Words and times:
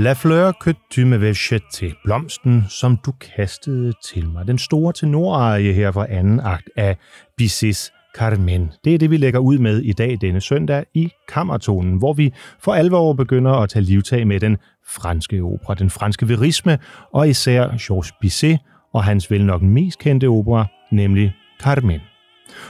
La 0.00 0.12
fleur 0.12 0.52
que 0.52 0.74
tu 0.90 1.06
me 1.06 1.34
til 1.72 1.94
blomsten, 2.04 2.64
som 2.68 2.96
du 3.06 3.12
kastede 3.36 3.92
til 4.04 4.28
mig. 4.28 4.46
Den 4.46 4.58
store 4.58 4.92
tenorarie 4.92 5.72
her 5.72 5.92
fra 5.92 6.06
anden 6.10 6.40
akt 6.40 6.70
af 6.76 6.96
Bizets 7.36 7.92
Carmen. 8.16 8.70
Det 8.84 8.94
er 8.94 8.98
det, 8.98 9.10
vi 9.10 9.16
lægger 9.16 9.38
ud 9.38 9.58
med 9.58 9.78
i 9.78 9.92
dag 9.92 10.18
denne 10.20 10.40
søndag 10.40 10.84
i 10.94 11.12
Kammertonen, 11.28 11.98
hvor 11.98 12.12
vi 12.12 12.32
for 12.60 12.74
alvor 12.74 13.12
begynder 13.12 13.52
at 13.52 13.68
tage 13.68 13.82
livtag 13.82 14.26
med 14.26 14.40
den 14.40 14.56
franske 14.86 15.40
opera, 15.40 15.74
den 15.74 15.90
franske 15.90 16.28
verisme, 16.28 16.78
og 17.12 17.28
især 17.28 17.68
Georges 17.86 18.12
Bizet 18.20 18.58
og 18.92 19.04
hans 19.04 19.30
vel 19.30 19.44
nok 19.44 19.62
mest 19.62 19.98
kendte 19.98 20.26
opera, 20.26 20.66
nemlig 20.92 21.32
Carmen. 21.62 22.00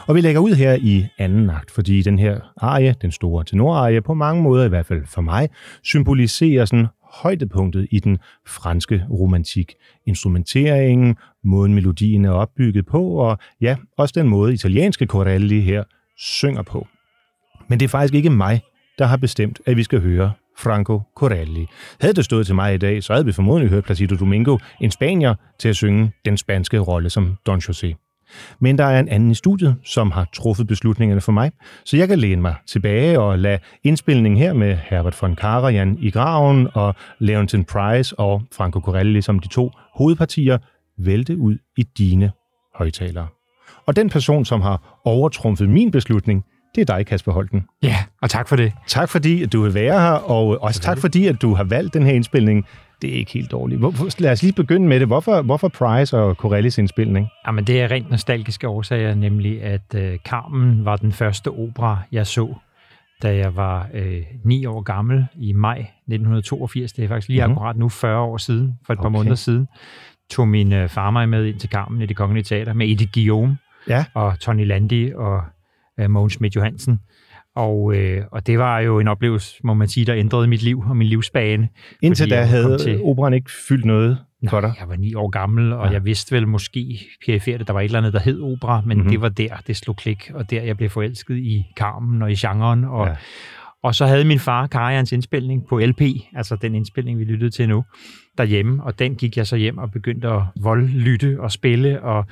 Og 0.06 0.14
vi 0.14 0.20
lægger 0.20 0.40
ud 0.40 0.54
her 0.54 0.74
i 0.74 1.06
anden 1.18 1.50
akt, 1.50 1.70
fordi 1.70 2.02
den 2.02 2.18
her 2.18 2.40
arie, 2.56 2.94
den 3.02 3.12
store 3.12 3.44
tenorarie, 3.44 4.02
på 4.02 4.14
mange 4.14 4.42
måder, 4.42 4.64
i 4.64 4.68
hvert 4.68 4.86
fald 4.86 5.06
for 5.06 5.20
mig, 5.20 5.48
symboliserer 5.82 6.64
sådan 6.64 6.86
højdepunktet 7.12 7.88
i 7.90 7.98
den 7.98 8.18
franske 8.46 9.06
romantik. 9.10 9.74
Instrumenteringen, 10.06 11.16
måden 11.44 11.74
melodien 11.74 12.24
er 12.24 12.30
opbygget 12.30 12.86
på, 12.86 13.04
og 13.04 13.38
ja, 13.60 13.76
også 13.98 14.12
den 14.16 14.28
måde 14.28 14.54
italienske 14.54 15.06
Corelli 15.06 15.60
her 15.60 15.84
synger 16.16 16.62
på. 16.62 16.86
Men 17.68 17.80
det 17.80 17.84
er 17.84 17.88
faktisk 17.88 18.14
ikke 18.14 18.30
mig, 18.30 18.62
der 18.98 19.06
har 19.06 19.16
bestemt, 19.16 19.60
at 19.66 19.76
vi 19.76 19.82
skal 19.82 20.00
høre 20.00 20.32
Franco 20.58 21.02
Corelli. 21.16 21.66
Havde 22.00 22.14
det 22.14 22.24
stået 22.24 22.46
til 22.46 22.54
mig 22.54 22.74
i 22.74 22.78
dag, 22.78 23.02
så 23.02 23.12
havde 23.12 23.26
vi 23.26 23.32
formodentlig 23.32 23.70
hørt 23.70 23.84
Placido 23.84 24.16
Domingo, 24.16 24.58
en 24.80 24.90
spanier, 24.90 25.34
til 25.58 25.68
at 25.68 25.76
synge 25.76 26.12
den 26.24 26.36
spanske 26.36 26.78
rolle 26.78 27.10
som 27.10 27.36
Don 27.46 27.58
José. 27.58 28.09
Men 28.60 28.78
der 28.78 28.84
er 28.84 29.00
en 29.00 29.08
anden 29.08 29.30
i 29.30 29.34
studiet, 29.34 29.76
som 29.84 30.10
har 30.10 30.26
truffet 30.32 30.66
beslutningerne 30.66 31.20
for 31.20 31.32
mig, 31.32 31.52
så 31.84 31.96
jeg 31.96 32.08
kan 32.08 32.18
læne 32.18 32.42
mig 32.42 32.54
tilbage 32.66 33.20
og 33.20 33.38
lade 33.38 33.58
indspilningen 33.84 34.38
her 34.38 34.52
med 34.52 34.78
Herbert 34.90 35.22
von 35.22 35.36
Karajan 35.36 35.96
i 36.00 36.10
graven 36.10 36.68
og 36.74 36.94
Leontin 37.18 37.64
Price 37.64 38.18
og 38.18 38.42
Franco 38.52 38.80
Corelli 38.80 39.22
som 39.22 39.38
de 39.38 39.48
to 39.48 39.70
hovedpartier 39.94 40.58
vælte 40.98 41.36
ud 41.36 41.56
i 41.76 41.82
dine 41.82 42.32
højtalere. 42.74 43.26
Og 43.86 43.96
den 43.96 44.10
person, 44.10 44.44
som 44.44 44.60
har 44.60 45.00
overtrumfet 45.04 45.68
min 45.68 45.90
beslutning, 45.90 46.44
det 46.74 46.80
er 46.90 46.96
dig, 46.96 47.06
Kasper 47.06 47.32
Holten. 47.32 47.62
Ja, 47.82 47.96
og 48.22 48.30
tak 48.30 48.48
for 48.48 48.56
det. 48.56 48.72
Tak 48.86 49.08
fordi, 49.08 49.42
at 49.42 49.52
du 49.52 49.62
vil 49.62 49.74
være 49.74 50.00
her, 50.00 50.12
og 50.12 50.62
også 50.62 50.80
tak 50.80 50.98
fordi, 50.98 51.26
at 51.26 51.42
du 51.42 51.54
har 51.54 51.64
valgt 51.64 51.94
den 51.94 52.02
her 52.02 52.12
indspilning 52.12 52.66
det 53.02 53.10
er 53.10 53.14
ikke 53.14 53.32
helt 53.32 53.50
dårligt. 53.50 53.78
Hvor, 53.78 54.20
lad 54.20 54.32
os 54.32 54.42
lige 54.42 54.52
begynde 54.52 54.88
med 54.88 55.00
det. 55.00 55.06
Hvorfor, 55.08 55.42
hvorfor 55.42 55.68
Price 55.68 56.18
og 56.18 56.34
Corellis 56.34 56.78
indspilning? 56.78 57.28
Jamen, 57.46 57.64
det 57.64 57.80
er 57.80 57.90
rent 57.90 58.10
nostalgiske 58.10 58.68
årsager, 58.68 59.14
nemlig 59.14 59.62
at 59.62 59.94
øh, 59.94 60.18
Carmen 60.18 60.84
var 60.84 60.96
den 60.96 61.12
første 61.12 61.48
opera, 61.48 61.98
jeg 62.12 62.26
så, 62.26 62.54
da 63.22 63.36
jeg 63.36 63.56
var 63.56 63.88
øh, 63.94 64.22
9 64.44 64.66
år 64.66 64.82
gammel 64.82 65.26
i 65.36 65.52
maj 65.52 65.78
1982. 65.78 66.92
Det 66.92 67.04
er 67.04 67.08
faktisk 67.08 67.28
lige 67.28 67.40
mm-hmm. 67.40 67.52
akkurat 67.52 67.76
nu 67.76 67.88
40 67.88 68.20
år 68.20 68.36
siden, 68.36 68.78
for 68.86 68.92
et 68.92 68.98
okay. 68.98 69.04
par 69.04 69.10
måneder 69.10 69.34
siden, 69.34 69.68
tog 70.30 70.48
min 70.48 70.72
øh, 70.72 70.88
far 70.88 71.10
mig 71.10 71.28
med 71.28 71.46
ind 71.46 71.58
til 71.58 71.70
Carmen 71.70 72.02
i 72.02 72.06
det 72.06 72.16
kongelige 72.16 72.44
teater 72.44 72.72
med 72.72 72.88
Edith 72.88 73.12
Guillaume 73.12 73.58
ja. 73.88 74.04
og 74.14 74.38
Tony 74.40 74.66
Landi 74.66 75.12
og 75.14 75.42
øh, 76.00 76.10
Mogens 76.10 76.32
Schmidt 76.32 76.56
Johansen. 76.56 77.00
Og, 77.56 77.94
øh, 77.94 78.22
og 78.32 78.46
det 78.46 78.58
var 78.58 78.78
jo 78.78 78.98
en 78.98 79.08
oplevelse, 79.08 79.60
må 79.64 79.74
man 79.74 79.88
sige, 79.88 80.06
der 80.06 80.14
ændrede 80.14 80.46
mit 80.46 80.62
liv 80.62 80.82
og 80.88 80.96
min 80.96 81.06
livsbane. 81.06 81.68
Indtil 82.02 82.30
da 82.30 82.42
havde 82.42 82.78
til... 82.78 83.00
operan 83.02 83.34
ikke 83.34 83.50
fyldt 83.68 83.84
noget 83.84 84.18
Nej, 84.42 84.50
for 84.50 84.60
dig? 84.60 84.72
jeg 84.80 84.88
var 84.88 84.96
ni 84.96 85.14
år 85.14 85.28
gammel, 85.28 85.72
og 85.72 85.86
ja. 85.86 85.92
jeg 85.92 86.04
vidste 86.04 86.32
vel 86.34 86.48
måske 86.48 87.00
perifert, 87.26 87.60
at 87.60 87.66
der 87.66 87.72
var 87.72 87.80
et 87.80 87.84
eller 87.84 87.98
andet, 87.98 88.12
der 88.12 88.20
hed 88.20 88.40
opera, 88.40 88.82
men 88.86 88.96
mm-hmm. 88.96 89.10
det 89.10 89.20
var 89.20 89.28
der, 89.28 89.56
det 89.66 89.76
slog 89.76 89.96
klik, 89.96 90.30
og 90.34 90.50
der 90.50 90.62
jeg 90.62 90.76
blev 90.76 90.90
forelsket 90.90 91.36
i 91.36 91.66
Carmen 91.76 92.22
og 92.22 92.32
i 92.32 92.34
genren. 92.34 92.84
Og, 92.84 93.06
ja 93.06 93.14
og 93.82 93.94
så 93.94 94.06
havde 94.06 94.24
min 94.24 94.38
far 94.38 94.66
Karians 94.66 95.12
indspilning 95.12 95.66
på 95.66 95.78
LP, 95.78 96.00
altså 96.34 96.56
den 96.56 96.74
indspilning, 96.74 97.18
vi 97.18 97.24
lyttede 97.24 97.50
til 97.50 97.68
nu 97.68 97.84
derhjemme, 98.38 98.82
og 98.82 98.98
den 98.98 99.14
gik 99.14 99.36
jeg 99.36 99.46
så 99.46 99.56
hjem 99.56 99.78
og 99.78 99.90
begyndte 99.90 100.28
at 100.28 100.42
voldlytte 100.60 101.36
og 101.40 101.52
spille, 101.52 102.02
og 102.02 102.26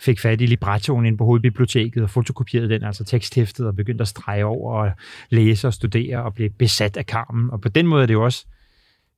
fik 0.00 0.20
fat 0.20 0.40
i 0.40 0.46
librettoen 0.46 1.06
inde 1.06 1.18
på 1.18 1.24
hovedbiblioteket 1.24 2.02
og 2.02 2.10
fotokopierede 2.10 2.68
den, 2.68 2.84
altså 2.84 3.04
teksthæftet, 3.04 3.66
og 3.66 3.76
begyndte 3.76 4.02
at 4.02 4.08
strege 4.08 4.44
over 4.44 4.72
og 4.72 4.90
læse 5.30 5.66
og 5.66 5.74
studere 5.74 6.22
og 6.22 6.34
blive 6.34 6.50
besat 6.50 6.96
af 6.96 7.06
karmen. 7.06 7.50
Og 7.50 7.60
på 7.60 7.68
den 7.68 7.86
måde 7.86 8.02
er 8.02 8.06
det 8.06 8.14
jo 8.14 8.24
også 8.24 8.46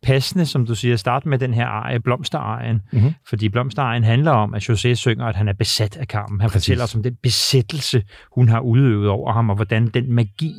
passende, 0.02 0.46
som 0.46 0.66
du 0.66 0.74
siger, 0.74 0.94
at 0.94 1.00
starte 1.00 1.28
med 1.28 1.38
den 1.38 1.54
her 1.54 1.66
arie, 1.66 2.00
blomsterarien, 2.00 2.80
mm-hmm. 2.92 3.14
fordi 3.28 3.48
blomsterarien 3.48 4.04
handler 4.04 4.30
om, 4.30 4.54
at 4.54 4.70
José 4.70 4.94
synger, 4.94 5.24
at 5.24 5.36
han 5.36 5.48
er 5.48 5.52
besat 5.52 5.96
af 5.96 6.06
Carmen. 6.06 6.40
Han 6.40 6.50
Præcis. 6.50 6.64
fortæller 6.64 6.84
os 6.84 6.94
om 6.94 7.02
den 7.02 7.16
besættelse, 7.22 8.02
hun 8.34 8.48
har 8.48 8.60
udøvet 8.60 9.08
over 9.08 9.32
ham, 9.32 9.50
og 9.50 9.56
hvordan 9.56 9.86
den 9.86 10.12
magi, 10.12 10.54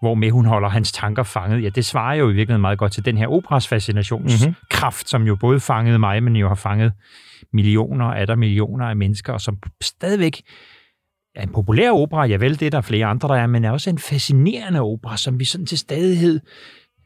hvormed 0.00 0.30
hun 0.30 0.46
holder 0.46 0.68
hans 0.68 0.92
tanker 0.92 1.22
fanget, 1.22 1.62
ja, 1.62 1.68
det 1.68 1.84
svarer 1.84 2.14
jo 2.14 2.24
i 2.30 2.32
virkeligheden 2.32 2.60
meget 2.60 2.78
godt 2.78 2.92
til 2.92 3.04
den 3.04 3.18
her 3.18 3.26
operas 3.26 3.68
fascinationskraft, 3.68 4.96
mm-hmm. 4.96 5.06
som 5.06 5.22
jo 5.22 5.36
både 5.36 5.60
fangede 5.60 5.98
mig, 5.98 6.22
men 6.22 6.36
jo 6.36 6.48
har 6.48 6.54
fanget 6.54 6.92
millioner 7.52 8.04
af 8.04 8.26
der 8.26 8.36
millioner 8.36 8.86
af 8.86 8.96
mennesker, 8.96 9.32
og 9.32 9.40
som 9.40 9.58
stadigvæk 9.82 10.42
er 11.34 11.42
en 11.42 11.52
populær 11.52 11.90
opera, 11.90 12.26
ja 12.26 12.36
vel, 12.36 12.60
det 12.60 12.66
er 12.66 12.70
der 12.70 12.80
flere 12.80 13.06
andre, 13.06 13.28
der 13.28 13.34
er, 13.34 13.46
men 13.46 13.64
er 13.64 13.70
også 13.70 13.90
en 13.90 13.98
fascinerende 13.98 14.80
opera, 14.80 15.16
som 15.16 15.38
vi 15.38 15.44
sådan 15.44 15.66
til 15.66 15.78
stadighed 15.78 16.40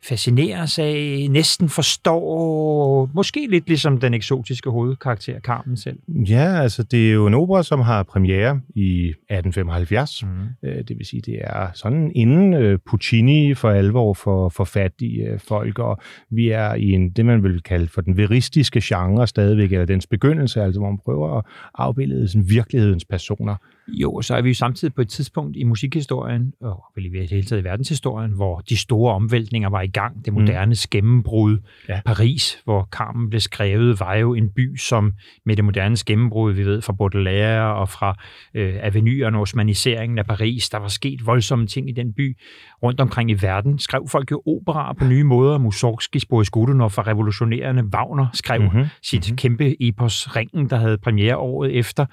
fascineres 0.08 0.78
af, 0.78 1.26
næsten 1.30 1.68
forstår, 1.68 3.10
måske 3.14 3.46
lidt 3.50 3.68
ligesom 3.68 4.00
den 4.00 4.14
eksotiske 4.14 4.70
hovedkarakter, 4.70 5.40
Carmen 5.40 5.76
selv. 5.76 5.98
Ja, 6.08 6.60
altså 6.60 6.82
det 6.82 7.08
er 7.08 7.12
jo 7.12 7.26
en 7.26 7.34
opera, 7.34 7.62
som 7.62 7.80
har 7.80 8.02
premiere 8.02 8.60
i 8.74 9.08
1875. 9.08 10.22
Mm. 10.22 10.28
Øh, 10.68 10.76
det 10.88 10.98
vil 10.98 11.06
sige, 11.06 11.22
det 11.26 11.38
er 11.40 11.68
sådan 11.74 12.12
inden 12.14 12.54
øh, 12.54 12.78
Puccini 12.86 13.54
for 13.54 13.70
alvor 13.70 14.14
for, 14.14 14.48
for 14.48 14.64
fattige 14.64 15.26
øh, 15.26 15.40
folk, 15.40 15.78
og 15.78 15.98
vi 16.30 16.48
er 16.48 16.74
i 16.74 16.90
en, 16.90 17.10
det 17.10 17.26
man 17.26 17.42
vil 17.42 17.62
kalde 17.62 17.88
for 17.88 18.00
den 18.00 18.16
veristiske 18.16 18.80
genre 18.84 19.26
stadigvæk, 19.26 19.72
eller 19.72 19.86
dens 19.86 20.06
begyndelse, 20.06 20.62
altså 20.62 20.80
hvor 20.80 20.90
man 20.90 20.98
prøver 21.04 21.38
at 21.38 21.44
afbilde 21.74 22.28
sådan 22.28 22.48
virkelighedens 22.48 23.04
personer. 23.04 23.56
Jo, 23.88 24.20
så 24.22 24.34
er 24.34 24.42
vi 24.42 24.48
jo 24.48 24.54
samtidig 24.54 24.94
på 24.94 25.00
et 25.00 25.08
tidspunkt 25.08 25.56
i 25.56 25.64
musikhistorien, 25.64 26.52
og 26.60 26.84
vel 26.96 27.06
i 27.06 27.08
det 27.08 27.30
hele 27.30 27.42
taget 27.42 27.62
i 27.62 27.64
verdenshistorien, 27.64 28.32
hvor 28.32 28.60
de 28.60 28.76
store 28.76 29.14
omvæltninger 29.14 29.68
var 29.68 29.80
i 29.82 29.86
gang. 29.86 30.24
Det 30.24 30.32
mm. 30.32 30.40
moderne 30.40 30.70
mm. 30.70 30.90
gennembrud. 30.90 31.58
Ja. 31.88 32.00
Paris, 32.06 32.58
hvor 32.64 32.88
Carmen 32.92 33.30
blev 33.30 33.40
skrevet, 33.40 34.00
var 34.00 34.14
jo 34.14 34.34
en 34.34 34.50
by, 34.50 34.76
som 34.76 35.12
med 35.46 35.56
det 35.56 35.64
moderne 35.64 35.96
gennembrud, 36.06 36.52
vi 36.52 36.64
ved 36.64 36.82
fra 36.82 36.92
Baudelaire 36.92 37.74
og 37.74 37.88
fra 37.88 38.16
øh, 38.54 38.74
avenyerne 38.82 39.38
osmaniseringen 39.38 40.18
af 40.18 40.26
Paris, 40.26 40.68
der 40.68 40.78
var 40.78 40.88
sket 40.88 41.26
voldsomme 41.26 41.66
ting 41.66 41.88
i 41.88 41.92
den 41.92 42.12
by. 42.12 42.36
Rundt 42.82 43.00
omkring 43.00 43.30
i 43.30 43.34
verden 43.42 43.78
skrev 43.78 44.08
folk 44.08 44.30
jo 44.30 44.42
operaer 44.46 44.92
på 44.92 45.04
nye 45.04 45.24
måder. 45.24 45.58
Mussorgsky, 45.58 46.18
Boris 46.30 46.50
Godunov 46.50 46.90
fra 46.90 47.02
revolutionerende 47.02 47.84
Wagner 47.84 48.26
skrev 48.32 48.60
mm-hmm. 48.60 48.84
sit 49.02 49.20
mm-hmm. 49.20 49.36
kæmpe 49.36 49.82
epos 49.82 50.36
Ringen, 50.36 50.70
der 50.70 50.76
havde 50.76 50.98
premiere 50.98 51.36
året 51.36 51.78
efter. 51.78 52.06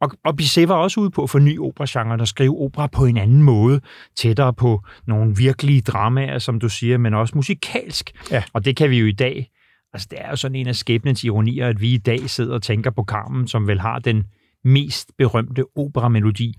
Og, 0.00 0.10
og 0.24 0.36
Bizet 0.36 0.68
var 0.68 0.74
også 0.74 1.00
ude 1.00 1.10
på 1.10 1.22
at 1.22 1.30
forny 1.30 1.58
operagenren 1.58 2.20
og 2.20 2.28
skrive 2.28 2.60
opera 2.60 2.86
på 2.86 3.04
en 3.04 3.16
anden 3.16 3.42
måde, 3.42 3.80
tættere 4.16 4.54
på 4.54 4.82
nogle 5.06 5.36
virkelige 5.36 5.80
dramaer, 5.80 6.38
som 6.38 6.60
du 6.60 6.68
siger, 6.68 6.98
men 6.98 7.14
også 7.14 7.32
musikalsk. 7.36 8.10
Ja. 8.30 8.42
Og 8.52 8.64
det 8.64 8.76
kan 8.76 8.90
vi 8.90 8.98
jo 8.98 9.06
i 9.06 9.12
dag. 9.12 9.50
Altså, 9.92 10.08
det 10.10 10.18
er 10.20 10.30
jo 10.30 10.36
sådan 10.36 10.54
en 10.54 10.66
af 10.66 10.76
skæbnens 10.76 11.24
ironier, 11.24 11.68
at 11.68 11.80
vi 11.80 11.94
i 11.94 11.98
dag 11.98 12.30
sidder 12.30 12.54
og 12.54 12.62
tænker 12.62 12.90
på 12.90 13.04
Carmen, 13.04 13.48
som 13.48 13.66
vel 13.66 13.80
har 13.80 13.98
den 13.98 14.24
mest 14.64 15.10
berømte 15.18 15.64
operamelodi 15.76 16.54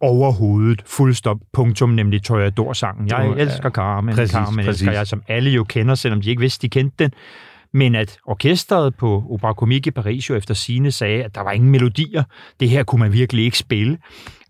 overhovedet, 0.00 0.82
fuldstop, 0.86 1.36
punktum, 1.52 1.90
nemlig 1.90 2.22
Toreador-sangen. 2.22 3.08
Jeg 3.08 3.34
elsker 3.38 3.70
Carmen, 3.70 4.14
præcis, 4.14 4.32
Carmen 4.32 4.64
præcis. 4.64 4.82
elsker 4.82 4.92
jeg, 4.98 5.06
som 5.06 5.22
alle 5.28 5.50
jo 5.50 5.64
kender, 5.64 5.94
selvom 5.94 6.20
de 6.20 6.30
ikke 6.30 6.40
vidste, 6.40 6.62
de 6.62 6.70
kendte 6.70 7.04
den 7.04 7.12
men 7.76 7.94
at 7.94 8.18
orkestret 8.26 8.94
på 8.96 9.24
Opera 9.30 9.52
Comique 9.52 9.88
i 9.88 9.90
Paris 9.90 10.30
jo 10.30 10.34
efter 10.34 10.54
sine 10.54 10.92
sagde, 10.92 11.24
at 11.24 11.34
der 11.34 11.40
var 11.40 11.52
ingen 11.52 11.70
melodier. 11.70 12.24
Det 12.60 12.68
her 12.68 12.82
kunne 12.82 12.98
man 12.98 13.12
virkelig 13.12 13.44
ikke 13.44 13.58
spille 13.58 13.98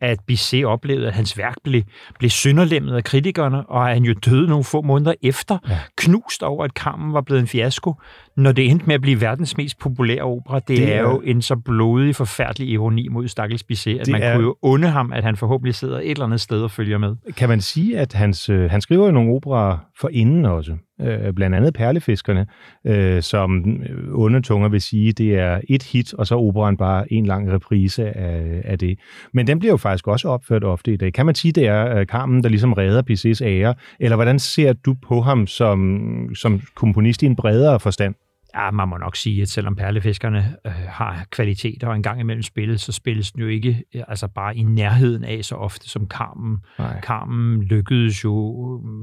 at 0.00 0.18
Bizet 0.26 0.64
oplevede, 0.64 1.06
at 1.06 1.12
hans 1.12 1.38
værk 1.38 1.54
blev, 1.64 1.82
blev 2.18 2.30
synderlemmet 2.30 2.96
af 2.96 3.04
kritikerne, 3.04 3.66
og 3.66 3.88
at 3.88 3.94
han 3.94 4.04
jo 4.04 4.12
døde 4.12 4.48
nogle 4.48 4.64
få 4.64 4.82
måneder 4.82 5.14
efter, 5.22 5.58
ja. 5.68 5.78
knust 5.96 6.42
over, 6.42 6.64
at 6.64 6.70
Carmen 6.70 7.12
var 7.12 7.20
blevet 7.20 7.40
en 7.40 7.46
fiasko, 7.46 7.94
når 8.36 8.52
det 8.52 8.70
endte 8.70 8.86
med 8.86 8.94
at 8.94 9.00
blive 9.00 9.20
verdens 9.20 9.56
mest 9.56 9.78
populære 9.78 10.22
opera. 10.22 10.58
Det, 10.58 10.68
det 10.68 10.92
er, 10.92 10.96
er 10.96 11.00
jo 11.00 11.20
en 11.24 11.42
så 11.42 11.56
blodig, 11.56 12.16
forfærdelig 12.16 12.68
ironi 12.68 13.08
mod 13.08 13.28
Stakkels 13.28 13.62
Bizet, 13.62 13.98
at 13.98 14.08
man 14.08 14.22
er... 14.22 14.34
kunne 14.34 14.44
jo 14.44 14.56
unde 14.62 14.88
ham, 14.88 15.12
at 15.12 15.24
han 15.24 15.36
forhåbentlig 15.36 15.74
sidder 15.74 15.98
et 15.98 16.10
eller 16.10 16.24
andet 16.24 16.40
sted 16.40 16.62
og 16.62 16.70
følger 16.70 16.98
med. 16.98 17.16
Kan 17.36 17.48
man 17.48 17.60
sige, 17.60 17.98
at 17.98 18.12
hans, 18.12 18.48
øh, 18.48 18.70
han 18.70 18.80
skriver 18.80 19.06
jo 19.06 19.12
nogle 19.12 19.32
operer 19.32 19.78
for 20.00 20.08
inden 20.12 20.44
også? 20.44 20.76
øh, 21.00 21.32
blandt 21.32 21.56
andet 21.56 21.74
Perlefiskerne, 21.74 22.46
øh, 22.86 23.22
som 23.22 23.80
onde 24.12 24.40
tunger 24.40 24.68
vil 24.68 24.80
sige, 24.80 25.12
det 25.12 25.38
er 25.38 25.60
et 25.68 25.82
hit, 25.82 26.14
og 26.14 26.26
så 26.26 26.34
er 26.34 26.38
operan 26.38 26.76
bare 26.76 27.12
en 27.12 27.26
lang 27.26 27.52
reprise 27.52 28.16
af, 28.16 28.62
af 28.64 28.78
det. 28.78 28.98
Men 29.32 29.46
den 29.46 29.58
bliver 29.58 29.72
jo 29.72 29.76
faktisk 29.86 30.08
også 30.08 30.28
opført 30.28 30.64
ofte 30.64 30.92
i 30.92 30.96
dag. 30.96 31.12
Kan 31.12 31.26
man 31.26 31.34
sige, 31.34 31.52
det 31.52 31.66
er 31.66 31.98
øh, 31.98 32.06
Carmen, 32.06 32.42
der 32.42 32.48
ligesom 32.48 32.72
redder 32.72 33.02
PC's 33.10 33.44
ære, 33.44 33.74
eller 34.00 34.16
hvordan 34.16 34.38
ser 34.38 34.72
du 34.72 34.94
på 35.08 35.20
ham 35.20 35.46
som, 35.46 36.34
som 36.34 36.60
komponist 36.74 37.22
i 37.22 37.26
en 37.26 37.36
bredere 37.36 37.80
forstand? 37.80 38.14
Ja, 38.56 38.70
man 38.70 38.88
må 38.88 38.96
nok 38.96 39.16
sige, 39.16 39.42
at 39.42 39.48
selvom 39.48 39.76
perlefiskerne 39.76 40.54
øh, 40.66 40.72
har 40.88 41.26
kvaliteter 41.30 41.88
og 41.88 41.96
en 41.96 42.02
gang 42.02 42.20
imellem 42.20 42.42
spillet, 42.42 42.80
så 42.80 42.92
spilles 42.92 43.32
den 43.32 43.40
jo 43.40 43.48
ikke 43.48 43.82
øh, 43.94 44.02
altså 44.08 44.28
bare 44.28 44.56
i 44.56 44.62
nærheden 44.62 45.24
af 45.24 45.44
så 45.44 45.54
ofte 45.54 45.88
som 45.88 46.06
Carmen. 46.06 46.58
Nej. 46.78 47.00
Carmen 47.00 47.62
lykkedes 47.62 48.24
jo 48.24 48.54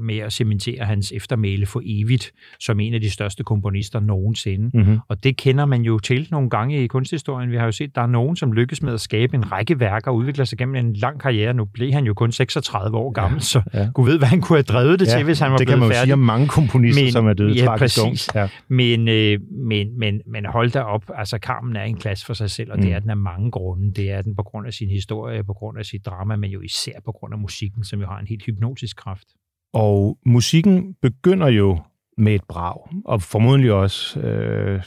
med 0.02 0.18
at 0.18 0.32
cementere 0.32 0.84
hans 0.84 1.12
eftermæle 1.12 1.66
for 1.66 1.82
evigt 1.84 2.32
som 2.60 2.80
en 2.80 2.94
af 2.94 3.00
de 3.00 3.10
største 3.10 3.44
komponister 3.44 4.00
nogensinde. 4.00 4.70
Mm-hmm. 4.74 4.98
Og 5.08 5.24
det 5.24 5.36
kender 5.36 5.66
man 5.66 5.82
jo 5.82 5.98
til 5.98 6.28
nogle 6.30 6.50
gange 6.50 6.84
i 6.84 6.86
kunsthistorien. 6.86 7.50
Vi 7.50 7.56
har 7.56 7.64
jo 7.64 7.72
set, 7.72 7.88
at 7.88 7.94
der 7.94 8.02
er 8.02 8.06
nogen, 8.06 8.36
som 8.36 8.52
lykkes 8.52 8.82
med 8.82 8.92
at 8.92 9.00
skabe 9.00 9.34
en 9.34 9.52
række 9.52 9.80
værker 9.80 10.10
og 10.10 10.16
udvikler 10.16 10.44
sig 10.44 10.58
gennem 10.58 10.74
en 10.74 10.92
lang 10.92 11.20
karriere. 11.20 11.54
Nu 11.54 11.64
blev 11.64 11.92
han 11.92 12.04
jo 12.04 12.14
kun 12.14 12.32
36 12.32 12.96
år 12.96 13.12
gammel, 13.12 13.36
ja. 13.36 13.40
så 13.40 13.62
ja. 13.74 13.88
Gud 13.94 14.06
ved, 14.06 14.18
hvad 14.18 14.28
han 14.28 14.40
kunne 14.40 14.56
have 14.56 14.62
drevet 14.62 15.00
det 15.00 15.06
ja, 15.06 15.16
til, 15.16 15.24
hvis 15.24 15.38
han 15.38 15.50
var 15.50 15.56
blevet 15.56 15.68
færdig. 15.68 15.82
Det 15.82 15.88
kan 15.88 15.88
man 15.88 15.98
jo 15.98 16.04
sige 16.04 16.12
om 16.12 16.18
mange 16.18 16.48
komponister, 16.48 17.02
men, 17.02 17.12
som 17.12 17.26
er 17.26 17.32
døde 17.32 17.52
ja, 17.52 17.76
præcis. 17.76 18.28
Ja. 18.34 18.48
Men, 18.68 19.08
øh, 19.08 19.38
men, 19.50 19.98
men, 19.98 20.20
men 20.26 20.46
hold 20.46 20.70
da 20.70 20.80
op, 20.80 21.10
altså 21.14 21.38
Carmen 21.38 21.76
er 21.76 21.82
en 21.82 21.96
klasse 21.96 22.26
for 22.26 22.34
sig 22.34 22.50
selv, 22.50 22.72
og 22.72 22.78
mm. 22.78 22.82
det 22.82 22.92
er 22.92 22.98
den 22.98 23.10
af 23.10 23.16
mange 23.16 23.50
grunde. 23.50 23.92
Det 23.92 24.10
er 24.10 24.22
den 24.22 24.36
på 24.36 24.42
grund 24.42 24.66
af 24.66 24.72
sin 24.72 24.88
historie, 24.88 25.44
på 25.44 25.52
grund 25.52 25.78
af 25.78 25.84
sit 25.84 26.06
drama, 26.06 26.36
men 26.36 26.50
jo 26.50 26.60
især 26.60 27.00
på 27.04 27.12
grund 27.12 27.34
af 27.34 27.38
musikken, 27.40 27.84
som 27.84 28.00
jo 28.00 28.06
har 28.06 28.18
en 28.18 28.26
helt 28.26 28.44
hypnotisk 28.44 28.96
kraft. 28.96 29.28
Og 29.72 30.18
musikken 30.26 30.94
begynder 31.02 31.48
jo 31.48 31.78
med 32.18 32.34
et 32.34 32.44
brag, 32.48 32.78
og 33.04 33.22
formodentlig 33.22 33.72
også 33.72 34.20
øh, 34.20 34.82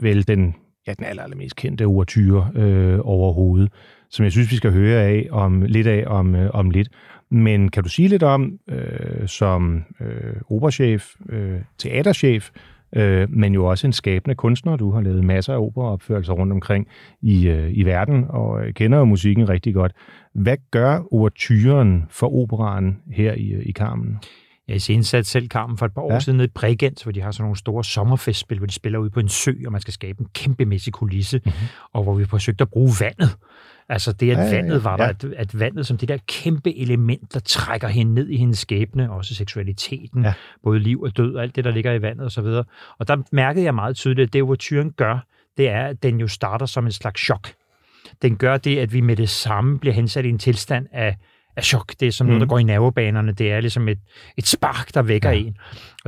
vel 0.00 0.28
den, 0.28 0.54
ja, 0.86 0.92
den 0.92 1.04
aller, 1.04 1.22
allermest 1.22 1.56
kendte 1.56 1.84
ouverture 1.84 2.50
øh, 2.54 2.98
overhovedet, 3.02 3.72
som 4.10 4.24
jeg 4.24 4.32
synes, 4.32 4.50
vi 4.50 4.56
skal 4.56 4.72
høre 4.72 5.02
af 5.02 5.28
om 5.30 5.62
lidt 5.62 5.86
af 5.86 6.04
om, 6.06 6.34
øh, 6.34 6.50
om 6.54 6.70
lidt. 6.70 6.88
Men 7.30 7.68
kan 7.68 7.82
du 7.82 7.88
sige 7.88 8.08
lidt 8.08 8.22
om, 8.22 8.58
øh, 8.68 9.28
som 9.28 9.84
øh, 10.00 10.34
operachef, 10.50 11.14
øh, 11.28 11.60
teaterchef, 11.78 12.50
øh, 12.96 13.30
men 13.30 13.54
jo 13.54 13.66
også 13.66 13.86
en 13.86 13.92
skabende 13.92 14.34
kunstner. 14.34 14.76
Du 14.76 14.90
har 14.90 15.00
lavet 15.00 15.24
masser 15.24 15.54
af 15.54 15.58
operaopførelser 15.58 16.32
rundt 16.32 16.52
omkring 16.52 16.86
i, 17.22 17.48
øh, 17.48 17.70
i 17.72 17.82
verden, 17.82 18.24
og 18.28 18.60
kender 18.74 18.98
jo 18.98 19.04
musikken 19.04 19.48
rigtig 19.48 19.74
godt. 19.74 19.92
Hvad 20.34 20.56
gør 20.70 21.02
overtyren 21.12 22.04
for 22.10 22.42
operaen 22.42 22.98
her 23.10 23.32
i, 23.32 23.62
i 23.62 23.72
Carmen? 23.72 24.18
Jeg 24.68 24.74
har 24.74 24.94
indsat 24.94 25.26
selv 25.26 25.48
Carmen 25.48 25.78
for 25.78 25.86
et 25.86 25.94
par 25.94 26.02
år 26.02 26.12
ja. 26.12 26.20
siden 26.20 26.36
nede 26.36 26.48
i 26.48 26.50
Bregenz, 26.54 27.02
hvor 27.02 27.12
de 27.12 27.20
har 27.20 27.30
sådan 27.30 27.42
nogle 27.42 27.56
store 27.56 27.84
sommerfestspil, 27.84 28.58
hvor 28.58 28.66
de 28.66 28.72
spiller 28.72 28.98
ud 28.98 29.10
på 29.10 29.20
en 29.20 29.28
sø, 29.28 29.52
og 29.66 29.72
man 29.72 29.80
skal 29.80 29.94
skabe 29.94 30.20
en 30.20 30.26
kæmpemæssig 30.34 30.92
kulisse, 30.92 31.40
mm-hmm. 31.44 31.66
og 31.92 32.02
hvor 32.02 32.14
vi 32.14 32.24
forsøgte 32.24 32.62
at 32.62 32.70
bruge 32.70 32.90
vandet 33.00 33.36
Altså 33.88 34.12
det, 34.12 34.30
at 34.30 34.38
ja, 34.38 34.56
vandet 34.56 34.84
var 34.84 34.96
der, 34.96 35.04
ja. 35.04 35.10
at, 35.10 35.24
at 35.24 35.60
vandet 35.60 35.86
som 35.86 35.98
det 35.98 36.08
der 36.08 36.18
kæmpe 36.28 36.76
element, 36.78 37.34
der 37.34 37.40
trækker 37.40 37.88
hende 37.88 38.14
ned 38.14 38.28
i 38.28 38.36
hendes 38.36 38.58
skæbne, 38.58 39.12
også 39.12 39.34
seksualiteten, 39.34 40.24
ja. 40.24 40.32
både 40.62 40.78
liv 40.78 41.02
og 41.02 41.16
død, 41.16 41.34
og 41.34 41.42
alt 41.42 41.56
det, 41.56 41.64
der 41.64 41.70
ligger 41.70 41.92
i 41.92 42.02
vandet 42.02 42.24
og 42.24 42.32
så 42.32 42.42
videre. 42.42 42.64
Og 42.98 43.08
der 43.08 43.16
mærkede 43.32 43.64
jeg 43.64 43.74
meget 43.74 43.96
tydeligt, 43.96 44.26
at 44.26 44.32
det, 44.32 44.44
hvor 44.44 44.54
tyren 44.54 44.90
gør, 44.90 45.18
det 45.56 45.68
er, 45.68 45.86
at 45.86 46.02
den 46.02 46.20
jo 46.20 46.28
starter 46.28 46.66
som 46.66 46.86
en 46.86 46.92
slags 46.92 47.20
chok. 47.20 47.48
Den 48.22 48.36
gør 48.36 48.56
det, 48.56 48.78
at 48.78 48.92
vi 48.92 49.00
med 49.00 49.16
det 49.16 49.28
samme 49.28 49.78
bliver 49.78 49.94
hensat 49.94 50.24
i 50.24 50.28
en 50.28 50.38
tilstand 50.38 50.86
af, 50.92 51.16
af 51.56 51.64
chok. 51.64 51.92
Det 52.00 52.08
er 52.08 52.12
som 52.12 52.26
mm. 52.26 52.28
noget, 52.28 52.40
der 52.40 52.46
går 52.46 52.58
i 52.58 52.62
nervebanerne. 52.62 53.32
Det 53.32 53.52
er 53.52 53.60
ligesom 53.60 53.88
et, 53.88 53.98
et 54.36 54.46
spark, 54.46 54.94
der 54.94 55.02
vækker 55.02 55.30
ja. 55.30 55.36
en. 55.36 55.56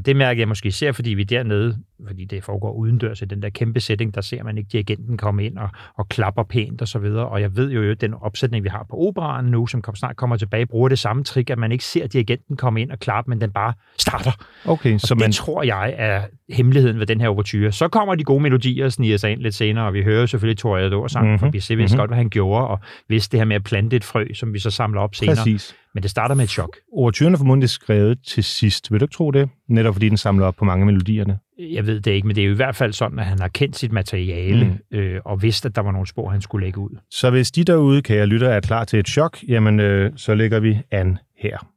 Og 0.00 0.06
det 0.06 0.16
mærker 0.16 0.40
jeg 0.40 0.48
måske 0.48 0.66
især, 0.66 0.92
fordi 0.92 1.10
vi 1.10 1.24
dernede, 1.24 1.78
fordi 2.06 2.24
det 2.24 2.44
foregår 2.44 2.72
udendørs 2.72 3.22
i 3.22 3.24
den 3.24 3.42
der 3.42 3.50
kæmpe 3.50 3.80
sætning, 3.80 4.14
der 4.14 4.20
ser 4.20 4.42
man 4.42 4.58
ikke 4.58 4.68
dirigenten 4.72 5.16
komme 5.16 5.44
ind 5.44 5.58
og, 5.58 5.68
og 5.98 6.08
klapper 6.08 6.42
pænt 6.42 6.82
og 6.82 6.88
så 6.88 6.98
videre. 6.98 7.28
Og 7.28 7.40
jeg 7.40 7.56
ved 7.56 7.70
jo, 7.70 7.90
at 7.90 8.00
den 8.00 8.14
opsætning, 8.14 8.64
vi 8.64 8.68
har 8.68 8.86
på 8.90 8.96
operaen 8.96 9.46
nu, 9.46 9.66
som 9.66 9.82
kom, 9.82 9.94
snart 9.94 10.16
kommer 10.16 10.36
tilbage, 10.36 10.66
bruger 10.66 10.88
det 10.88 10.98
samme 10.98 11.24
trick, 11.24 11.50
at 11.50 11.58
man 11.58 11.72
ikke 11.72 11.84
ser 11.84 12.06
dirigenten 12.06 12.56
komme 12.56 12.80
ind 12.82 12.90
og 12.90 12.98
klappe, 12.98 13.30
men 13.30 13.40
den 13.40 13.50
bare 13.50 13.72
starter. 13.98 14.32
Okay, 14.64 14.94
og 14.94 15.00
så 15.00 15.14
det 15.14 15.20
man... 15.20 15.32
tror 15.32 15.62
jeg 15.62 15.94
er 15.98 16.22
hemmeligheden 16.50 16.98
ved 16.98 17.06
den 17.06 17.20
her 17.20 17.28
overture. 17.28 17.72
Så 17.72 17.88
kommer 17.88 18.14
de 18.14 18.24
gode 18.24 18.42
melodier 18.42 18.84
og 18.84 18.92
sniger 18.92 19.16
sig 19.16 19.32
ind 19.32 19.40
lidt 19.40 19.54
senere, 19.54 19.86
og 19.86 19.94
vi 19.94 20.02
hører 20.02 20.26
selvfølgelig 20.26 20.58
Toreador 20.58 21.06
sang, 21.06 21.26
mm-hmm. 21.26 21.38
for 21.38 21.50
vi 21.50 21.60
ser 21.60 21.76
mm-hmm. 21.76 21.96
godt, 21.96 22.10
hvad 22.10 22.18
han 22.18 22.30
gjorde, 22.30 22.66
og 22.66 22.80
vidste 23.08 23.32
det 23.32 23.40
her 23.40 23.44
med 23.44 23.56
at 23.56 23.64
plante 23.64 23.96
et 23.96 24.04
frø, 24.04 24.26
som 24.34 24.54
vi 24.54 24.58
så 24.58 24.70
samler 24.70 25.00
op 25.00 25.14
senere. 25.14 25.36
Præcis. 25.36 25.76
Men 25.94 26.02
det 26.02 26.10
starter 26.10 26.34
med 26.34 26.44
et 26.44 26.50
chok. 26.50 26.76
Overturen 26.92 27.34
er 27.34 27.38
formodentlig 27.38 27.70
skrevet 27.70 28.18
til 28.26 28.44
sidst. 28.44 28.92
Vil 28.92 29.00
du 29.00 29.04
ikke 29.04 29.14
tro 29.14 29.30
det? 29.30 29.48
Netop 29.68 29.94
fordi 29.94 30.08
den 30.08 30.16
samler 30.16 30.46
op 30.46 30.54
på 30.54 30.64
mange 30.64 30.82
af 30.82 30.86
melodierne. 30.86 31.38
Jeg 31.58 31.86
ved 31.86 32.00
det 32.00 32.10
ikke, 32.10 32.26
men 32.26 32.36
det 32.36 32.42
er 32.42 32.46
jo 32.46 32.52
i 32.52 32.56
hvert 32.56 32.76
fald 32.76 32.92
sådan, 32.92 33.18
at 33.18 33.24
han 33.24 33.38
har 33.38 33.48
kendt 33.48 33.76
sit 33.76 33.92
materiale 33.92 34.64
mm. 34.64 34.98
øh, 34.98 35.20
og 35.24 35.42
vidste, 35.42 35.68
at 35.68 35.76
der 35.76 35.82
var 35.82 35.92
nogle 35.92 36.06
spor, 36.06 36.30
han 36.30 36.40
skulle 36.40 36.66
lægge 36.66 36.80
ud. 36.80 36.98
Så 37.10 37.30
hvis 37.30 37.50
de 37.50 37.64
derude, 37.64 38.02
kære 38.02 38.26
lytter, 38.26 38.48
er 38.48 38.60
klar 38.60 38.84
til 38.84 38.98
et 38.98 39.08
chok, 39.08 39.38
jamen 39.48 39.80
øh, 39.80 40.12
så 40.16 40.34
lægger 40.34 40.60
vi 40.60 40.78
an 40.90 41.18
her. 41.38 41.69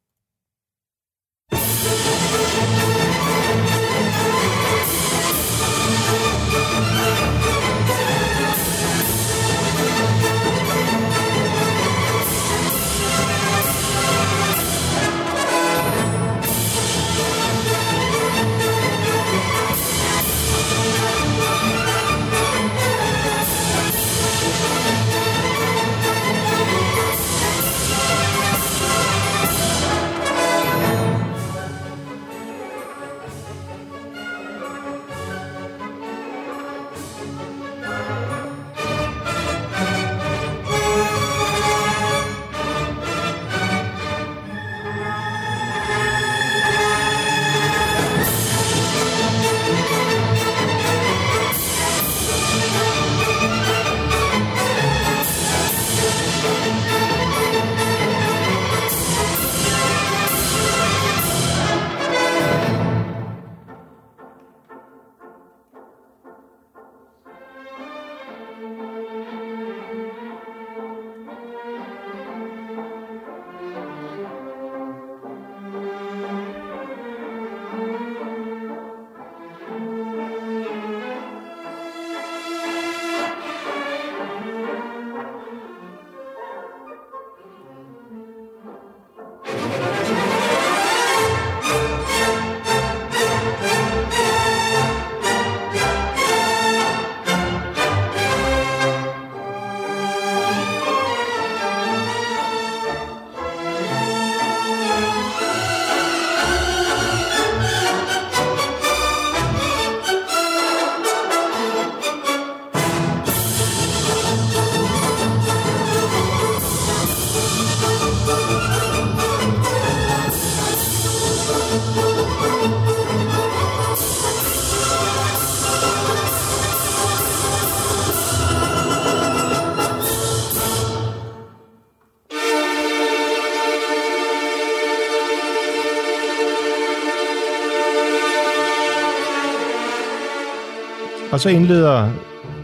Så 141.43 141.49
indleder 141.49 142.09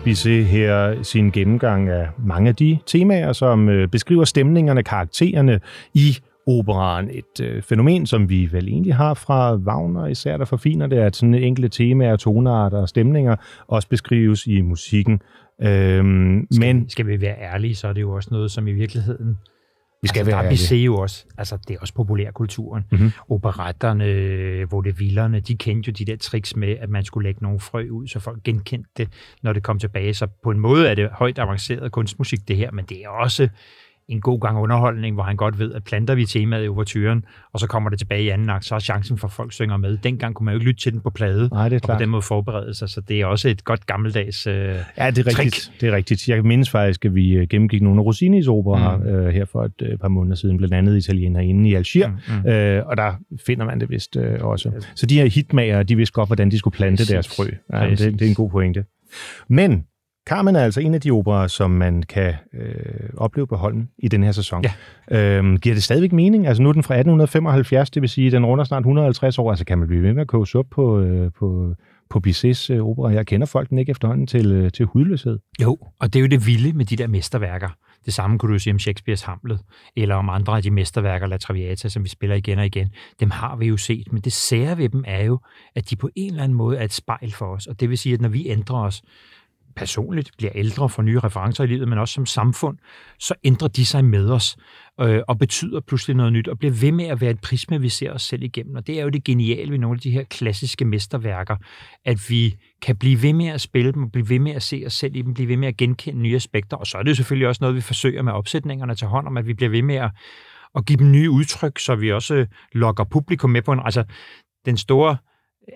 Bizet 0.03 0.45
her 0.45 1.03
sin 1.03 1.31
gennemgang 1.31 1.89
af 1.89 2.07
mange 2.17 2.49
af 2.49 2.55
de 2.55 2.77
temaer, 2.85 3.33
som 3.33 3.69
øh, 3.69 3.87
beskriver 3.87 4.23
stemningerne, 4.23 4.83
karaktererne 4.83 5.59
i 5.93 6.17
operaen. 6.47 7.09
Et 7.11 7.43
øh, 7.43 7.61
fænomen, 7.61 8.05
som 8.05 8.29
vi 8.29 8.49
vel 8.51 8.67
egentlig 8.67 8.95
har 8.95 9.13
fra 9.13 9.55
Wagner 9.55 10.07
især, 10.07 10.37
der 10.37 10.45
forfiner 10.45 10.87
det, 10.87 10.97
at 10.97 11.15
sådan 11.15 11.35
enkelte 11.35 11.69
temaer, 11.69 12.15
tonearter 12.15 12.77
og 12.77 12.89
stemninger 12.89 13.35
også 13.67 13.87
beskrives 13.87 14.47
i 14.47 14.61
musikken. 14.61 15.21
Øhm, 15.61 16.47
skal, 16.51 16.59
men 16.59 16.89
skal 16.89 17.07
vi 17.07 17.21
være 17.21 17.35
ærlige, 17.41 17.75
så 17.75 17.87
er 17.87 17.93
det 17.93 18.01
jo 18.01 18.11
også 18.11 18.29
noget, 18.31 18.51
som 18.51 18.67
i 18.67 18.71
virkeligheden 18.71 19.37
vi 20.01 20.07
skal 20.07 20.19
altså, 20.19 20.31
være 20.31 20.43
der 20.43 20.51
ærlige. 20.51 20.83
jo 20.85 20.95
også, 20.95 21.25
altså 21.37 21.57
det 21.67 21.75
er 21.75 21.79
også 21.79 21.93
populærkulturen. 21.93 22.83
Mhm. 22.91 23.11
Operetterne, 23.29 24.71
vaudevillerne, 24.71 25.39
de 25.39 25.55
kendte 25.55 25.87
jo 25.87 25.91
de 25.91 26.05
der 26.05 26.17
tricks 26.17 26.55
med, 26.55 26.77
at 26.79 26.89
man 26.89 27.03
skulle 27.03 27.27
lægge 27.27 27.43
nogle 27.43 27.59
frø 27.59 27.89
ud, 27.89 28.07
så 28.07 28.19
folk 28.19 28.43
genkendte 28.43 28.89
det, 28.97 29.09
når 29.41 29.53
det 29.53 29.63
kom 29.63 29.79
tilbage. 29.79 30.13
Så 30.13 30.27
på 30.43 30.51
en 30.51 30.59
måde 30.59 30.87
er 30.89 30.95
det 30.95 31.09
højt 31.11 31.39
avanceret 31.39 31.91
kunstmusik, 31.91 32.47
det 32.47 32.57
her, 32.57 32.71
men 32.71 32.85
det 32.85 33.03
er 33.03 33.09
også 33.09 33.49
en 34.09 34.21
god 34.21 34.39
gang 34.41 34.57
underholdning, 34.57 35.13
hvor 35.13 35.23
han 35.23 35.35
godt 35.35 35.59
ved, 35.59 35.73
at 35.73 35.83
planter 35.83 36.15
vi 36.15 36.25
temaet 36.25 36.65
i 36.65 36.67
overturen, 36.67 37.25
og 37.53 37.59
så 37.59 37.67
kommer 37.67 37.89
det 37.89 37.99
tilbage 37.99 38.23
i 38.23 38.29
anden 38.29 38.49
akt, 38.49 38.65
så 38.65 38.75
er 38.75 38.79
chancen 38.79 39.17
for, 39.17 39.27
at 39.27 39.31
folk 39.33 39.53
synger 39.53 39.77
med. 39.77 39.97
Dengang 39.97 40.35
kunne 40.35 40.45
man 40.45 40.53
jo 40.53 40.57
ikke 40.59 40.67
lytte 40.67 40.81
til 40.81 40.91
den 40.93 41.01
på 41.01 41.09
plade, 41.09 41.49
Nej, 41.51 41.69
det 41.69 41.75
er 41.75 41.79
og 41.79 41.81
klart. 41.81 41.97
på 41.97 42.01
den 42.01 42.09
måde 42.09 42.21
forberede 42.21 42.73
sig, 42.73 42.89
så 42.89 43.01
det 43.01 43.21
er 43.21 43.25
også 43.25 43.49
et 43.49 43.63
godt 43.63 43.85
gammeldags 43.85 44.47
øh, 44.47 44.53
Ja, 44.55 44.71
det 44.71 44.77
er 44.97 45.05
rigtigt. 45.07 45.35
trick. 45.35 45.81
Det 45.81 45.89
er 45.89 45.95
rigtigt. 45.95 46.27
Jeg 46.27 46.43
mindes 46.43 46.69
faktisk, 46.69 47.05
at 47.05 47.15
vi 47.15 47.31
øh, 47.31 47.47
gennemgik 47.49 47.81
nogle 47.81 47.99
af 48.01 48.05
Rossinis 48.05 48.47
operer 48.47 48.97
Mm. 48.97 49.03
øh, 49.07 49.33
her 49.33 49.45
for 49.45 49.63
et 49.63 49.81
øh, 49.81 49.97
par 49.97 50.07
måneder 50.07 50.35
siden, 50.35 50.57
blandt 50.57 50.73
andet 50.75 50.97
Italiener 50.97 51.39
inde 51.39 51.69
i 51.69 51.73
Algier, 51.73 52.09
Mm, 52.09 52.15
mm. 52.43 52.49
Øh, 52.49 52.85
og 52.85 52.97
der 52.97 53.13
finder 53.45 53.65
man 53.65 53.79
det 53.79 53.89
vist 53.89 54.17
øh, 54.17 54.37
også. 54.41 54.71
Så 54.95 55.05
de 55.05 55.15
her 55.19 55.25
hitmager, 55.25 55.83
de 55.83 55.95
vidste 55.95 56.13
godt, 56.13 56.29
hvordan 56.29 56.51
de 56.51 56.57
skulle 56.57 56.75
plante 56.75 56.97
Præcis. 57.01 57.09
deres 57.09 57.27
frø. 57.37 57.45
Ja, 57.73 57.89
det, 57.89 57.99
det 57.99 58.21
er 58.21 58.29
en 58.29 58.35
god 58.35 58.49
pointe. 58.49 58.85
Men 59.47 59.83
Carmen 60.29 60.55
er 60.55 60.63
altså 60.63 60.81
en 60.81 60.93
af 60.93 61.01
de 61.01 61.11
operer, 61.11 61.47
som 61.47 61.71
man 61.71 62.03
kan 62.03 62.33
øh, 62.53 63.09
opleve 63.17 63.47
på 63.47 63.55
Holmen 63.55 63.89
i 63.97 64.07
den 64.07 64.23
her 64.23 64.31
sæson. 64.31 64.63
Ja. 65.11 65.37
Øhm, 65.37 65.57
giver 65.57 65.75
det 65.75 65.83
stadigvæk 65.83 66.11
mening? 66.11 66.47
Altså 66.47 66.63
nu 66.63 66.69
er 66.69 66.73
den 66.73 66.83
fra 66.83 66.93
1875, 66.93 67.89
det 67.89 68.01
vil 68.01 68.09
sige, 68.09 68.27
at 68.27 68.33
den 68.33 68.45
runder 68.45 68.63
snart 68.63 68.81
150 68.81 69.39
år. 69.39 69.49
Altså 69.49 69.65
kan 69.65 69.77
man 69.77 69.87
blive 69.87 70.03
ved 70.03 70.13
med 70.13 70.21
at 70.21 70.27
kose 70.27 70.57
op 70.57 70.65
på, 70.71 70.99
øh, 70.99 71.31
på, 71.39 71.75
på 72.09 72.19
Bizets 72.19 72.69
øh, 72.69 72.85
opera 72.85 73.09
her? 73.09 73.23
Kender 73.23 73.47
folk 73.47 73.69
den 73.69 73.77
ikke 73.77 73.89
efterhånden 73.89 74.27
til, 74.27 74.51
øh, 74.51 74.71
til 74.71 74.85
hudløshed? 74.85 75.39
Jo, 75.61 75.77
og 75.99 76.13
det 76.13 76.19
er 76.19 76.21
jo 76.21 76.27
det 76.27 76.47
vilde 76.47 76.73
med 76.73 76.85
de 76.85 76.95
der 76.95 77.07
mesterværker. 77.07 77.69
Det 78.05 78.13
samme 78.13 78.39
kunne 78.39 78.53
du 78.53 78.59
sige 78.59 78.73
om 78.73 78.79
Shakespeares 78.79 79.21
Hamlet, 79.21 79.59
eller 79.95 80.15
om 80.15 80.29
andre 80.29 80.57
af 80.57 80.63
de 80.63 80.71
mesterværker, 80.71 81.27
La 81.27 81.37
Traviata, 81.37 81.89
som 81.89 82.03
vi 82.03 82.09
spiller 82.09 82.35
igen 82.35 82.59
og 82.59 82.65
igen. 82.65 82.89
Dem 83.19 83.31
har 83.31 83.55
vi 83.55 83.67
jo 83.67 83.77
set, 83.77 84.13
men 84.13 84.21
det 84.21 84.33
sære 84.33 84.77
ved 84.77 84.89
dem 84.89 85.03
er 85.07 85.23
jo, 85.23 85.39
at 85.75 85.89
de 85.89 85.95
på 85.95 86.09
en 86.15 86.29
eller 86.31 86.43
anden 86.43 86.57
måde 86.57 86.77
er 86.77 86.83
et 86.83 86.93
spejl 86.93 87.33
for 87.33 87.45
os. 87.45 87.67
Og 87.67 87.79
det 87.79 87.89
vil 87.89 87.97
sige, 87.97 88.13
at 88.13 88.21
når 88.21 88.29
vi 88.29 88.49
ændrer 88.49 88.77
os 88.77 89.01
personligt, 89.79 90.31
bliver 90.37 90.51
ældre, 90.55 90.89
får 90.89 91.03
nye 91.03 91.19
referencer 91.19 91.63
i 91.63 91.67
livet, 91.67 91.87
men 91.87 91.97
også 91.97 92.13
som 92.13 92.25
samfund, 92.25 92.77
så 93.19 93.33
ændrer 93.43 93.67
de 93.67 93.85
sig 93.85 94.05
med 94.05 94.29
os 94.29 94.57
øh, 95.01 95.21
og 95.27 95.39
betyder 95.39 95.79
pludselig 95.79 96.15
noget 96.15 96.33
nyt, 96.33 96.47
og 96.47 96.59
bliver 96.59 96.73
ved 96.73 96.91
med 96.91 97.05
at 97.05 97.21
være 97.21 97.31
et 97.31 97.41
prisme, 97.41 97.81
vi 97.81 97.89
ser 97.89 98.11
os 98.11 98.21
selv 98.21 98.43
igennem. 98.43 98.75
Og 98.75 98.87
det 98.87 98.99
er 98.99 99.03
jo 99.03 99.09
det 99.09 99.23
geniale 99.23 99.71
ved 99.71 99.77
nogle 99.77 99.95
af 99.95 100.01
de 100.01 100.11
her 100.11 100.23
klassiske 100.23 100.85
mesterværker, 100.85 101.55
at 102.05 102.29
vi 102.29 102.55
kan 102.81 102.97
blive 102.97 103.21
ved 103.21 103.33
med 103.33 103.47
at 103.47 103.61
spille 103.61 103.91
dem, 103.91 104.03
og 104.03 104.11
blive 104.11 104.29
ved 104.29 104.39
med 104.39 104.51
at 104.51 104.63
se 104.63 104.83
os 104.85 104.93
selv 104.93 105.15
i 105.15 105.21
dem, 105.21 105.33
blive 105.33 105.49
ved 105.49 105.57
med 105.57 105.67
at 105.67 105.77
genkende 105.77 106.21
nye 106.21 106.35
aspekter. 106.35 106.77
Og 106.77 106.87
så 106.87 106.97
er 106.97 107.03
det 107.03 107.09
jo 107.09 107.15
selvfølgelig 107.15 107.47
også 107.47 107.59
noget, 107.61 107.75
vi 107.75 107.81
forsøger 107.81 108.21
med 108.21 108.33
opsætningerne 108.33 108.95
til 108.95 109.07
hånd 109.07 109.27
om, 109.27 109.37
at 109.37 109.47
vi 109.47 109.53
bliver 109.53 109.69
ved 109.69 109.81
med 109.81 109.95
at, 109.95 110.11
at 110.75 110.85
give 110.85 110.97
dem 110.97 111.11
nye 111.11 111.29
udtryk, 111.29 111.79
så 111.79 111.95
vi 111.95 112.11
også 112.11 112.35
øh, 112.35 112.47
lokker 112.71 113.03
publikum 113.03 113.49
med 113.49 113.61
på 113.61 113.71
en... 113.71 113.79
Altså, 113.85 114.03
den 114.65 114.77
store 114.77 115.17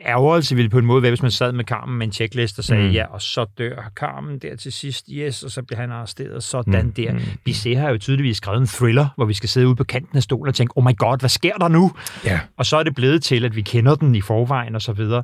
ærgerelse 0.06 0.56
ville 0.56 0.70
på 0.70 0.80
en 0.80 0.86
måde 0.86 1.02
være, 1.02 1.12
hvis 1.12 1.22
man 1.22 1.32
sad 1.32 1.52
med 1.52 1.64
Carmen 1.64 1.98
med 1.98 2.08
en 2.08 2.14
checkliste 2.14 2.60
og 2.60 2.64
sagde, 2.64 2.82
Mm. 2.84 2.88
mm. 2.88 2.94
ja, 2.94 3.06
og 3.06 3.22
så 3.22 3.46
dør 3.58 3.92
Carmen 3.96 4.40
der 4.40 4.56
til 4.56 4.72
sidst, 4.72 5.06
yes, 5.12 5.44
og 5.44 5.52
så 5.52 5.62
bliver 5.64 5.80
han 5.80 5.92
arresteret, 5.92 6.44
sådan 6.44 6.86
mm. 6.86 6.92
der. 6.92 7.14
Mm. 7.14 7.20
Bizet 7.46 7.78
har 7.78 7.90
jo 7.90 7.98
tydeligvis 7.98 8.38
skrevet 8.38 8.62
en 8.62 8.68
thriller, 8.68 9.08
hvor 9.16 9.26
vi 9.26 9.34
skal 9.34 9.50
sidde 9.50 9.68
ude 9.68 9.76
på 9.76 9.84
kanten 9.84 10.18
af 10.18 10.24
stolen 10.24 10.48
og 10.48 10.56
tænke, 10.56 10.78
oh 10.78 10.84
my 10.86 10.98
god, 10.98 11.20
hvad 11.20 11.30
sker 11.30 11.54
der 11.58 11.68
nu? 11.68 11.92
Ja. 12.26 12.40
Og 12.58 12.66
så 12.66 12.78
er 12.78 12.84
det 12.84 12.96
blevet 12.96 13.24
til, 13.24 13.46
at 13.46 13.56
vi 13.56 13.62
kender 13.62 13.96
den 13.96 14.16
i 14.16 14.22
forvejen 14.22 14.76
og 14.76 14.82
så 14.82 14.94
videre. 14.94 15.24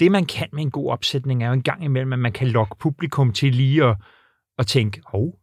Det, 0.00 0.12
man 0.12 0.24
kan 0.24 0.46
med 0.52 0.62
en 0.62 0.70
god 0.70 0.90
opsætning, 0.90 1.42
er 1.42 1.46
jo 1.46 1.52
en 1.52 1.62
gang 1.62 1.84
imellem, 1.84 2.12
at 2.12 2.18
man 2.18 2.32
kan 2.32 2.48
lokke 2.48 2.74
publikum 2.80 3.32
til 3.32 3.54
lige 3.54 3.84
at, 3.84 3.96
at 4.58 4.66
tænke, 4.66 5.00
hov, 5.06 5.34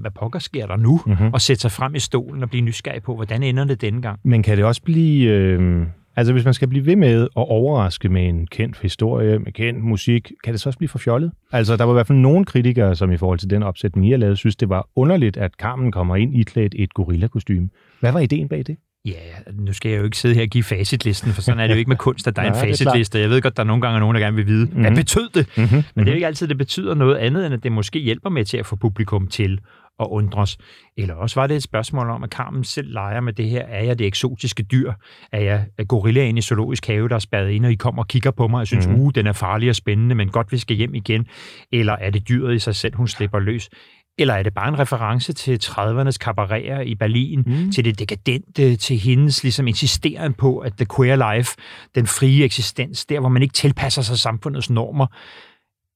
hvad 0.00 0.10
pokker 0.10 0.38
sker 0.38 0.66
der 0.66 0.76
nu? 0.76 1.00
Mm-hmm. 1.06 1.32
Og 1.32 1.40
sætte 1.40 1.60
sig 1.60 1.72
frem 1.72 1.94
i 1.94 1.98
stolen 2.00 2.42
og 2.42 2.48
blive 2.50 2.62
nysgerrig 2.62 3.02
på, 3.02 3.14
hvordan 3.14 3.42
ender 3.42 3.64
det 3.64 3.80
denne 3.80 4.02
gang? 4.02 4.20
Men 4.24 4.42
kan 4.42 4.56
det 4.56 4.64
også 4.64 4.82
blive... 4.82 5.30
Øh, 5.30 5.86
altså, 6.16 6.32
hvis 6.32 6.44
man 6.44 6.54
skal 6.54 6.68
blive 6.68 6.86
ved 6.86 6.96
med 6.96 7.22
at 7.22 7.28
overraske 7.34 8.08
med 8.08 8.28
en 8.28 8.46
kendt 8.46 8.78
historie, 8.82 9.38
med 9.38 9.52
kendt 9.52 9.84
musik, 9.84 10.32
kan 10.44 10.52
det 10.52 10.60
så 10.60 10.68
også 10.68 10.78
blive 10.78 10.88
for 10.88 10.98
fjollet? 10.98 11.30
Altså, 11.52 11.76
der 11.76 11.84
var 11.84 11.92
i 11.92 11.96
hvert 11.96 12.06
fald 12.06 12.18
nogle 12.18 12.44
kritikere, 12.44 12.96
som 12.96 13.12
i 13.12 13.16
forhold 13.16 13.38
til 13.38 13.50
den 13.50 13.62
opsætning, 13.62 14.06
I 14.08 14.10
har 14.10 14.18
lavet, 14.18 14.38
synes, 14.38 14.56
det 14.56 14.68
var 14.68 14.88
underligt, 14.96 15.36
at 15.36 15.52
Carmen 15.52 15.92
kommer 15.92 16.16
ind 16.16 16.36
iklædt 16.36 16.74
et 16.78 16.94
gorilla-kostyme. 16.94 17.68
Hvad 18.00 18.12
var 18.12 18.20
ideen 18.20 18.48
bag 18.48 18.62
det? 18.66 18.76
Ja, 19.06 19.12
nu 19.52 19.72
skal 19.72 19.90
jeg 19.90 19.98
jo 19.98 20.04
ikke 20.04 20.16
sidde 20.16 20.34
her 20.34 20.42
og 20.42 20.48
give 20.48 20.64
facitlisten, 20.64 21.32
for 21.32 21.42
sådan 21.42 21.60
er 21.60 21.66
det 21.66 21.74
jo 21.74 21.78
ikke 21.78 21.88
med 21.88 21.96
kunst, 21.96 22.26
at 22.28 22.36
der 22.36 22.42
er 22.42 22.46
en 22.52 22.68
facitliste. 22.68 23.18
Jeg 23.18 23.30
ved 23.30 23.42
godt, 23.42 23.56
der 23.56 23.62
er 23.62 23.66
nogle 23.66 23.82
gange 23.82 24.00
nogen, 24.00 24.14
der 24.14 24.20
gerne 24.20 24.36
vil 24.36 24.46
vide, 24.46 24.66
hvad 24.66 24.90
Mhm. 24.90 24.96
betød 24.96 25.28
det? 25.34 25.46
Mm-hmm. 25.56 25.82
Men 25.94 26.04
det 26.04 26.08
er 26.08 26.12
jo 26.12 26.14
ikke 26.14 26.26
altid, 26.26 26.48
det 26.48 26.58
betyder 26.58 26.94
noget 26.94 27.16
andet, 27.16 27.46
end 27.46 27.54
at 27.54 27.62
det 27.62 27.72
måske 27.72 27.98
hjælper 27.98 28.30
med 28.30 28.44
til 28.44 28.56
at 28.56 28.66
få 28.66 28.76
publikum 28.76 29.26
til 29.26 29.60
at 30.00 30.06
undres. 30.10 30.58
Eller 30.96 31.14
også 31.14 31.40
var 31.40 31.46
det 31.46 31.56
et 31.56 31.62
spørgsmål 31.62 32.10
om, 32.10 32.22
at 32.22 32.30
Carmen 32.30 32.64
selv 32.64 32.92
leger 32.92 33.20
med 33.20 33.32
det 33.32 33.48
her. 33.48 33.62
Er 33.62 33.84
jeg 33.84 33.98
det 33.98 34.06
eksotiske 34.06 34.62
dyr? 34.62 34.92
Er 35.32 35.40
jeg 35.40 35.86
gorillaen 35.88 36.38
i 36.38 36.42
zoologisk 36.42 36.86
have, 36.86 37.08
der 37.08 37.14
er 37.14 37.18
spadet 37.18 37.50
ind, 37.50 37.66
og 37.66 37.72
I 37.72 37.74
kommer 37.74 38.02
og 38.02 38.08
kigger 38.08 38.30
på 38.30 38.48
mig 38.48 38.60
og 38.60 38.66
synes, 38.66 38.86
mm. 38.86 39.00
uh, 39.00 39.12
den 39.14 39.26
er 39.26 39.32
farlig 39.32 39.68
og 39.68 39.76
spændende, 39.76 40.14
men 40.14 40.28
godt, 40.28 40.52
vi 40.52 40.58
skal 40.58 40.76
hjem 40.76 40.94
igen? 40.94 41.26
Eller 41.72 41.92
er 41.92 42.10
det 42.10 42.28
dyret 42.28 42.54
i 42.54 42.58
sig 42.58 42.74
selv, 42.74 42.96
hun 42.96 43.08
slipper 43.08 43.38
løs? 43.38 43.70
Eller 44.18 44.34
er 44.34 44.42
det 44.42 44.54
bare 44.54 44.68
en 44.68 44.78
reference 44.78 45.32
til 45.32 45.58
30'ernes 45.64 46.18
kabareter 46.20 46.80
i 46.80 46.94
Berlin, 46.94 47.42
mm. 47.46 47.72
til 47.72 47.84
det 47.84 47.98
dekadente, 47.98 48.76
til 48.76 48.98
hendes 48.98 49.42
ligesom 49.42 49.66
insisteren 49.66 50.34
på, 50.34 50.58
at 50.58 50.72
the 50.76 50.86
queer 50.96 51.34
life, 51.34 51.56
den 51.94 52.06
frie 52.06 52.44
eksistens, 52.44 53.06
der 53.06 53.20
hvor 53.20 53.28
man 53.28 53.42
ikke 53.42 53.52
tilpasser 53.52 54.02
sig 54.02 54.18
samfundets 54.18 54.70
normer, 54.70 55.06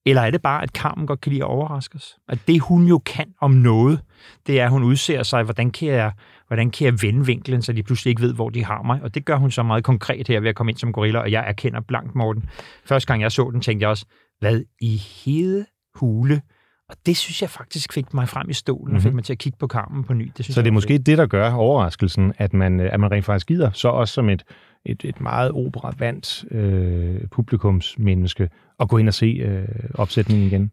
eller 0.06 0.22
er 0.22 0.30
det 0.30 0.42
bare, 0.42 0.62
at 0.62 0.70
Carmen 0.70 1.06
godt 1.06 1.20
kan 1.20 1.32
lide 1.32 1.42
at 1.42 1.48
overraske 1.48 1.96
os? 1.96 2.16
At 2.28 2.38
det, 2.46 2.60
hun 2.60 2.86
jo 2.86 2.98
kan 2.98 3.26
om 3.40 3.50
noget, 3.50 4.00
det 4.46 4.60
er, 4.60 4.64
at 4.64 4.70
hun 4.70 4.82
udser 4.82 5.22
sig, 5.22 5.42
hvordan 5.42 5.70
kan 5.70 5.88
jeg, 5.88 6.12
hvordan 6.46 6.70
kan 6.70 6.84
jeg 6.84 7.02
vende 7.02 7.26
vinklen, 7.26 7.62
så 7.62 7.72
de 7.72 7.82
pludselig 7.82 8.10
ikke 8.10 8.22
ved, 8.22 8.34
hvor 8.34 8.50
de 8.50 8.64
har 8.64 8.82
mig. 8.82 9.02
Og 9.02 9.14
det 9.14 9.24
gør 9.24 9.36
hun 9.36 9.50
så 9.50 9.62
meget 9.62 9.84
konkret 9.84 10.28
her 10.28 10.40
ved 10.40 10.48
at 10.48 10.54
komme 10.54 10.72
ind 10.72 10.78
som 10.78 10.92
gorilla, 10.92 11.18
og 11.18 11.30
jeg 11.32 11.44
erkender 11.46 11.80
blankt, 11.80 12.14
Morten. 12.14 12.44
Første 12.84 13.06
gang 13.06 13.22
jeg 13.22 13.32
så 13.32 13.50
den, 13.52 13.60
tænkte 13.60 13.82
jeg 13.82 13.90
også, 13.90 14.04
hvad 14.40 14.62
i 14.80 14.96
hede 14.96 15.66
hule? 15.94 16.40
Og 16.88 16.96
det 17.06 17.16
synes 17.16 17.42
jeg 17.42 17.50
faktisk 17.50 17.92
fik 17.92 18.14
mig 18.14 18.28
frem 18.28 18.50
i 18.50 18.52
stolen, 18.52 18.96
og 18.96 19.02
fik 19.02 19.10
Mhm. 19.10 19.14
mig 19.16 19.24
til 19.24 19.32
at 19.32 19.38
kigge 19.38 19.58
på 19.58 19.66
Carmen 19.66 20.04
på 20.04 20.14
ny. 20.14 20.32
Det 20.36 20.44
synes 20.44 20.54
Så 20.54 20.60
jeg 20.60 20.64
det 20.64 20.70
er 20.70 20.72
måske 20.72 20.98
det, 20.98 21.18
der 21.18 21.26
gør 21.26 21.52
overraskelsen, 21.52 22.32
at 22.38 22.52
man, 22.52 22.80
øh, 22.80 22.88
at 22.92 23.00
man 23.00 23.10
rent 23.12 23.24
faktisk 23.24 23.46
gider, 23.46 23.70
så 23.70 23.88
også 23.88 24.14
som 24.14 24.28
et, 24.28 24.42
et, 24.84 25.04
et 25.04 25.20
meget 25.20 25.52
operavandt 25.52 26.44
øh, 26.50 27.20
publikumsmenneske, 27.30 28.48
at 28.80 28.88
gå 28.88 28.98
ind 28.98 29.08
og 29.08 29.14
se 29.14 29.26
øh, 29.26 29.68
opsætningen 29.94 30.46
igen. 30.46 30.72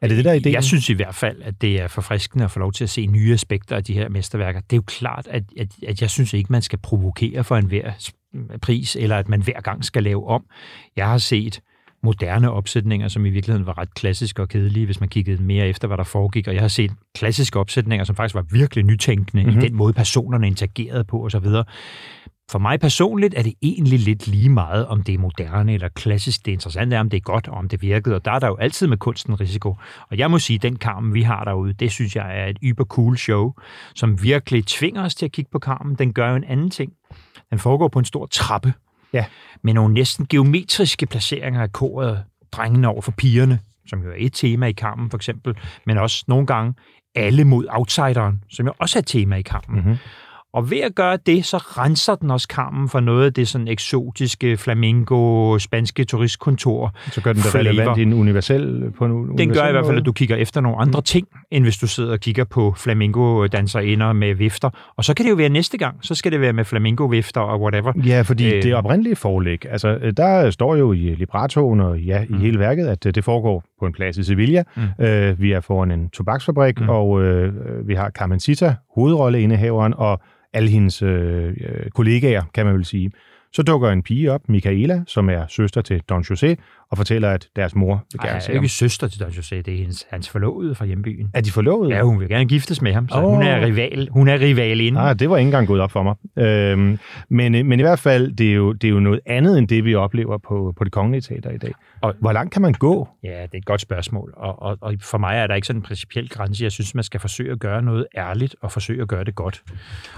Er 0.00 0.08
det 0.08 0.16
det, 0.16 0.24
der 0.24 0.30
er 0.30 0.34
ideen? 0.34 0.54
Jeg 0.54 0.64
synes 0.64 0.90
i 0.90 0.92
hvert 0.92 1.14
fald, 1.14 1.42
at 1.42 1.62
det 1.62 1.80
er 1.80 1.88
forfriskende 1.88 2.44
at 2.44 2.50
få 2.50 2.58
lov 2.58 2.72
til 2.72 2.84
at 2.84 2.90
se 2.90 3.06
nye 3.06 3.32
aspekter 3.32 3.76
af 3.76 3.84
de 3.84 3.94
her 3.94 4.08
mesterværker. 4.08 4.60
Det 4.60 4.72
er 4.72 4.76
jo 4.76 4.82
klart, 4.86 5.26
at, 5.30 5.44
at, 5.58 5.68
at 5.86 6.00
jeg 6.00 6.10
synes 6.10 6.32
ikke, 6.32 6.52
man 6.52 6.62
skal 6.62 6.78
provokere 6.78 7.44
for 7.44 7.56
enhver 7.56 7.92
pris, 8.62 8.96
eller 8.96 9.16
at 9.16 9.28
man 9.28 9.42
hver 9.42 9.60
gang 9.60 9.84
skal 9.84 10.02
lave 10.02 10.26
om. 10.26 10.44
Jeg 10.96 11.06
har 11.06 11.18
set 11.18 11.60
moderne 12.02 12.50
opsætninger, 12.50 13.08
som 13.08 13.26
i 13.26 13.30
virkeligheden 13.30 13.66
var 13.66 13.78
ret 13.78 13.94
klassiske 13.94 14.42
og 14.42 14.48
kedelige, 14.48 14.86
hvis 14.86 15.00
man 15.00 15.08
kiggede 15.08 15.42
mere 15.42 15.68
efter, 15.68 15.88
hvad 15.88 15.96
der 15.96 16.04
foregik. 16.04 16.48
Og 16.48 16.54
jeg 16.54 16.62
har 16.62 16.68
set 16.68 16.92
klassiske 17.14 17.58
opsætninger, 17.58 18.04
som 18.04 18.16
faktisk 18.16 18.34
var 18.34 18.44
virkelig 18.50 18.84
nytænkende 18.84 19.42
Mhm. 19.42 19.48
mm-hmm. 19.50 19.64
i 19.64 19.68
den 19.68 19.76
måde, 19.76 19.92
personerne 19.92 20.46
interagerede 20.46 21.04
på 21.04 21.24
osv. 21.24 21.46
For 22.50 22.58
mig 22.58 22.80
personligt 22.80 23.34
er 23.36 23.42
det 23.42 23.54
egentlig 23.62 23.98
lidt 23.98 24.26
lige 24.28 24.48
meget, 24.48 24.86
om 24.86 25.02
det 25.02 25.14
er 25.14 25.18
moderne 25.18 25.74
eller 25.74 25.88
klassisk. 25.88 26.46
Det 26.46 26.52
interessante 26.52 26.96
er, 26.96 27.00
om 27.00 27.10
det 27.10 27.16
er 27.16 27.20
godt, 27.20 27.48
og 27.48 27.54
om 27.58 27.68
det 27.68 27.82
virkede. 27.82 28.14
Og 28.14 28.24
der 28.24 28.30
er 28.30 28.38
der 28.38 28.46
jo 28.46 28.56
altid 28.56 28.86
med 28.86 28.96
kunsten 28.96 29.40
risiko. 29.40 29.76
Og 30.10 30.18
jeg 30.18 30.30
må 30.30 30.38
sige, 30.38 30.54
at 30.54 30.62
den 30.62 30.76
karmen, 30.76 31.14
vi 31.14 31.22
har 31.22 31.44
derude, 31.44 31.72
det 31.72 31.90
synes 31.92 32.16
jeg 32.16 32.38
er 32.40 32.46
et 32.46 32.58
yber 32.62 32.84
cool 32.84 33.16
show, 33.16 33.52
som 33.94 34.22
virkelig 34.22 34.66
tvinger 34.66 35.04
os 35.04 35.14
til 35.14 35.26
at 35.26 35.32
kigge 35.32 35.48
på 35.52 35.58
karmen. 35.58 35.94
Den 35.94 36.12
gør 36.12 36.30
jo 36.30 36.36
en 36.36 36.44
anden 36.44 36.70
ting. 36.70 36.92
Den 37.50 37.58
foregår 37.58 37.88
på 37.88 37.98
en 37.98 38.04
stor 38.04 38.26
trappe. 38.26 38.72
Ja. 39.12 39.24
Med 39.62 39.74
nogle 39.74 39.94
næsten 39.94 40.26
geometriske 40.26 41.06
placeringer 41.06 41.62
af 41.62 41.72
koret, 41.72 42.24
drengene 42.52 42.88
over 42.88 43.00
for 43.00 43.12
pigerne, 43.12 43.60
som 43.86 44.02
jo 44.02 44.10
er 44.10 44.14
et 44.18 44.32
tema 44.32 44.66
i 44.66 44.72
karmen 44.72 45.10
for 45.10 45.16
eksempel, 45.16 45.56
men 45.86 45.98
også 45.98 46.24
nogle 46.28 46.46
gange 46.46 46.74
alle 47.14 47.44
mod 47.44 47.66
outsideren, 47.68 48.42
som 48.50 48.66
jo 48.66 48.72
også 48.78 48.98
er 48.98 49.00
et 49.00 49.06
tema 49.06 49.36
i 49.36 49.42
karmen. 49.42 49.80
Mm-hmm. 49.80 49.96
Og 50.56 50.70
ved 50.70 50.78
at 50.80 50.94
gøre 50.94 51.18
det, 51.26 51.44
så 51.44 51.56
renser 51.56 52.14
den 52.14 52.30
også 52.30 52.48
karmen 52.48 52.88
for 52.88 53.00
noget 53.00 53.24
af 53.24 53.32
det 53.32 53.48
sådan 53.48 53.68
eksotiske, 53.68 54.56
flamingo, 54.56 55.58
spanske 55.58 56.04
turistkontor. 56.04 56.94
Så 57.10 57.20
gør 57.22 57.32
den 57.32 57.42
det 57.42 57.50
flavor. 57.50 57.68
relevant 57.68 57.98
i 57.98 58.02
en 58.02 58.12
universel 58.12 58.92
på 58.98 59.04
en 59.04 59.12
universel 59.12 59.38
Den 59.38 59.54
gør 59.54 59.68
i 59.68 59.72
hvert 59.72 59.86
fald, 59.86 59.98
at 59.98 60.06
du 60.06 60.12
kigger 60.12 60.36
efter 60.36 60.60
nogle 60.60 60.78
andre 60.78 61.02
ting, 61.02 61.28
end 61.50 61.64
hvis 61.64 61.76
du 61.76 61.86
sidder 61.86 62.12
og 62.12 62.20
kigger 62.20 62.44
på 62.44 62.74
flamingo-danserinder 62.76 64.12
med 64.12 64.34
vifter. 64.34 64.70
Og 64.96 65.04
så 65.04 65.14
kan 65.14 65.24
det 65.24 65.30
jo 65.30 65.36
være 65.36 65.48
næste 65.48 65.78
gang, 65.78 65.96
så 66.02 66.14
skal 66.14 66.32
det 66.32 66.40
være 66.40 66.52
med 66.52 66.64
flamingo-vifter 66.64 67.40
og 67.40 67.60
whatever. 67.60 67.92
Ja, 68.06 68.22
fordi 68.22 68.54
øh, 68.54 68.62
det 68.62 68.74
oprindelige 68.74 69.16
forlæg, 69.16 69.66
altså 69.70 69.88
øh, 70.02 70.12
der 70.16 70.50
står 70.50 70.76
jo 70.76 70.92
i 70.92 70.96
librettoen 70.96 71.80
og 71.80 71.98
ja, 72.00 72.22
i 72.22 72.26
Mm. 72.28 72.38
hele 72.38 72.58
værket, 72.58 72.86
at 72.86 73.06
øh, 73.06 73.14
det 73.14 73.24
foregår 73.24 73.64
på 73.80 73.86
en 73.86 73.92
plads 73.92 74.18
i 74.18 74.22
Sevilla. 74.22 74.62
Mm. 74.76 75.04
Øh, 75.04 75.40
vi 75.40 75.52
er 75.52 75.60
foran 75.60 75.90
en 75.90 76.10
tobaksfabrik, 76.10 76.80
mm. 76.80 76.88
og 76.88 77.22
øh, 77.22 77.88
vi 77.88 77.94
har 77.94 78.10
Carmencita, 78.10 78.74
hovedrolleindehaveren, 78.94 79.94
og 79.96 80.20
alle 80.52 80.68
hendes 80.68 81.02
øh, 81.02 81.54
kollegaer, 81.94 82.42
kan 82.54 82.66
man 82.66 82.74
vel 82.74 82.84
sige. 82.84 83.10
Så 83.52 83.62
dukker 83.62 83.90
en 83.90 84.02
pige 84.02 84.32
op, 84.32 84.48
Michaela, 84.48 85.04
som 85.06 85.30
er 85.30 85.46
søster 85.48 85.80
til 85.80 86.02
Don 86.08 86.22
José, 86.22 86.54
og 86.90 86.96
fortæller, 86.96 87.30
at 87.30 87.48
deres 87.56 87.74
mor 87.74 88.04
vil 88.12 88.20
gerne 88.20 88.40
se 88.40 88.52
ham. 88.52 88.56
ikke 88.56 88.68
søster 88.68 89.08
til 89.08 89.20
Don 89.20 89.28
José, 89.28 89.56
det 89.56 89.68
er 89.68 89.78
hendes, 89.78 90.06
hans 90.10 90.28
forlovede 90.28 90.74
fra 90.74 90.84
hjembyen. 90.84 91.30
Er 91.34 91.40
de 91.40 91.50
forlovede? 91.50 91.94
Ja, 91.94 92.02
hun 92.02 92.20
vil 92.20 92.28
gerne 92.28 92.46
giftes 92.46 92.82
med 92.82 92.92
ham, 92.92 93.08
så 93.08 93.18
oh. 93.18 93.30
hun 93.30 93.42
er 93.42 93.66
rival. 93.66 94.08
Hun 94.10 94.28
er 94.28 94.40
rival 94.40 94.80
inden. 94.80 95.02
Ah, 95.02 95.18
det 95.18 95.30
var 95.30 95.36
ikke 95.36 95.46
engang 95.46 95.66
gået 95.66 95.80
op 95.80 95.90
for 95.90 96.02
mig. 96.02 96.14
Øhm, 96.44 96.98
men, 97.28 97.52
men 97.52 97.80
i 97.80 97.82
hvert 97.82 97.98
fald, 97.98 98.32
det 98.32 98.50
er, 98.50 98.54
jo, 98.54 98.72
det 98.72 98.88
er 98.88 98.92
jo 98.92 99.00
noget 99.00 99.20
andet, 99.26 99.58
end 99.58 99.68
det, 99.68 99.84
vi 99.84 99.94
oplever 99.94 100.38
på, 100.38 100.74
på 100.76 100.84
det 100.84 100.92
kongelige 100.92 101.20
teater 101.20 101.50
i 101.50 101.58
dag. 101.58 101.72
Og 102.00 102.14
hvor 102.20 102.32
langt 102.32 102.52
kan 102.52 102.62
man 102.62 102.72
gå? 102.72 103.08
Ja, 103.24 103.42
det 103.42 103.54
er 103.54 103.58
et 103.58 103.64
godt 103.64 103.80
spørgsmål. 103.80 104.34
Og, 104.36 104.62
og, 104.62 104.78
og 104.80 104.94
for 105.00 105.18
mig 105.18 105.36
er 105.36 105.46
der 105.46 105.54
ikke 105.54 105.66
sådan 105.66 105.78
en 105.78 105.82
principiel 105.82 106.28
grænse. 106.28 106.64
Jeg 106.64 106.72
synes, 106.72 106.94
man 106.94 107.04
skal 107.04 107.20
forsøge 107.20 107.52
at 107.52 107.58
gøre 107.58 107.82
noget 107.82 108.06
ærligt, 108.16 108.56
og 108.62 108.72
forsøge 108.72 109.02
at 109.02 109.08
gøre 109.08 109.24
det 109.24 109.34
godt. 109.34 109.62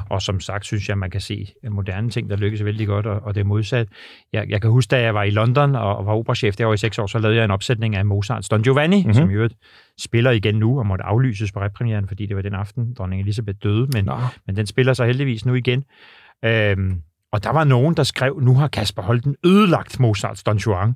Og 0.08 0.22
som 0.22 0.40
sagt, 0.40 0.64
synes 0.64 0.88
jeg, 0.88 0.98
man 0.98 1.10
kan 1.10 1.20
se 1.20 1.52
moderne 1.70 2.10
ting, 2.10 2.30
der 2.30 2.36
lykkes 2.36 2.64
vældig 2.64 2.86
godt, 2.86 3.06
og, 3.06 3.20
og 3.22 3.34
det 3.34 3.40
er 3.40 3.44
modsat. 3.44 3.88
Jeg, 4.32 4.46
jeg 4.48 4.60
kan 4.60 4.70
huske, 4.70 4.90
da 4.90 5.00
jeg 5.00 5.14
var 5.14 5.22
i 5.22 5.30
London 5.30 5.74
og 5.74 6.06
var 6.06 6.12
operachef 6.12 6.57
der 6.58 6.72
i 6.72 6.76
seks 6.76 6.98
år, 6.98 7.06
så 7.06 7.18
lavede 7.18 7.36
jeg 7.36 7.44
en 7.44 7.50
opsætning 7.50 7.96
af 7.96 8.04
Mozarts 8.04 8.48
Don 8.48 8.62
Giovanni, 8.62 8.96
mm-hmm. 8.96 9.14
som 9.14 9.30
jo 9.30 9.48
spiller 10.00 10.30
igen 10.30 10.54
nu 10.54 10.78
og 10.78 10.86
måtte 10.86 11.04
aflyses 11.04 11.52
på 11.52 11.60
repremieren, 11.60 12.08
fordi 12.08 12.26
det 12.26 12.36
var 12.36 12.42
den 12.42 12.54
aften, 12.54 12.94
dronning 12.94 13.22
Elisabeth 13.22 13.58
døde, 13.62 13.86
men, 13.92 14.10
men 14.46 14.56
den 14.56 14.66
spiller 14.66 14.92
så 14.92 15.04
heldigvis 15.04 15.46
nu 15.46 15.54
igen. 15.54 15.84
Øhm, 16.44 17.02
og 17.32 17.44
der 17.44 17.50
var 17.50 17.64
nogen, 17.64 17.94
der 17.94 18.02
skrev, 18.02 18.40
nu 18.42 18.54
har 18.54 18.68
Kasper 18.68 19.02
Holten 19.02 19.36
ødelagt 19.44 20.00
Mozarts 20.00 20.42
Don 20.42 20.56
Juan. 20.56 20.94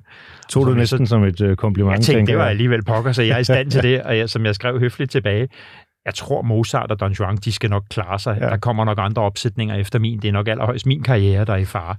Tog 0.49 0.65
du 0.65 0.73
næsten 0.73 1.05
så, 1.05 1.09
som 1.09 1.23
et 1.23 1.41
uh, 1.41 1.55
kompliment? 1.55 1.95
Jeg 1.95 2.15
tænkte, 2.15 2.31
det 2.31 2.39
var 2.39 2.45
alligevel 2.45 2.83
pokker, 2.83 3.11
så 3.11 3.21
jeg 3.21 3.35
er 3.35 3.39
i 3.39 3.43
stand 3.43 3.71
til 3.71 3.83
det, 3.89 4.01
og 4.01 4.17
jeg, 4.17 4.29
som 4.29 4.45
jeg 4.45 4.55
skrev 4.55 4.79
høfligt 4.79 5.11
tilbage. 5.11 5.47
Jeg 6.05 6.13
tror, 6.13 6.41
Mozart 6.41 6.91
og 6.91 6.99
Don 6.99 7.11
Juan, 7.11 7.35
de 7.35 7.51
skal 7.51 7.69
nok 7.69 7.83
klare 7.89 8.19
sig. 8.19 8.37
Ja. 8.41 8.49
Der 8.49 8.57
kommer 8.57 8.85
nok 8.85 8.97
andre 9.01 9.21
opsætninger 9.21 9.75
efter 9.75 9.99
min. 9.99 10.19
Det 10.19 10.27
er 10.27 10.31
nok 10.31 10.47
allerhøjst 10.47 10.85
min 10.85 11.03
karriere, 11.03 11.45
der 11.45 11.53
er 11.53 11.57
i 11.57 11.65
fare. 11.65 11.95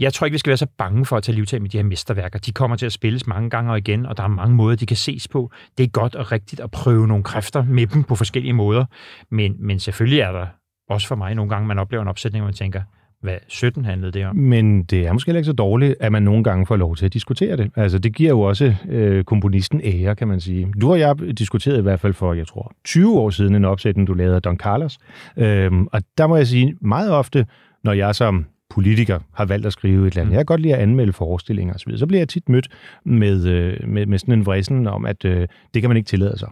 Jeg 0.00 0.12
tror 0.12 0.24
ikke, 0.24 0.34
vi 0.34 0.38
skal 0.38 0.50
være 0.50 0.56
så 0.56 0.66
bange 0.78 1.06
for 1.06 1.16
at 1.16 1.22
tage 1.22 1.36
livtag 1.36 1.62
med 1.62 1.70
de 1.70 1.76
her 1.76 1.84
mesterværker. 1.84 2.38
De 2.38 2.52
kommer 2.52 2.76
til 2.76 2.86
at 2.86 2.92
spilles 2.92 3.26
mange 3.26 3.50
gange 3.50 3.70
og 3.70 3.78
igen, 3.78 4.06
og 4.06 4.16
der 4.16 4.22
er 4.22 4.28
mange 4.28 4.56
måder, 4.56 4.76
de 4.76 4.86
kan 4.86 4.96
ses 4.96 5.28
på. 5.28 5.50
Det 5.78 5.84
er 5.84 5.88
godt 5.88 6.14
og 6.14 6.32
rigtigt 6.32 6.60
at 6.60 6.70
prøve 6.70 7.06
nogle 7.06 7.24
kræfter 7.24 7.64
med 7.64 7.86
dem 7.86 8.04
på 8.04 8.14
forskellige 8.14 8.52
måder. 8.52 8.84
Men, 9.30 9.56
men 9.58 9.78
selvfølgelig 9.78 10.20
er 10.20 10.32
der 10.32 10.46
også 10.88 11.08
for 11.08 11.14
mig 11.14 11.34
nogle 11.34 11.48
gange, 11.48 11.68
man 11.68 11.78
oplever 11.78 12.02
en 12.02 12.08
opsætning, 12.08 12.42
hvor 12.42 12.46
man 12.46 12.54
tænker, 12.54 12.82
hvad 13.22 13.36
17 13.48 13.84
handlede 13.84 14.12
det 14.12 14.26
om. 14.26 14.36
Men 14.36 14.82
det 14.82 15.06
er 15.06 15.12
måske 15.12 15.30
ikke 15.30 15.44
så 15.44 15.52
dårligt, 15.52 15.94
at 16.00 16.12
man 16.12 16.22
nogle 16.22 16.44
gange 16.44 16.66
får 16.66 16.76
lov 16.76 16.96
til 16.96 17.06
at 17.06 17.12
diskutere 17.12 17.56
det. 17.56 17.70
Altså, 17.76 17.98
det 17.98 18.14
giver 18.14 18.30
jo 18.30 18.40
også 18.40 18.74
øh, 18.88 19.24
komponisten 19.24 19.80
ære, 19.84 20.16
kan 20.16 20.28
man 20.28 20.40
sige. 20.40 20.72
Du 20.80 20.90
og 20.90 21.00
jeg 21.00 21.38
diskuterede 21.38 21.78
i 21.78 21.82
hvert 21.82 22.00
fald 22.00 22.12
for, 22.12 22.32
jeg 22.32 22.46
tror, 22.46 22.72
20 22.84 23.18
år 23.18 23.30
siden 23.30 23.54
en 23.54 23.64
opsætning, 23.64 24.08
du 24.08 24.14
lavede 24.14 24.36
af 24.36 24.42
Don 24.42 24.56
Carlos. 24.56 24.98
Øhm, 25.36 25.86
og 25.92 26.02
der 26.18 26.26
må 26.26 26.36
jeg 26.36 26.46
sige, 26.46 26.74
meget 26.80 27.10
ofte, 27.10 27.46
når 27.84 27.92
jeg 27.92 28.14
som 28.14 28.46
politiker 28.72 29.18
har 29.34 29.44
valgt 29.44 29.66
at 29.66 29.72
skrive 29.72 30.06
et 30.06 30.10
eller 30.10 30.20
andet. 30.20 30.30
Mm. 30.30 30.32
Jeg 30.32 30.38
kan 30.38 30.46
godt 30.46 30.60
lide 30.60 30.74
at 30.74 30.80
anmelde 30.80 31.12
forestillinger 31.12 31.74
osv. 31.74 31.96
Så 31.96 32.06
bliver 32.06 32.20
jeg 32.20 32.28
tit 32.28 32.48
mødt 32.48 32.68
med, 33.04 33.46
øh, 33.46 33.88
med, 33.88 34.06
med 34.06 34.18
sådan 34.18 34.34
en 34.34 34.46
vrisen 34.46 34.86
om, 34.86 35.06
at 35.06 35.24
øh, 35.24 35.48
det 35.74 35.82
kan 35.82 35.90
man 35.90 35.96
ikke 35.96 36.06
tillade 36.06 36.38
sig. 36.38 36.48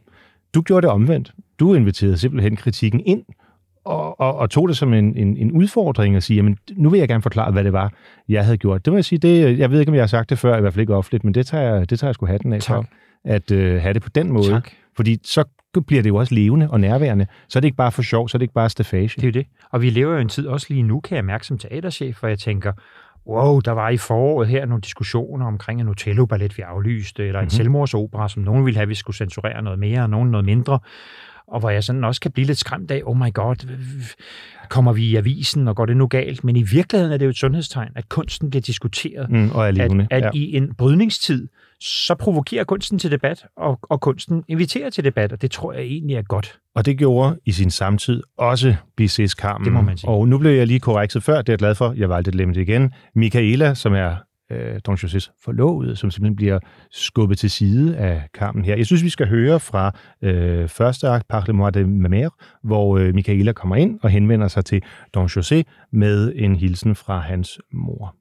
Du 0.55 0.63
gjorde 0.63 0.83
det 0.87 0.91
omvendt. 0.91 1.33
Du 1.61 1.75
inviterede 1.75 2.19
simpelthen 2.19 2.57
kritikken 2.57 3.01
ind 3.07 3.23
og, 3.85 4.21
og, 4.21 4.37
og 4.37 4.51
tog 4.51 4.69
det 4.69 4.77
som 4.77 4.95
en, 4.95 5.17
en, 5.17 5.37
en 5.37 5.53
udfordring 5.53 6.17
at 6.17 6.23
sige, 6.23 6.37
jamen, 6.37 6.59
nu 6.73 6.91
vil 6.91 6.99
jeg 6.99 7.09
gerne 7.09 7.23
forklare, 7.23 7.53
hvad 7.53 7.65
det 7.65 7.73
var, 7.73 7.93
jeg 8.29 8.45
havde 8.45 8.57
gjort. 8.57 8.85
Det 8.85 8.93
må 8.93 8.97
jeg 8.97 9.05
sige, 9.05 9.19
det, 9.19 9.59
jeg 9.59 9.71
ved 9.71 9.81
ikke, 9.81 9.91
om 9.91 9.95
jeg 9.95 10.03
har 10.03 10.07
sagt 10.07 10.31
det 10.31 10.39
før, 10.39 10.57
i 10.57 10.61
hvert 10.61 10.73
fald 10.73 10.81
ikke 10.81 10.95
offentligt, 10.95 11.25
men 11.25 11.35
det 11.35 11.47
tager 11.47 11.75
jeg, 11.75 11.91
det 11.91 11.99
tager 11.99 12.09
jeg 12.09 12.15
sgu 12.15 12.27
hatten 12.27 12.53
af 12.53 12.61
tak. 12.61 12.77
for, 12.77 12.87
at 13.25 13.51
øh, 13.51 13.83
have 13.83 13.95
det 13.95 14.03
på 14.03 14.09
den 14.09 14.33
måde. 14.33 14.51
Tak. 14.51 14.71
Fordi 14.97 15.19
så 15.25 15.45
bliver 15.87 16.03
det 16.03 16.09
jo 16.09 16.17
også 16.17 16.35
levende 16.35 16.71
og 16.71 16.81
nærværende. 16.81 17.27
Så 17.49 17.59
er 17.59 17.61
det 17.61 17.67
ikke 17.67 17.77
bare 17.77 17.93
for 17.93 18.03
sjov, 18.03 18.29
så 18.29 18.37
er 18.37 18.39
det 18.39 18.43
ikke 18.43 18.55
bare 18.55 18.71
stafage. 18.71 19.09
Det 19.09 19.23
er 19.23 19.27
jo 19.27 19.33
det. 19.33 19.47
Og 19.71 19.83
vi 19.83 19.91
lever 19.91 20.13
jo 20.13 20.19
en 20.19 20.29
tid 20.29 20.47
også 20.47 20.67
lige 20.71 20.83
nu, 20.83 21.01
kan 21.01 21.17
jeg 21.17 21.25
mærke 21.25 21.47
som 21.47 21.59
teaterchef, 21.59 22.21
hvor 22.21 22.29
jeg 22.29 22.39
tænker, 22.39 22.73
wow, 23.27 23.61
der 23.61 23.73
var 23.73 23.89
i 23.89 23.97
foråret 23.97 24.49
her 24.49 24.67
nogle 24.67 24.81
diskussioner 24.81 25.47
omkring 25.47 25.81
en 25.81 25.89
Otello-ballet, 25.89 26.57
vi 26.57 26.63
aflyste, 26.63 27.27
eller 27.27 27.41
en 27.41 27.45
mm-hmm. 27.45 27.51
selvmordsopera, 27.51 28.29
som 28.29 28.43
nogen 28.43 28.65
ville 28.65 28.79
have, 28.79 28.89
vi 28.89 28.95
skulle 28.95 29.17
censurere 29.17 29.63
noget 29.63 29.79
mere, 29.79 30.03
og 30.03 30.11
nogen 30.11 30.31
noget 30.31 30.45
mindre 30.45 30.79
og 31.51 31.61
hvor 31.61 31.71
jeg 31.71 31.85
sådan 31.85 32.05
også 32.05 32.21
kan 32.21 32.31
blive 32.31 32.47
lidt 32.47 32.59
skræmt 32.59 32.91
af, 32.91 33.03
oh 33.05 33.17
my 33.17 33.35
god, 33.35 33.57
kommer 34.69 34.93
vi 34.93 35.05
i 35.05 35.17
avisen, 35.17 35.69
og 35.69 35.77
går 35.77 35.87
det 35.87 35.97
nu 35.97 36.07
galt? 36.07 36.45
Men 36.45 36.57
i 36.57 36.63
virkeligheden 36.63 37.13
er 37.13 37.17
det 37.17 37.25
jo 37.25 37.31
et 37.31 37.37
sundhedstegn, 37.37 37.91
at 37.97 38.09
kunsten 38.09 38.51
bliver 38.51 38.63
diskuteret. 38.63 39.31
Mm, 39.31 39.51
og 39.51 39.67
er 39.67 39.71
levende. 39.71 40.07
At, 40.11 40.25
at 40.25 40.35
ja. 40.35 40.39
i 40.39 40.57
en 40.57 40.75
brydningstid, 40.75 41.49
så 41.81 42.15
provokerer 42.15 42.65
kunsten 42.65 42.99
til 42.99 43.11
debat, 43.11 43.45
og, 43.57 43.79
og 43.83 44.01
kunsten 44.01 44.45
inviterer 44.49 44.91
til 44.91 45.05
debat, 45.05 45.33
og 45.33 45.43
det 45.43 45.51
tror 45.51 45.73
jeg 45.73 45.83
egentlig 45.83 46.17
er 46.17 46.23
godt. 46.23 46.59
Og 46.75 46.87
det 46.87 46.99
gjorde 46.99 47.39
i 47.47 47.53
sin 47.53 47.71
samtid 47.71 48.23
også 48.39 48.75
Bizets 48.97 49.33
Carmen. 49.33 49.65
Det 49.65 49.73
må 49.73 49.81
man 49.81 49.99
sige. 49.99 50.11
Og 50.11 50.29
nu 50.29 50.39
blev 50.39 50.53
jeg 50.53 50.67
lige 50.67 50.81
korrekset 50.81 51.23
før, 51.23 51.37
det 51.37 51.49
er 51.49 51.53
jeg 51.53 51.59
glad 51.59 51.75
for, 51.75 51.95
jeg 51.97 52.09
valgte 52.09 52.29
at 52.29 52.35
lemte 52.35 52.63
igen. 52.63 52.93
Michaela, 53.15 53.75
som 53.75 53.95
er 53.95 54.17
øh, 54.51 54.81
Don 54.87 54.95
Josés 54.95 55.31
forlovede, 55.45 55.97
som 55.97 56.11
simpelthen 56.11 56.37
bliver 56.37 56.59
skubbet 56.91 57.39
til 57.39 57.51
side 57.51 57.97
af 57.97 58.23
kampen 58.35 58.65
her. 58.65 58.77
Jeg 58.77 58.87
synes, 58.87 59.05
vi 59.05 59.09
skal 59.09 59.29
høre 59.29 59.61
fra 59.61 59.93
øh, 60.23 60.69
første 60.69 61.09
akt, 61.09 61.29
Parle-moi 61.29 61.71
de 61.71 61.85
ma 61.85 62.09
mère, 62.09 62.59
hvor 62.63 62.99
øh, 62.99 63.15
Michaela 63.15 63.53
kommer 63.53 63.77
ind 63.77 63.99
og 64.03 64.11
henvender 64.11 64.49
sig 64.49 64.65
til 64.65 64.83
Don 65.15 65.27
José 65.27 65.63
med 65.93 66.33
en 66.37 66.57
hilsen 66.57 66.95
fra 66.95 67.19
hans 67.19 67.61
mor. 67.73 68.20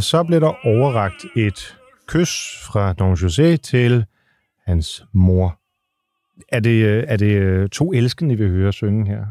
Og 0.00 0.04
så 0.04 0.24
blev 0.24 0.40
der 0.40 0.66
overragt 0.66 1.26
et 1.36 1.76
kys 2.08 2.30
fra 2.66 2.92
Don 2.92 3.14
José 3.14 3.56
til 3.56 4.04
hans 4.66 5.04
mor. 5.12 5.60
Er 6.48 6.60
det, 6.60 6.84
øh, 6.84 7.04
er 7.06 7.16
det 7.16 7.32
øh, 7.32 7.68
to 7.68 7.92
elskende, 7.92 8.38
vi 8.38 8.44
hører 8.44 8.70
synge 8.70 9.06
her? 9.06 9.26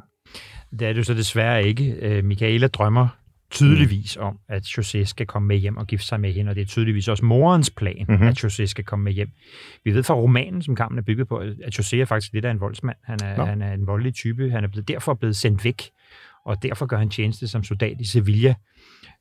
Det 0.80 0.88
er 0.88 0.94
det 0.94 1.06
så 1.06 1.14
desværre 1.14 1.64
ikke. 1.64 1.96
Øh, 2.02 2.24
Michaela 2.24 2.68
drømmer 2.68 3.08
tydeligvis 3.52 4.18
om, 4.18 4.40
at 4.50 4.66
José 4.66 5.04
skal 5.04 5.26
komme 5.26 5.48
med 5.48 5.58
hjem 5.58 5.78
og 5.78 5.88
gifte 5.88 6.08
sig 6.08 6.20
med 6.20 6.34
hende, 6.34 6.50
og 6.50 6.56
det 6.56 6.62
er 6.62 6.66
tydeligvis 6.66 7.08
også 7.08 7.26
morens 7.26 7.70
plan, 7.70 8.06
mm-hmm. 8.10 8.28
at 8.28 8.44
José 8.44 8.66
skal 8.66 8.84
komme 8.84 9.04
med 9.04 9.14
hjem. 9.14 9.30
Vi 9.84 9.94
ved 9.94 10.04
fra 10.04 10.14
romanen, 10.14 10.62
som 10.62 10.76
kampen 10.76 10.98
er 10.98 11.04
bygget 11.04 11.28
på, 11.28 11.38
at 11.38 11.80
José 11.80 11.98
er 11.98 12.06
faktisk 12.06 12.34
lidt 12.34 12.46
af 12.46 12.52
en 12.52 12.60
voldsmand. 12.60 12.98
Han 13.04 13.20
er, 13.24 13.46
han 13.46 13.62
er 13.62 13.74
en 13.74 13.88
voldelig 13.88 14.14
type. 14.14 14.52
Han 14.52 14.64
er 14.64 14.68
blevet, 14.68 14.88
derfor 14.88 15.14
blevet 15.14 15.36
sendt 15.36 15.66
væk, 15.66 15.90
og 16.46 16.64
derfor 16.64 16.86
gør 16.86 16.98
han 16.98 17.10
tjeneste 17.10 17.48
som 17.48 17.64
soldat 17.64 18.02
i 18.02 18.06
Sevilla. 18.06 18.56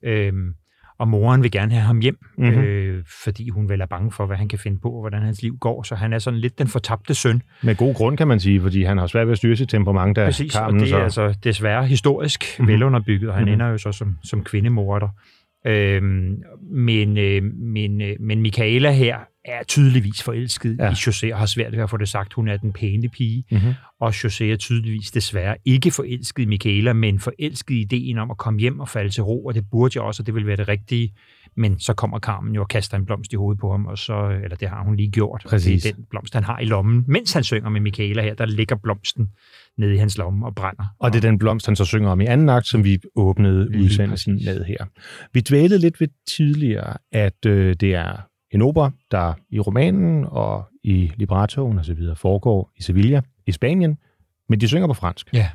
Øhm, 0.03 0.55
og 0.99 1.09
moren 1.09 1.43
vil 1.43 1.51
gerne 1.51 1.73
have 1.73 1.83
ham 1.83 2.01
hjem, 2.01 2.19
mm-hmm. 2.39 2.59
øh, 2.59 3.05
fordi 3.25 3.49
hun 3.49 3.69
vel 3.69 3.81
er 3.81 3.87
bange 3.87 4.13
for, 4.13 4.27
hvad 4.27 4.37
han 4.37 4.49
kan 4.49 4.59
finde 4.59 4.79
på, 4.83 4.89
og 4.89 5.01
hvordan 5.01 5.23
hans 5.23 5.43
liv 5.43 5.57
går. 5.61 5.83
Så 5.83 5.95
han 5.95 6.13
er 6.13 6.19
sådan 6.19 6.41
lidt 6.41 6.59
den 6.59 6.69
fortabte 6.69 7.15
søn. 7.15 7.43
Med 7.63 7.77
god 7.77 7.95
grund, 7.95 8.17
kan 8.17 8.29
man 8.29 8.41
sige, 8.41 8.61
fordi 8.61 8.83
han 8.83 8.99
har 8.99 9.07
svært 9.07 9.27
ved 9.27 9.33
at 9.33 9.39
styre 9.39 9.57
sit 9.57 9.69
temperament. 9.69 10.17
Der 10.17 10.25
Præcis, 10.25 10.53
Carmen, 10.53 10.81
og 10.81 10.87
det 10.87 10.95
er 10.95 11.09
så... 11.09 11.23
altså 11.23 11.39
desværre 11.45 11.87
historisk 11.87 12.45
mm-hmm. 12.59 12.73
velunderbygget, 12.73 13.31
og 13.31 13.35
han 13.35 13.45
mm-hmm. 13.45 13.53
ender 13.53 13.67
jo 13.67 13.79
så 13.79 13.93
som, 13.93 14.17
som 14.23 14.45
kvindemorder. 14.45 15.09
Øhm, 15.67 16.43
men, 16.71 17.19
øh, 17.19 17.43
men, 17.43 18.01
øh, 18.01 18.17
men 18.21 18.43
Michaela 18.43 18.91
her 18.91 19.17
er 19.49 19.63
tydeligvis 19.65 20.23
forelsket 20.23 20.77
ja. 20.79 20.91
i 20.91 20.93
José, 20.93 21.33
og 21.33 21.39
har 21.39 21.47
svært 21.47 21.73
ved 21.73 21.83
at 21.83 21.91
få 21.91 21.97
det 21.97 22.09
sagt. 22.09 22.33
Hun 22.33 22.49
er 22.49 22.57
den 22.57 22.73
pæne 22.73 23.09
pige, 23.09 23.45
mm-hmm. 23.51 23.75
og 24.01 24.09
José 24.09 24.45
er 24.45 24.57
tydeligvis 24.57 25.11
desværre 25.11 25.57
ikke 25.65 25.91
forelsket 25.91 26.43
i 26.43 26.47
Michaela, 26.47 26.93
men 26.93 27.21
forelsket 27.21 27.75
i 27.75 27.81
ideen 27.81 28.19
om 28.19 28.31
at 28.31 28.37
komme 28.37 28.61
hjem 28.61 28.81
og 28.81 28.89
falde 28.89 29.11
til 29.11 29.23
ro, 29.23 29.45
og 29.45 29.55
det 29.55 29.65
burde 29.71 29.93
jeg 29.95 30.03
også, 30.03 30.23
og 30.23 30.27
det 30.27 30.35
vil 30.35 30.47
være 30.47 30.57
det 30.57 30.69
rigtige. 30.69 31.15
Men 31.57 31.79
så 31.79 31.95
kommer 31.95 32.19
Carmen 32.19 32.55
jo 32.55 32.61
og 32.61 32.69
kaster 32.69 32.97
en 32.97 33.07
blomst 33.07 33.33
i 33.33 33.37
hovedet 33.37 33.61
på 33.61 33.71
ham, 33.71 33.87
og 33.87 33.99
så, 33.99 34.39
eller 34.45 34.57
det 34.57 34.69
har 34.69 34.85
hun 34.85 34.97
lige 34.97 35.11
gjort. 35.11 35.43
Præcis. 35.49 35.83
Det 35.83 35.91
er 35.91 35.95
den 35.95 36.05
blomst, 36.11 36.35
han 36.35 36.45
har 36.45 36.59
i 36.59 36.65
lommen. 36.65 37.05
Mens 37.09 37.33
han 37.33 37.45
synger 37.45 37.71
med 37.71 37.81
Michaela 37.81 38.23
her, 38.23 38.35
der 38.35 38.47
ligger 38.47 38.77
blomsten 38.77 39.29
nede 39.79 39.95
i 39.95 39.97
hans 39.97 40.19
lomme 40.19 40.47
og 40.47 40.55
brænder. 40.55 40.85
Og 40.99 41.13
det 41.13 41.25
er 41.25 41.29
den 41.31 41.39
blomst, 41.39 41.67
han 41.67 41.77
så 41.77 41.85
synger 41.85 42.11
om 42.11 42.21
i 42.21 42.27
anden 42.27 42.49
akt, 42.49 42.67
som 42.67 42.85
vi 42.85 42.99
åbnede 43.17 43.69
udsendelsen 43.79 44.35
med 44.45 44.65
her. 44.65 44.85
Vi 45.33 45.41
dvælede 45.41 45.79
lidt 45.79 46.01
ved 46.01 46.09
tidligere, 46.29 46.97
at 47.13 47.47
øh, 47.47 47.77
det 47.81 47.95
er 47.95 48.17
en 48.51 48.63
opera, 48.63 48.91
der 49.11 49.35
i 49.51 49.61
romanen 49.61 50.25
og 50.29 50.65
i 50.85 51.13
librettoen 51.17 51.79
osv. 51.79 51.99
foregår 52.17 52.71
i 52.77 52.83
Sevilla 52.83 53.21
i 53.47 53.53
Spanien, 53.53 53.99
men 54.49 54.61
de 54.61 54.69
synger 54.69 54.87
på 54.87 54.95
fransk. 54.95 55.29
Ja. 55.33 55.51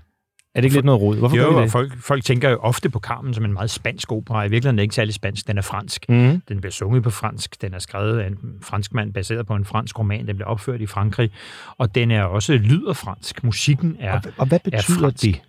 Er 0.56 0.62
det 0.62 0.65
ikke 0.65 0.75
lidt 0.77 0.86
noget 0.86 1.01
rod? 1.01 1.17
Hvorfor 1.17 1.38
jo, 1.38 1.62
det? 1.62 1.71
Folk, 1.71 1.97
folk 1.97 2.23
tænker 2.23 2.49
jo 2.49 2.58
ofte 2.58 2.89
på 2.89 2.99
Carmen 2.99 3.34
som 3.34 3.45
en 3.45 3.53
meget 3.53 3.69
spansk 3.69 4.12
opera. 4.12 4.43
I 4.43 4.49
virkeligheden 4.49 4.79
er 4.79 4.82
det 4.82 4.84
ikke 4.84 4.95
særlig 4.95 5.13
spansk. 5.13 5.47
Den 5.47 5.58
er 5.58 5.62
fransk. 5.62 6.06
Mm. 6.10 6.41
Den 6.49 6.62
bliver 6.62 6.71
sunget 6.71 7.03
på 7.03 7.10
fransk. 7.10 7.62
Den 7.62 7.73
er 7.73 7.79
skrevet 7.79 8.19
af 8.19 8.27
en 8.27 8.38
fransk 8.62 8.93
mand, 8.93 9.13
baseret 9.13 9.45
på 9.45 9.56
en 9.56 9.65
fransk 9.65 9.99
roman. 9.99 10.27
Den 10.27 10.36
bliver 10.36 10.47
opført 10.47 10.82
i 10.82 10.86
Frankrig. 10.86 11.32
Og 11.77 11.95
den 11.95 12.12
er 12.12 12.23
også 12.23 12.53
lyder 12.53 12.93
fransk. 12.93 13.43
Musikken 13.43 13.97
er 13.99 14.13
Og, 14.13 14.21
og 14.38 14.45
hvad 14.45 14.60
betyder 14.60 15.10
det? 15.10 15.41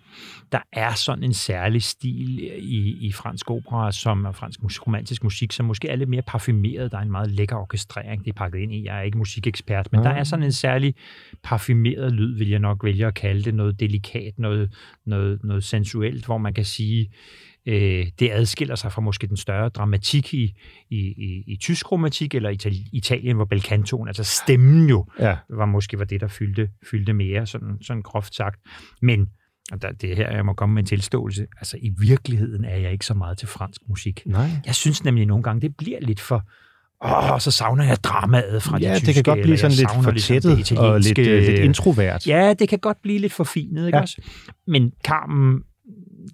Der 0.51 0.59
er 0.73 0.93
sådan 0.93 1.23
en 1.23 1.33
særlig 1.33 1.83
stil 1.83 2.39
i, 2.57 2.97
i 3.07 3.11
fransk 3.11 3.51
opera, 3.51 3.91
som 3.91 4.25
er 4.25 4.31
fransk 4.31 4.63
musik, 4.63 4.87
romantisk 4.87 5.23
musik, 5.23 5.51
som 5.51 5.65
måske 5.65 5.89
er 5.89 5.95
lidt 5.95 6.09
mere 6.09 6.21
parfumeret. 6.21 6.91
Der 6.91 6.97
er 6.97 7.01
en 7.01 7.11
meget 7.11 7.31
lækker 7.31 7.55
orkestrering, 7.55 8.25
det 8.25 8.29
er 8.29 8.35
pakket 8.35 8.59
ind 8.59 8.73
i. 8.73 8.85
Jeg 8.85 8.97
er 8.97 9.01
ikke 9.01 9.17
musikekspert, 9.17 9.91
men 9.91 10.01
ja. 10.01 10.09
der 10.09 10.15
er 10.15 10.23
sådan 10.23 10.45
en 10.45 10.51
særlig 10.51 10.95
parfumeret 11.43 12.11
lyd, 12.11 12.37
vil 12.37 12.49
jeg 12.49 12.59
nok 12.59 12.83
vælge 12.83 13.05
at 13.05 13.13
kalde 13.13 13.43
det. 13.43 13.53
Noget 13.53 13.79
delikat, 13.79 14.33
noget, 14.37 14.73
noget, 15.05 15.43
noget 15.43 15.63
sensuelt, 15.63 16.25
hvor 16.25 16.37
man 16.37 16.53
kan 16.53 16.65
sige, 16.65 17.11
øh, 17.65 18.07
det 18.19 18.29
adskiller 18.31 18.75
sig 18.75 18.91
fra 18.91 19.01
måske 19.01 19.27
den 19.27 19.37
større 19.37 19.69
dramatik 19.69 20.33
i, 20.33 20.53
i, 20.89 20.97
i, 20.97 21.43
i 21.47 21.57
tysk 21.57 21.91
romantik 21.91 22.35
eller 22.35 22.49
Itali- 22.49 22.89
Italien, 22.91 23.35
hvor 23.35 23.45
belcantoen, 23.45 24.07
altså 24.07 24.23
stemmen 24.23 24.89
jo, 24.89 25.05
ja. 25.19 25.37
var 25.49 25.65
måske 25.65 25.99
var 25.99 26.05
det, 26.05 26.21
der 26.21 26.27
fyldte, 26.27 26.69
fyldte 26.89 27.13
mere, 27.13 27.45
sådan, 27.45 27.77
sådan 27.81 28.01
groft 28.01 28.35
sagt. 28.35 28.59
Men 29.01 29.29
og 29.71 29.81
der, 29.81 29.91
det 29.91 30.11
er 30.11 30.15
her, 30.15 30.31
jeg 30.31 30.45
må 30.45 30.53
komme 30.53 30.75
med 30.75 30.83
en 30.83 30.87
tilståelse. 30.87 31.47
Altså, 31.57 31.77
i 31.81 31.91
virkeligheden 31.99 32.65
er 32.65 32.77
jeg 32.77 32.91
ikke 32.91 33.05
så 33.05 33.13
meget 33.13 33.37
til 33.37 33.47
fransk 33.47 33.81
musik. 33.89 34.21
Nej. 34.25 34.49
Jeg 34.65 34.75
synes 34.75 35.03
nemlig 35.03 35.25
nogle 35.25 35.43
gange, 35.43 35.61
det 35.61 35.75
bliver 35.75 35.99
lidt 36.01 36.19
for... 36.19 36.43
Åh, 37.05 37.39
så 37.39 37.51
savner 37.51 37.83
jeg 37.83 37.97
dramaet 38.03 38.63
fra 38.63 38.77
ja, 38.79 38.89
de 38.89 38.99
tyske. 38.99 39.05
det 39.05 39.13
kan 39.13 39.23
godt 39.23 39.41
blive 39.41 39.57
sådan 39.57 39.77
lidt 39.77 39.89
for 40.03 40.11
tættet 40.11 40.55
ligesom 40.55 40.77
og 40.77 40.99
lidt, 40.99 41.17
uh, 41.17 41.25
lidt 41.25 41.59
introvert. 41.59 42.27
Ja, 42.27 42.53
det 42.59 42.69
kan 42.69 42.79
godt 42.79 43.01
blive 43.01 43.19
lidt 43.19 43.33
for 43.33 43.43
finet, 43.43 43.85
ikke 43.85 43.97
ja. 43.97 44.01
også? 44.01 44.21
Men 44.67 44.91
Carmen, 45.03 45.63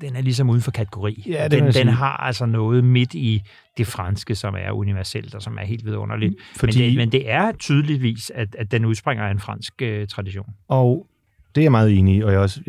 den 0.02 0.16
er 0.16 0.22
ligesom 0.22 0.50
uden 0.50 0.62
for 0.62 0.72
kategori. 0.72 1.24
Ja, 1.28 1.48
det 1.48 1.52
den, 1.64 1.74
den 1.74 1.88
har 1.88 2.18
altså 2.18 2.46
noget 2.46 2.84
midt 2.84 3.14
i 3.14 3.42
det 3.78 3.88
franske, 3.88 4.36
som 4.36 4.56
er 4.58 4.72
universelt 4.72 5.36
og 5.36 5.42
som 5.42 5.58
er 5.58 5.66
helt 5.66 5.86
vidunderligt. 5.86 6.36
Fordi... 6.56 6.80
Men, 6.80 6.90
det, 6.90 6.98
men 6.98 7.12
det 7.12 7.32
er 7.32 7.52
tydeligvis, 7.52 8.32
at, 8.36 8.56
at 8.60 8.72
den 8.72 8.86
udspringer 8.86 9.26
af 9.26 9.32
en 9.32 9.40
fransk 9.40 9.74
uh, 9.82 10.08
tradition. 10.08 10.50
Og 10.68 11.08
det 11.56 11.62
er 11.62 11.66
jeg 11.66 11.72
meget 11.72 11.98
enig 11.98 12.16
i, 12.16 12.22
og 12.22 12.32
jeg 12.32 12.40
også, 12.40 12.62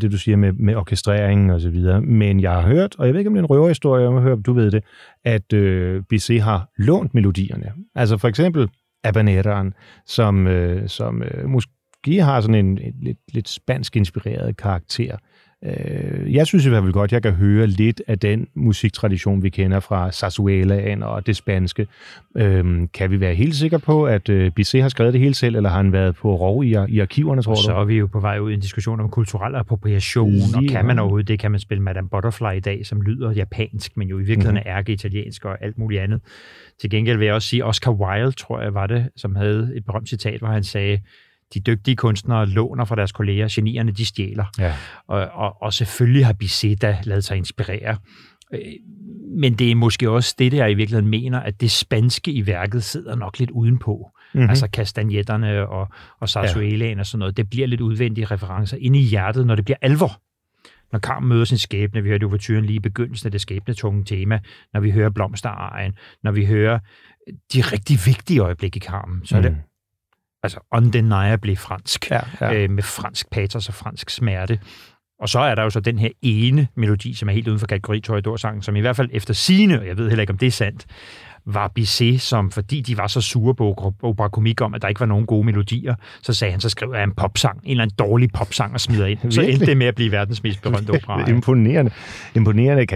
det 0.00 0.12
du 0.12 0.18
siger 0.18 0.36
med, 0.36 0.52
med 0.52 0.74
orkestreringen 0.74 1.50
og 1.50 1.60
så 1.60 1.70
videre. 1.70 2.00
Men 2.00 2.40
jeg 2.40 2.50
har 2.50 2.62
hørt, 2.62 2.96
og 2.98 3.06
jeg 3.06 3.14
ved 3.14 3.20
ikke 3.20 3.28
om 3.28 3.34
det 3.34 3.40
er 3.40 3.44
en 3.44 3.50
røverhistorie, 3.50 4.02
jeg 4.02 4.12
har 4.12 4.20
hørt, 4.20 4.46
du 4.46 4.52
ved 4.52 4.70
det, 4.70 4.84
at 5.24 5.52
øh, 5.52 6.02
BC 6.02 6.40
har 6.42 6.70
lånt 6.78 7.14
melodierne. 7.14 7.72
Altså 7.94 8.16
for 8.16 8.28
eksempel 8.28 8.68
Abaneraen, 9.04 9.74
som, 10.06 10.46
øh, 10.46 10.88
som 10.88 11.22
øh, 11.22 11.48
måske 11.48 12.22
har 12.22 12.40
sådan 12.40 12.54
en, 12.54 12.78
en 12.78 12.94
lidt, 13.02 13.18
lidt 13.32 13.48
spansk 13.48 13.96
inspireret 13.96 14.56
karakter. 14.56 15.16
Øh, 15.66 16.34
jeg 16.34 16.46
synes 16.46 16.66
i 16.66 16.68
hvert 16.68 16.82
fald 16.82 16.92
godt, 16.92 17.08
at 17.08 17.12
jeg 17.12 17.22
kan 17.22 17.32
høre 17.32 17.66
lidt 17.66 18.02
af 18.06 18.18
den 18.18 18.46
musiktradition, 18.54 19.42
vi 19.42 19.48
kender 19.48 19.80
fra 19.80 20.12
Sarsuelaen 20.12 21.02
og 21.02 21.26
det 21.26 21.36
spanske. 21.36 21.86
Øh, 22.36 22.88
kan 22.94 23.10
vi 23.10 23.20
være 23.20 23.34
helt 23.34 23.54
sikre 23.54 23.78
på, 23.78 24.06
at 24.06 24.28
øh, 24.28 24.50
Bizet 24.50 24.82
har 24.82 24.88
skrevet 24.88 25.12
det 25.12 25.20
hele 25.20 25.34
selv, 25.34 25.56
eller 25.56 25.70
har 25.70 25.76
han 25.76 25.92
været 25.92 26.16
på 26.16 26.36
rov 26.36 26.64
i, 26.64 26.76
i 26.88 27.00
arkiverne, 27.00 27.42
tror 27.42 27.52
og 27.52 27.56
du? 27.56 27.62
så 27.62 27.74
er 27.74 27.84
vi 27.84 27.94
jo 27.94 28.06
på 28.06 28.20
vej 28.20 28.38
ud 28.38 28.50
i 28.50 28.54
en 28.54 28.60
diskussion 28.60 29.00
om 29.00 29.08
kulturel 29.10 29.54
appropriation, 29.54 30.32
Lige, 30.32 30.56
og 30.56 30.62
kan 30.70 30.84
man 30.84 30.98
overhovedet 30.98 31.28
det? 31.28 31.38
Kan 31.38 31.50
man 31.50 31.60
spille 31.60 31.82
Madame 31.82 32.08
Butterfly 32.08 32.56
i 32.56 32.60
dag, 32.60 32.86
som 32.86 33.02
lyder 33.02 33.32
japansk, 33.32 33.96
men 33.96 34.08
jo 34.08 34.18
i 34.18 34.22
virkeligheden 34.22 34.62
mm. 34.66 34.70
er 34.70 34.82
italiensk 34.88 35.44
og 35.44 35.64
alt 35.64 35.78
muligt 35.78 36.02
andet. 36.02 36.20
Til 36.80 36.90
gengæld 36.90 37.18
vil 37.18 37.24
jeg 37.24 37.34
også 37.34 37.48
sige, 37.48 37.64
Oscar 37.64 37.92
Wilde, 37.92 38.32
tror 38.32 38.60
jeg 38.60 38.74
var 38.74 38.86
det, 38.86 39.08
som 39.16 39.36
havde 39.36 39.72
et 39.76 39.84
berømt 39.84 40.08
citat, 40.08 40.38
hvor 40.38 40.48
han 40.48 40.64
sagde, 40.64 40.98
de 41.54 41.60
dygtige 41.60 41.96
kunstnere 41.96 42.46
låner 42.46 42.84
fra 42.84 42.96
deres 42.96 43.12
kolleger, 43.12 43.48
genierne 43.50 43.92
de 43.92 44.06
stjæler. 44.06 44.44
Ja. 44.58 44.74
Og, 45.08 45.28
og, 45.28 45.62
og 45.62 45.72
selvfølgelig 45.72 46.26
har 46.26 46.32
Bizet 46.32 46.84
lavet 47.04 47.24
sig 47.24 47.36
inspirere. 47.36 47.96
Øh, 48.54 48.60
men 49.38 49.54
det 49.54 49.70
er 49.70 49.74
måske 49.74 50.10
også 50.10 50.34
det, 50.38 50.52
der 50.52 50.66
i 50.66 50.74
virkeligheden 50.74 51.10
mener, 51.10 51.40
at 51.40 51.60
det 51.60 51.70
spanske 51.70 52.32
i 52.32 52.46
værket 52.46 52.84
sidder 52.84 53.16
nok 53.16 53.38
lidt 53.38 53.50
udenpå. 53.50 54.10
Mm-hmm. 54.34 54.50
Altså 54.50 54.68
kastanjetterne 54.68 55.68
og, 55.68 55.88
og 56.20 56.28
sarsuelaen 56.28 56.96
ja. 56.96 57.00
og 57.00 57.06
sådan 57.06 57.18
noget. 57.18 57.36
Det 57.36 57.50
bliver 57.50 57.66
lidt 57.66 57.80
udvendige 57.80 58.24
referencer 58.24 58.76
inde 58.80 58.98
i 58.98 59.02
hjertet, 59.02 59.46
når 59.46 59.54
det 59.54 59.64
bliver 59.64 59.78
alvor. 59.82 60.20
Når 60.92 60.98
Carmen 60.98 61.28
møder 61.28 61.44
sin 61.44 61.58
skæbne, 61.58 62.02
vi 62.02 62.08
hører 62.08 62.18
det 62.18 62.28
overturen 62.28 62.64
lige 62.64 62.76
i 62.76 62.80
begyndelsen 62.80 63.26
af 63.26 63.32
det 63.32 63.40
skæbnetunge 63.40 64.04
tema, 64.04 64.40
når 64.72 64.80
vi 64.80 64.90
hører 64.90 65.10
blomsterejen, 65.10 65.92
når 66.22 66.30
vi 66.30 66.46
hører 66.46 66.78
de 67.52 67.60
rigtig 67.60 67.98
vigtige 68.06 68.40
øjeblikke 68.40 68.76
i 68.76 68.80
Carmen, 68.80 69.26
så 69.26 69.36
er 69.36 69.40
det 69.42 69.52
mm 69.52 69.58
altså 70.42 70.60
undeniably 70.72 71.56
fransk, 71.56 72.10
ja, 72.10 72.20
ja. 72.40 72.54
Øh, 72.54 72.70
med 72.70 72.82
fransk 72.82 73.30
patos 73.30 73.68
og 73.68 73.74
fransk 73.74 74.10
smerte. 74.10 74.60
Og 75.18 75.28
så 75.28 75.38
er 75.38 75.54
der 75.54 75.62
jo 75.62 75.70
så 75.70 75.80
den 75.80 75.98
her 75.98 76.10
ene 76.22 76.68
melodi, 76.74 77.14
som 77.14 77.28
er 77.28 77.32
helt 77.32 77.48
uden 77.48 77.58
for 77.58 77.66
kategori 77.66 78.00
Toreador-sangen, 78.00 78.62
som 78.62 78.76
i 78.76 78.80
hvert 78.80 78.96
fald 78.96 79.08
efter 79.12 79.34
sine, 79.34 79.80
og 79.80 79.86
jeg 79.86 79.96
ved 79.96 80.08
heller 80.08 80.20
ikke, 80.20 80.32
om 80.32 80.38
det 80.38 80.46
er 80.46 80.50
sandt, 80.50 80.86
var 81.46 81.68
Bizet, 81.68 82.20
som 82.20 82.50
fordi 82.50 82.80
de 82.80 82.98
var 82.98 83.06
så 83.06 83.20
sure 83.20 83.54
på 83.54 83.94
opera 84.02 84.28
komik 84.28 84.60
om, 84.60 84.74
at 84.74 84.82
der 84.82 84.88
ikke 84.88 85.00
var 85.00 85.06
nogen 85.06 85.26
gode 85.26 85.46
melodier, 85.46 85.94
så 86.22 86.32
sagde 86.32 86.52
han, 86.52 86.60
så 86.60 86.68
skriver 86.68 86.94
jeg 86.94 87.04
en 87.04 87.12
popsang, 87.12 87.60
en 87.64 87.70
eller 87.70 87.82
anden 87.82 87.96
dårlig 87.98 88.30
popsang 88.32 88.74
og 88.74 88.80
smider 88.80 89.06
ind. 89.06 89.18
Så 89.30 89.40
endte 89.40 89.66
det 89.66 89.76
med 89.76 89.86
at 89.86 89.94
blive 89.94 90.12
verdens 90.12 90.42
mest 90.42 90.62
berømte 90.62 90.90
opera. 90.96 91.28
Imponerende. 91.28 91.90
Imponerende. 92.34 92.86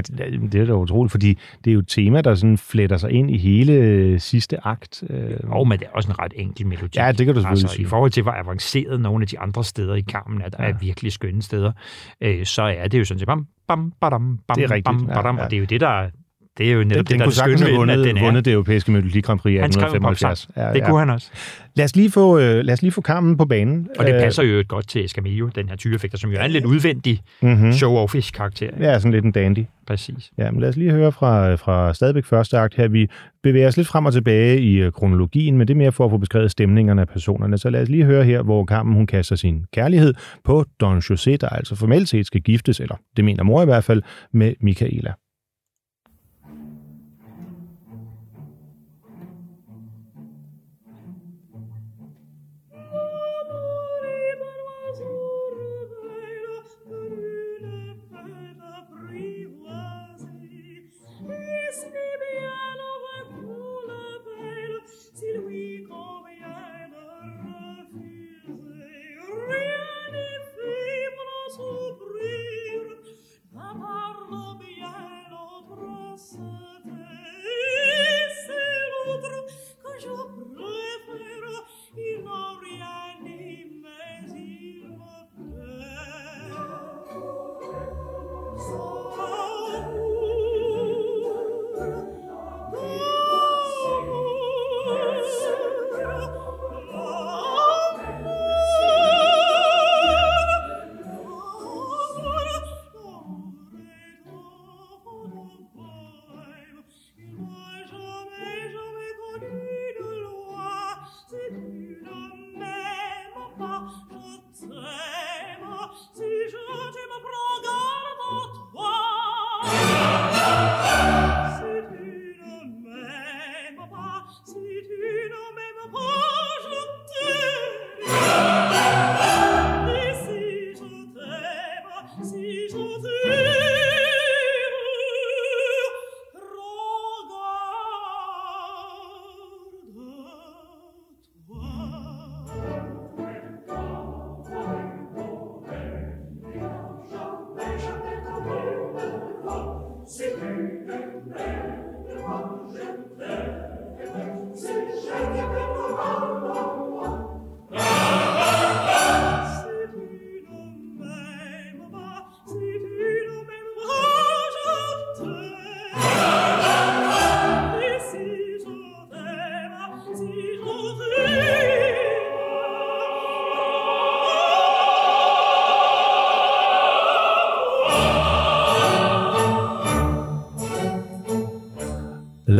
Det 0.52 0.54
er 0.60 0.64
da 0.64 0.72
utroligt, 0.72 1.10
fordi 1.10 1.38
det 1.64 1.70
er 1.70 1.74
jo 1.74 1.78
et 1.78 1.88
tema, 1.88 2.20
der 2.20 2.34
sådan 2.34 2.58
fletter 2.58 2.96
sig 2.96 3.10
ind 3.10 3.30
i 3.30 3.38
hele 3.38 3.72
øh, 3.72 4.20
sidste 4.20 4.66
akt. 4.66 5.02
Og 5.42 5.68
men 5.68 5.78
det 5.78 5.86
er 5.86 5.90
også 5.92 6.10
en 6.10 6.18
ret 6.18 6.32
enkel 6.36 6.66
melodi. 6.66 6.98
Ja, 6.98 7.12
det 7.12 7.26
kan 7.26 7.34
du 7.34 7.40
selvfølgelig 7.40 7.64
altså, 7.64 7.74
sige. 7.76 7.86
I 7.86 7.88
forhold 7.88 8.10
til, 8.10 8.22
hvor 8.22 8.32
avanceret 8.32 9.00
nogle 9.00 9.22
af 9.22 9.28
de 9.28 9.38
andre 9.38 9.64
steder 9.64 9.94
i 9.94 10.02
Carmen 10.02 10.42
er, 10.42 10.48
der 10.48 10.64
ja. 10.64 10.70
er 10.70 10.74
virkelig 10.80 11.12
skønne 11.12 11.42
steder, 11.42 11.72
øh, 12.20 12.46
så 12.46 12.62
er 12.62 12.88
det 12.88 12.98
jo 12.98 13.04
sådan 13.04 13.18
set 13.18 13.26
bam, 13.26 13.46
bam, 13.68 13.92
badam, 14.00 14.38
bam, 14.48 14.54
det 14.54 14.64
er 14.64 14.70
rigtigt. 14.70 14.84
bam, 14.84 15.06
badam, 15.06 15.36
ja, 15.36 15.40
ja. 15.40 15.44
og 15.44 15.50
det 15.50 15.56
er 15.56 15.60
jo 15.60 15.66
det, 15.66 15.80
der 15.80 16.08
det 16.58 16.68
er 16.68 16.72
jo 16.72 16.84
netop 16.84 16.96
den, 16.96 16.98
det, 16.98 17.08
den 17.08 17.18
der 17.20 17.44
kunne 17.44 17.66
have 17.66 17.76
vundet, 17.76 18.04
den 18.04 18.16
er. 18.16 18.24
vundet 18.24 18.44
det 18.44 18.52
europæiske 18.52 18.92
Melodi 18.92 19.20
Grand 19.20 19.40
Prix 19.40 19.52
i 19.52 19.58
1875. 19.58 20.48
Ja, 20.56 20.68
det 20.68 20.78
ja. 20.78 20.86
kunne 20.86 20.98
han 20.98 21.10
også. 21.10 21.30
Lad 21.74 21.84
os 21.84 21.96
lige 21.96 22.10
få, 22.10 22.38
øh, 22.38 22.64
lad 22.64 22.72
os 22.72 22.82
lige 22.82 22.92
få 22.92 23.00
kammen 23.00 23.36
på 23.36 23.44
banen. 23.44 23.88
Og 23.98 24.06
det 24.06 24.14
øh, 24.14 24.20
passer 24.20 24.42
jo 24.42 24.64
godt 24.68 24.88
til 24.88 25.04
Escamillo, 25.04 25.48
den 25.54 25.68
her 25.68 25.76
tyrefægter, 25.76 26.18
som 26.18 26.30
jo 26.30 26.38
er 26.38 26.44
en 26.44 26.50
lidt 26.50 26.64
udvendig 26.64 27.20
mm-hmm. 27.42 27.70
show-offish 27.70 28.32
karakter. 28.32 28.70
Ja, 28.80 28.98
sådan 28.98 29.12
lidt 29.12 29.24
en 29.24 29.32
dandy. 29.32 29.64
Præcis. 29.86 30.30
Ja, 30.38 30.50
men 30.50 30.60
lad 30.60 30.68
os 30.68 30.76
lige 30.76 30.90
høre 30.90 31.12
fra, 31.12 31.54
fra 31.54 31.94
stadigvæk 31.94 32.24
første 32.24 32.58
akt 32.58 32.74
her. 32.74 32.88
Vi 32.88 33.08
bevæger 33.42 33.68
os 33.68 33.76
lidt 33.76 33.88
frem 33.88 34.06
og 34.06 34.12
tilbage 34.12 34.60
i 34.60 34.76
øh, 34.76 34.92
kronologien, 34.92 35.58
men 35.58 35.68
det 35.68 35.74
er 35.74 35.78
mere 35.78 35.92
for 35.92 36.04
at 36.04 36.10
få 36.10 36.18
beskrevet 36.18 36.50
stemningerne 36.50 37.00
af 37.00 37.08
personerne. 37.08 37.58
Så 37.58 37.70
lad 37.70 37.82
os 37.82 37.88
lige 37.88 38.04
høre 38.04 38.24
her, 38.24 38.42
hvor 38.42 38.64
Carmen 38.64 38.94
hun 38.94 39.06
kaster 39.06 39.36
sin 39.36 39.64
kærlighed 39.72 40.14
på 40.44 40.64
Don 40.80 40.98
José, 40.98 41.36
der 41.36 41.48
altså 41.48 41.74
formelt 41.74 42.08
set 42.08 42.26
skal 42.26 42.40
giftes, 42.40 42.80
eller 42.80 42.96
det 43.16 43.24
mener 43.24 43.42
mor 43.42 43.62
i 43.62 43.64
hvert 43.64 43.84
fald, 43.84 44.02
med 44.32 44.54
Michaela. 44.60 45.12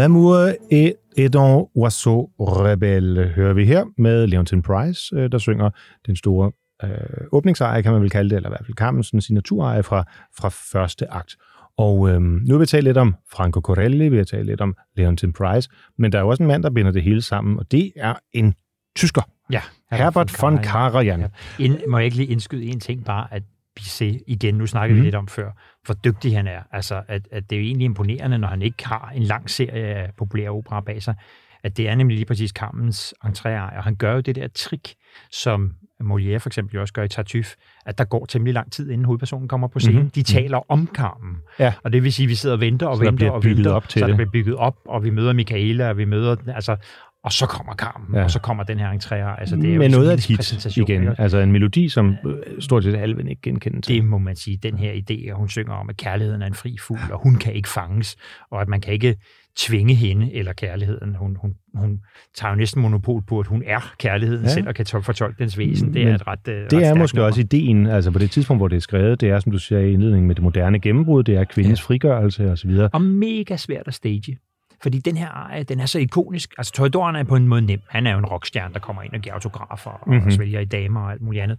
L'amour 0.01 0.55
et, 0.71 0.95
et 1.17 1.37
un 1.37 1.67
oiseau 1.75 2.31
rebelle 2.39 3.27
hører 3.29 3.53
vi 3.53 3.65
her 3.65 3.85
med 3.99 4.27
Leontin 4.27 4.63
Price, 4.63 5.17
øh, 5.17 5.33
der 5.33 5.39
synger 5.39 5.71
den 6.07 6.17
store 6.17 6.53
øh, 6.85 6.91
åbningseje, 7.33 7.83
kan 7.83 7.93
man 7.93 8.03
vel 8.03 8.11
kalde 8.11 8.31
det, 8.31 8.37
eller 8.37 8.49
i 8.49 8.53
hvert 8.53 8.67
fald 8.67 8.77
Carmensens 8.77 9.25
signatureje 9.25 9.83
fra, 9.83 10.05
fra 10.37 10.49
første 10.49 11.13
akt. 11.13 11.37
Og 11.79 12.11
øhm, 12.11 12.41
nu 12.47 12.55
har 12.55 12.59
vi 12.59 12.67
talt 12.67 12.85
lidt 12.85 12.97
om 12.97 13.15
Franco 13.33 13.61
Corelli, 13.61 14.09
vi 14.09 14.17
har 14.17 14.25
talt 14.25 14.47
lidt 14.47 14.61
om 14.61 14.75
Leontin 14.97 15.33
Price, 15.33 15.69
men 15.99 16.13
der 16.13 16.19
er 16.19 16.23
jo 16.23 16.29
også 16.29 16.43
en 16.43 16.47
mand, 16.47 16.63
der 16.63 16.71
binder 16.71 16.93
det 16.93 17.03
hele 17.03 17.23
sammen, 17.23 17.59
og 17.59 17.73
det 17.73 17.93
er 17.97 18.15
en 18.33 18.55
tysker. 18.97 19.23
Ja. 19.53 19.61
Herbert 19.91 20.43
von 20.43 20.59
Karajan. 20.59 21.21
Ja. 21.21 21.29
Ind, 21.59 21.79
må 21.89 21.99
jeg 21.99 22.05
ikke 22.05 22.17
lige 22.17 22.29
indskyde 22.29 22.65
en 22.65 22.81
ting 22.81 23.05
bare, 23.05 23.27
at 23.31 23.43
Bizet, 23.77 24.23
igen, 24.27 24.55
nu 24.55 24.67
snakkede 24.67 24.95
mm. 24.95 24.97
vi 24.97 25.01
mhm. 25.01 25.05
lidt 25.05 25.15
om 25.15 25.29
før, 25.29 25.51
hvor 25.87 25.95
dygtig 25.95 26.37
han 26.37 26.47
er. 26.47 26.63
Altså, 26.73 27.03
at, 27.09 27.29
at 27.33 27.51
det 27.51 27.57
er 27.57 27.61
jo 27.61 27.67
egentlig 27.67 27.85
imponerende, 27.85 28.39
når 28.39 28.49
han 28.49 28.63
ikke 28.63 28.89
har 28.89 29.13
en 29.15 29.23
lang 29.23 29.51
serie 29.51 29.85
af 29.85 30.11
populære 30.17 30.51
opera 30.51 30.81
bag 30.81 31.03
sig, 31.03 31.15
at 31.63 31.77
det 31.77 31.89
er 31.89 31.95
nemlig 31.95 32.17
lige 32.17 32.27
præcis 32.27 32.51
Carmens 32.51 33.15
entréer, 33.25 33.77
og 33.77 33.85
han 33.85 33.97
gør 33.97 34.15
jo 34.15 34.21
det 34.21 34.35
der 34.35 34.49
trick, 34.49 34.95
som 35.33 35.75
Molière 36.03 36.39
for 36.39 36.49
eksempel 36.49 36.79
også 36.79 36.95
gør 36.95 37.03
i 37.03 37.09
Tartuffe, 37.09 37.57
at 37.87 37.99
der 37.99 38.05
går 38.05 38.27
temmelig 38.27 38.55
lang 38.55 38.73
tid, 38.73 38.91
inden 38.91 39.05
hovedpersonen 39.05 39.49
kommer 39.49 39.69
på 39.69 39.79
scenen. 39.79 39.97
Mm-hmm. 39.97 40.11
De 40.11 40.23
taler 40.23 40.71
om 40.71 40.89
Carmen. 40.95 41.37
Ja. 41.59 41.73
Og 41.85 41.93
det 41.93 42.03
vil 42.03 42.13
sige, 42.13 42.25
at 42.25 42.29
vi 42.29 42.35
sidder 42.35 42.55
og 42.55 42.61
venter 42.61 42.87
og 42.87 42.97
så 42.97 43.05
venter 43.05 43.31
og 43.31 43.45
venter, 43.45 43.73
op 43.73 43.89
til 43.89 43.99
så 43.99 44.07
det. 44.07 44.11
der 44.11 44.17
bliver 44.17 44.31
bygget 44.31 44.57
op, 44.57 44.77
og 44.85 45.05
vi 45.05 45.11
møder 45.11 45.33
Michaela, 45.33 45.89
og 45.89 45.97
vi 45.97 46.05
møder, 46.05 46.37
altså, 46.55 46.77
og 47.25 47.33
så 47.33 47.47
kommer 47.47 47.75
Carmen, 47.75 48.15
ja. 48.15 48.25
og 48.25 48.31
så 48.31 48.39
kommer 48.39 48.65
den 48.65 48.79
her 48.79 48.91
entréer. 48.93 49.41
Altså, 49.41 49.57
det 49.57 49.75
er 49.75 49.79
Med 49.79 49.89
noget 49.89 50.11
af 50.11 50.15
et 50.15 50.27
hit 50.27 50.77
igen. 50.77 51.09
Altså 51.19 51.39
en 51.39 51.53
melodi, 51.53 51.89
som 51.89 52.17
stort 52.59 52.85
set 52.85 52.95
alle 52.95 53.31
ikke 53.31 53.43
genkende 53.43 53.81
til. 53.81 53.95
Det 53.95 54.05
må 54.05 54.19
man 54.19 54.37
sige. 54.37 54.57
Den 54.63 54.79
her 54.79 54.93
idé, 54.93 55.31
at 55.31 55.37
hun 55.37 55.49
synger 55.49 55.73
om, 55.73 55.91
at 55.91 55.97
kærligheden 55.97 56.43
er 56.43 56.47
en 56.47 56.55
fri 56.55 56.77
fugl, 56.81 57.13
og 57.13 57.23
hun 57.23 57.37
kan 57.37 57.53
ikke 57.53 57.69
fanges, 57.69 58.17
og 58.51 58.61
at 58.61 58.69
man 58.69 58.81
kan 58.81 58.93
ikke 58.93 59.17
tvinge 59.57 59.95
hende 59.95 60.35
eller 60.35 60.53
kærligheden. 60.53 61.15
Hun, 61.15 61.37
hun, 61.37 61.55
hun 61.75 62.01
tager 62.35 62.53
jo 62.53 62.57
næsten 62.57 62.83
monopol 62.83 63.23
på, 63.29 63.41
at 63.41 63.47
hun 63.47 63.63
er 63.67 63.95
kærligheden 63.99 64.45
ja. 64.45 64.51
selv 64.51 64.69
og 64.69 64.75
kan 64.75 64.87
fortolke 64.87 65.39
dens 65.39 65.59
væsen. 65.59 65.95
Det 65.95 66.03
er 66.03 66.15
et 66.15 66.27
ret 66.27 66.49
øh, 66.49 66.55
Det 66.55 66.73
ret 66.73 66.87
er 66.87 66.95
måske 66.95 67.17
nummer. 67.17 67.27
også 67.27 67.41
ideen, 67.41 67.87
altså 67.87 68.11
på 68.11 68.19
det 68.19 68.31
tidspunkt, 68.31 68.61
hvor 68.61 68.69
det 68.69 68.77
er 68.77 68.81
skrevet, 68.81 69.21
det 69.21 69.31
er, 69.31 69.39
som 69.39 69.53
du 69.53 69.59
siger 69.59 69.81
i 69.81 69.93
indledningen, 69.93 70.27
med 70.27 70.35
det 70.35 70.45
moderne 70.45 70.81
gennembrud, 70.81 71.23
det 71.23 71.37
er 71.37 71.45
kvindens 71.45 71.81
ja. 71.81 71.87
frigørelse 71.87 72.51
osv. 72.51 72.71
Og 72.93 73.03
mega 73.03 73.57
svært 73.57 73.89
at 73.89 73.95
stage. 73.95 74.37
Fordi 74.83 74.99
den 74.99 75.17
her 75.17 75.29
arie, 75.29 75.63
den 75.63 75.81
er 75.81 75.87
så 75.87 75.99
ikonisk. 75.99 76.55
Altså, 76.59 76.73
Toredoren 76.73 77.17
er 77.17 77.25
på 77.25 77.37
en 77.37 77.49
måde 77.49 77.63
nem. 77.63 77.81
Han 77.89 78.07
er 78.07 78.13
jo 78.13 78.19
en 78.19 78.27
rockstjerne, 78.27 78.75
der 78.75 78.81
kommer 78.81 79.03
ind 79.03 79.13
og 79.13 79.21
giver 79.21 79.35
autografer 79.35 79.91
og 79.91 80.11
mm-hmm. 80.11 80.31
svælger 80.31 80.61
i 80.61 80.65
damer 80.65 81.01
og 81.01 81.13
alt 81.13 81.23
muligt 81.23 81.43
andet. 81.43 81.59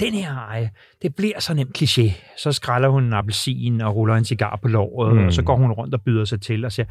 Den 0.00 0.12
her 0.12 0.32
arie, 0.32 0.70
det 1.02 1.14
bliver 1.14 1.40
så 1.40 1.54
nemt 1.54 1.82
kliché. 1.82 2.12
Så 2.38 2.52
skralder 2.52 2.88
hun 2.88 3.04
en 3.04 3.12
appelsin 3.12 3.80
og 3.80 3.96
ruller 3.96 4.14
en 4.14 4.24
cigar 4.24 4.58
på 4.62 4.68
låret, 4.68 5.16
mm. 5.16 5.26
og 5.26 5.32
så 5.32 5.42
går 5.42 5.56
hun 5.56 5.72
rundt 5.72 5.94
og 5.94 6.02
byder 6.02 6.24
sig 6.24 6.40
til 6.40 6.64
og 6.64 6.72
siger. 6.72 6.86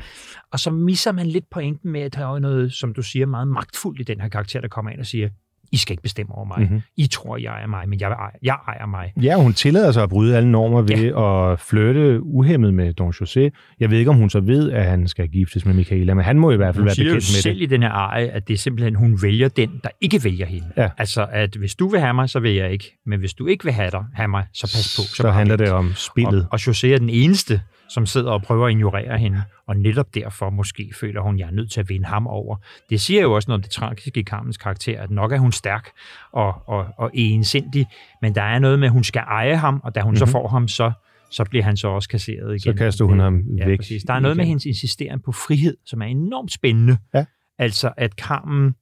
Og 0.51 0.59
så 0.59 0.71
misser 0.71 1.11
man 1.11 1.27
lidt 1.27 1.49
pointen 1.51 1.91
med, 1.91 2.01
at 2.01 2.15
der 2.15 2.35
er 2.35 2.39
noget, 2.39 2.73
som 2.73 2.93
du 2.93 3.01
siger, 3.01 3.25
meget 3.25 3.47
magtfuldt 3.47 3.99
i 3.99 4.03
den 4.03 4.21
her 4.21 4.29
karakter, 4.29 4.61
der 4.61 4.67
kommer 4.67 4.91
ind 4.91 4.99
og 4.99 5.05
siger, 5.05 5.29
i 5.71 5.77
skal 5.77 5.93
ikke 5.93 6.03
bestemme 6.03 6.35
over 6.35 6.45
mig. 6.45 6.59
Mm-hmm. 6.59 6.81
I 6.97 7.07
tror, 7.07 7.37
jeg 7.37 7.63
er 7.63 7.67
mig, 7.67 7.89
men 7.89 7.99
jeg, 7.99 8.07
ejer, 8.07 8.29
jeg 8.43 8.57
ejer 8.67 8.85
mig. 8.85 9.13
Ja, 9.21 9.35
hun 9.35 9.53
tillader 9.53 9.91
sig 9.91 10.03
at 10.03 10.09
bryde 10.09 10.37
alle 10.37 10.51
normer 10.51 10.81
ved 10.81 11.11
ja. 11.11 11.51
at 11.51 11.59
flytte 11.59 12.23
uhemmet 12.23 12.73
med 12.73 12.93
Don 12.93 13.11
José. 13.11 13.49
Jeg 13.79 13.91
ved 13.91 13.97
ikke, 13.97 14.11
om 14.11 14.17
hun 14.17 14.29
så 14.29 14.39
ved, 14.39 14.71
at 14.71 14.85
han 14.85 15.07
skal 15.07 15.27
giftes 15.27 15.65
med 15.65 15.73
Michaela, 15.73 16.13
men 16.13 16.23
han 16.23 16.39
må 16.39 16.51
i 16.51 16.55
hvert 16.55 16.75
fald 16.75 16.81
hun 16.81 16.85
være 16.85 16.95
bekendt 16.95 17.13
med 17.13 17.15
det. 17.15 17.43
selv 17.43 17.61
i 17.61 17.65
den 17.65 17.81
her 17.81 17.91
eje, 17.91 18.25
at 18.25 18.47
det 18.47 18.53
er 18.53 18.57
simpelthen, 18.57 18.95
hun 18.95 19.19
vælger 19.21 19.47
den, 19.47 19.69
der 19.83 19.89
ikke 20.01 20.23
vælger 20.23 20.45
hende. 20.45 20.67
Ja. 20.77 20.89
Altså, 20.97 21.27
at 21.31 21.55
hvis 21.55 21.75
du 21.75 21.87
vil 21.87 21.99
have 21.99 22.13
mig, 22.13 22.29
så 22.29 22.39
vil 22.39 22.53
jeg 22.53 22.71
ikke. 22.71 22.97
Men 23.05 23.19
hvis 23.19 23.33
du 23.33 23.47
ikke 23.47 23.63
vil 23.63 23.73
have, 23.73 23.91
dig, 23.91 24.03
have 24.13 24.27
mig, 24.27 24.45
så 24.53 24.71
pas 24.75 24.95
på. 24.97 25.01
Så, 25.01 25.15
så 25.15 25.31
handler 25.31 25.55
det 25.55 25.71
om 25.71 25.91
spillet. 25.95 26.41
Og, 26.41 26.47
og 26.51 26.59
José 26.59 26.87
er 26.87 26.97
den 26.97 27.09
eneste, 27.09 27.61
som 27.89 28.05
sidder 28.05 28.31
og 28.31 28.41
prøver 28.41 28.65
at 28.65 28.71
ignorere 28.71 29.17
hende, 29.17 29.43
og 29.67 29.77
netop 29.77 30.15
derfor 30.15 30.49
måske 30.49 30.91
føler 30.99 31.21
hun, 31.21 31.35
at 31.35 31.39
jeg 31.39 31.47
er 31.47 31.51
nødt 31.51 31.71
til 31.71 31.79
at 31.79 31.89
vinde 31.89 32.05
ham 32.05 32.27
over. 32.27 32.57
Det 32.89 33.01
siger 33.01 33.21
jo 33.21 33.33
også 33.33 33.49
noget 33.49 33.59
om 33.59 33.61
det 33.61 33.71
tragiske 33.71 34.19
i 34.19 34.23
Carmens 34.23 34.57
karakter, 34.57 35.01
at 35.01 35.11
nok 35.11 35.31
er 35.31 35.37
hun 35.37 35.51
stærk 35.51 35.89
og, 36.31 36.53
og, 36.65 36.87
og 36.97 37.11
ensindig, 37.13 37.87
men 38.21 38.35
der 38.35 38.41
er 38.41 38.59
noget 38.59 38.79
med, 38.79 38.87
at 38.87 38.91
hun 38.91 39.03
skal 39.03 39.23
eje 39.27 39.55
ham, 39.55 39.81
og 39.83 39.95
da 39.95 40.01
hun 40.01 40.09
mm-hmm. 40.09 40.17
så 40.17 40.25
mhm. 40.25 40.31
får 40.31 40.47
ham, 40.47 40.67
så 40.67 40.91
så 41.29 41.43
bliver 41.43 41.63
han 41.63 41.77
så 41.77 41.87
også 41.87 42.09
kasseret 42.09 42.49
igen. 42.49 42.59
Så 42.59 42.73
kaster 42.73 43.05
hun 43.05 43.19
ham 43.19 43.41
ja, 43.57 43.65
væk. 43.65 43.79
Præcis. 43.79 44.03
Der 44.03 44.13
er 44.13 44.19
noget 44.19 44.35
igen. 44.35 44.37
med 44.37 44.45
hendes 44.45 44.65
insisteren 44.65 45.19
på 45.19 45.31
frihed, 45.31 45.77
som 45.85 46.01
er 46.01 46.05
enormt 46.05 46.51
spændende. 46.51 46.97
Ja. 47.13 47.25
Altså, 47.59 47.93
at 47.97 48.11
Carmen 48.11 48.75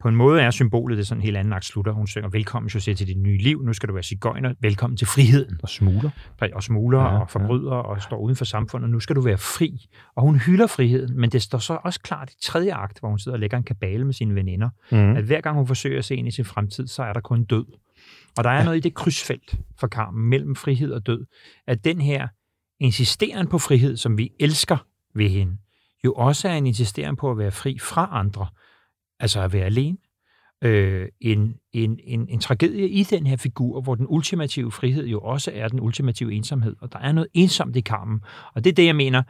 på 0.00 0.08
en 0.08 0.16
måde 0.16 0.42
er 0.42 0.50
symbolet, 0.50 0.98
det 0.98 1.06
sådan 1.06 1.18
en 1.20 1.22
helt 1.24 1.36
anden 1.36 1.62
slutter. 1.62 1.92
Hun 1.92 2.06
synger, 2.06 2.28
velkommen 2.28 2.70
José 2.70 2.94
til 2.94 3.06
dit 3.06 3.18
nye 3.18 3.38
liv, 3.38 3.62
nu 3.62 3.72
skal 3.72 3.88
du 3.88 3.94
være 3.94 4.02
cigøjner, 4.02 4.54
velkommen 4.60 4.96
til 4.96 5.06
friheden. 5.06 5.58
Og 5.62 5.68
smugler. 5.68 6.10
Og 6.54 6.62
smugler 6.62 7.00
ja, 7.00 7.20
og 7.20 7.30
forbryder 7.30 7.74
ja. 7.74 7.80
og 7.80 8.02
står 8.02 8.18
uden 8.18 8.36
for 8.36 8.44
samfundet, 8.44 8.90
nu 8.90 9.00
skal 9.00 9.16
du 9.16 9.20
være 9.20 9.38
fri. 9.38 9.86
Og 10.16 10.22
hun 10.22 10.36
hylder 10.36 10.66
friheden, 10.66 11.20
men 11.20 11.30
det 11.30 11.42
står 11.42 11.58
så 11.58 11.78
også 11.84 12.00
klart 12.00 12.30
i 12.30 12.34
tredje 12.42 12.74
akt, 12.74 13.00
hvor 13.00 13.08
hun 13.08 13.18
sidder 13.18 13.36
og 13.36 13.40
lægger 13.40 13.56
en 13.56 13.64
kabale 13.64 14.04
med 14.04 14.12
sine 14.12 14.34
veninder, 14.34 14.68
mm. 14.92 15.16
at 15.16 15.24
hver 15.24 15.40
gang 15.40 15.56
hun 15.56 15.66
forsøger 15.66 15.98
at 15.98 16.04
se 16.04 16.16
ind 16.16 16.28
i 16.28 16.30
sin 16.30 16.44
fremtid, 16.44 16.86
så 16.86 17.02
er 17.02 17.12
der 17.12 17.20
kun 17.20 17.44
død. 17.44 17.66
Og 18.38 18.44
der 18.44 18.50
er 18.50 18.58
ja. 18.58 18.64
noget 18.64 18.76
i 18.76 18.80
det 18.80 18.94
krydsfelt 18.94 19.54
for 19.80 19.86
Carmen 19.86 20.28
mellem 20.28 20.56
frihed 20.56 20.92
og 20.92 21.06
død, 21.06 21.26
at 21.66 21.84
den 21.84 22.00
her 22.00 22.28
insisteren 22.80 23.48
på 23.48 23.58
frihed, 23.58 23.96
som 23.96 24.18
vi 24.18 24.30
elsker 24.40 24.76
ved 25.14 25.28
hende, 25.28 25.56
jo 26.04 26.12
også 26.12 26.48
er 26.48 26.52
en 26.52 26.66
insisteren 26.66 27.16
på 27.16 27.30
at 27.30 27.38
være 27.38 27.50
fri 27.50 27.78
fra 27.78 28.08
andre 28.12 28.46
altså 29.20 29.40
at 29.40 29.52
være 29.52 29.64
alene. 29.64 29.96
Øh, 30.64 31.08
en, 31.20 31.54
en, 31.72 31.98
en, 32.04 32.28
en 32.28 32.40
tragedie 32.40 32.88
i 32.88 33.02
den 33.02 33.26
her 33.26 33.36
figur, 33.36 33.80
hvor 33.80 33.94
den 33.94 34.06
ultimative 34.08 34.72
frihed 34.72 35.06
jo 35.06 35.20
også 35.20 35.50
er 35.54 35.68
den 35.68 35.80
ultimative 35.80 36.32
ensomhed. 36.32 36.76
Og 36.80 36.92
der 36.92 36.98
er 36.98 37.12
noget 37.12 37.28
ensomt 37.34 37.76
i 37.76 37.80
karmen. 37.80 38.20
Og 38.54 38.64
det 38.64 38.70
er 38.70 38.74
det, 38.74 38.86
jeg 38.86 38.96
mener. 38.96 39.22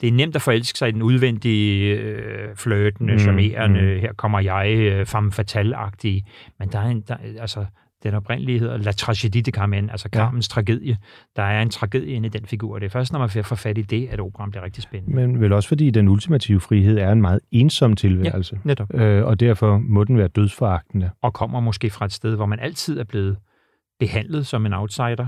Det 0.00 0.08
er 0.08 0.12
nemt 0.12 0.36
at 0.36 0.42
forelske 0.42 0.78
sig 0.78 0.88
i 0.88 0.92
den 0.92 1.02
udvendige, 1.02 1.98
øh, 1.98 2.56
flirtende, 2.56 3.12
mm, 3.12 3.18
charmerende, 3.18 3.80
mm. 3.80 4.00
her 4.00 4.12
kommer 4.12 4.40
jeg, 4.40 4.76
øh, 4.76 5.06
femme 5.06 5.32
fatale-agtige. 5.32 6.26
Men 6.58 6.72
der 6.72 6.78
er 6.78 6.86
en, 6.86 7.00
der, 7.00 7.16
altså, 7.40 7.66
den 8.02 8.14
oprindelige 8.14 8.58
hedder 8.58 8.76
La 8.76 8.90
Tragédie 8.90 9.40
de 9.40 9.50
Carmen, 9.50 9.90
altså 9.90 10.08
Carmens 10.12 10.48
ja. 10.48 10.54
tragedie. 10.54 10.98
Der 11.36 11.42
er 11.42 11.62
en 11.62 11.70
tragedie 11.70 12.12
inde 12.12 12.26
i 12.26 12.30
den 12.30 12.46
figur, 12.46 12.74
og 12.74 12.80
det 12.80 12.86
er 12.86 12.90
først, 12.90 13.12
når 13.12 13.18
man 13.18 13.44
får 13.44 13.56
fat 13.56 13.78
i 13.78 13.82
det, 13.82 14.08
at 14.08 14.20
operan 14.20 14.50
bliver 14.50 14.64
rigtig 14.64 14.82
spændende. 14.82 15.16
Men 15.16 15.40
vel 15.40 15.52
også 15.52 15.68
fordi 15.68 15.90
den 15.90 16.08
ultimative 16.08 16.60
frihed 16.60 16.98
er 16.98 17.12
en 17.12 17.20
meget 17.20 17.40
ensom 17.50 17.96
tilværelse. 17.96 18.54
Ja, 18.64 18.68
netop. 18.68 18.94
Øh, 18.94 19.24
og 19.24 19.40
derfor 19.40 19.78
må 19.78 20.04
den 20.04 20.18
være 20.18 20.28
dødsforagtende. 20.28 21.10
Og 21.22 21.32
kommer 21.32 21.60
måske 21.60 21.90
fra 21.90 22.04
et 22.04 22.12
sted, 22.12 22.36
hvor 22.36 22.46
man 22.46 22.58
altid 22.58 22.98
er 22.98 23.04
blevet 23.04 23.36
behandlet 23.98 24.46
som 24.46 24.66
en 24.66 24.72
outsider. 24.72 25.26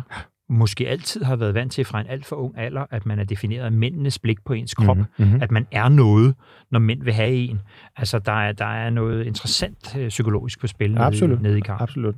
Måske 0.49 0.89
altid 0.89 1.25
har 1.25 1.37
været 1.37 1.55
vant 1.55 1.73
til 1.73 1.85
fra 1.85 2.01
en 2.01 2.07
alt 2.07 2.27
for 2.27 2.37
ung 2.37 2.59
alder, 2.59 2.85
at 2.91 3.07
man 3.07 3.19
er 3.19 3.25
defineret 3.25 3.65
af 3.65 3.73
mændenes 3.73 4.19
blik 4.19 4.45
på 4.45 4.53
ens 4.53 4.75
krop. 4.75 4.97
Mm-hmm. 4.97 5.43
At 5.43 5.51
man 5.51 5.67
er 5.71 5.89
noget, 5.89 6.35
når 6.71 6.79
mænd 6.79 7.03
vil 7.03 7.13
have 7.13 7.31
en. 7.31 7.61
Altså, 7.97 8.19
der 8.19 8.33
er, 8.33 8.53
der 8.53 8.65
er 8.65 8.91
noget 8.91 9.27
interessant 9.27 9.97
øh, 9.99 10.09
psykologisk 10.09 10.61
på 10.61 10.67
spil 10.67 10.95
nede, 10.95 11.43
nede 11.43 11.59
i 11.59 11.61
kampen. 11.61 11.83
Absolut. 11.83 12.15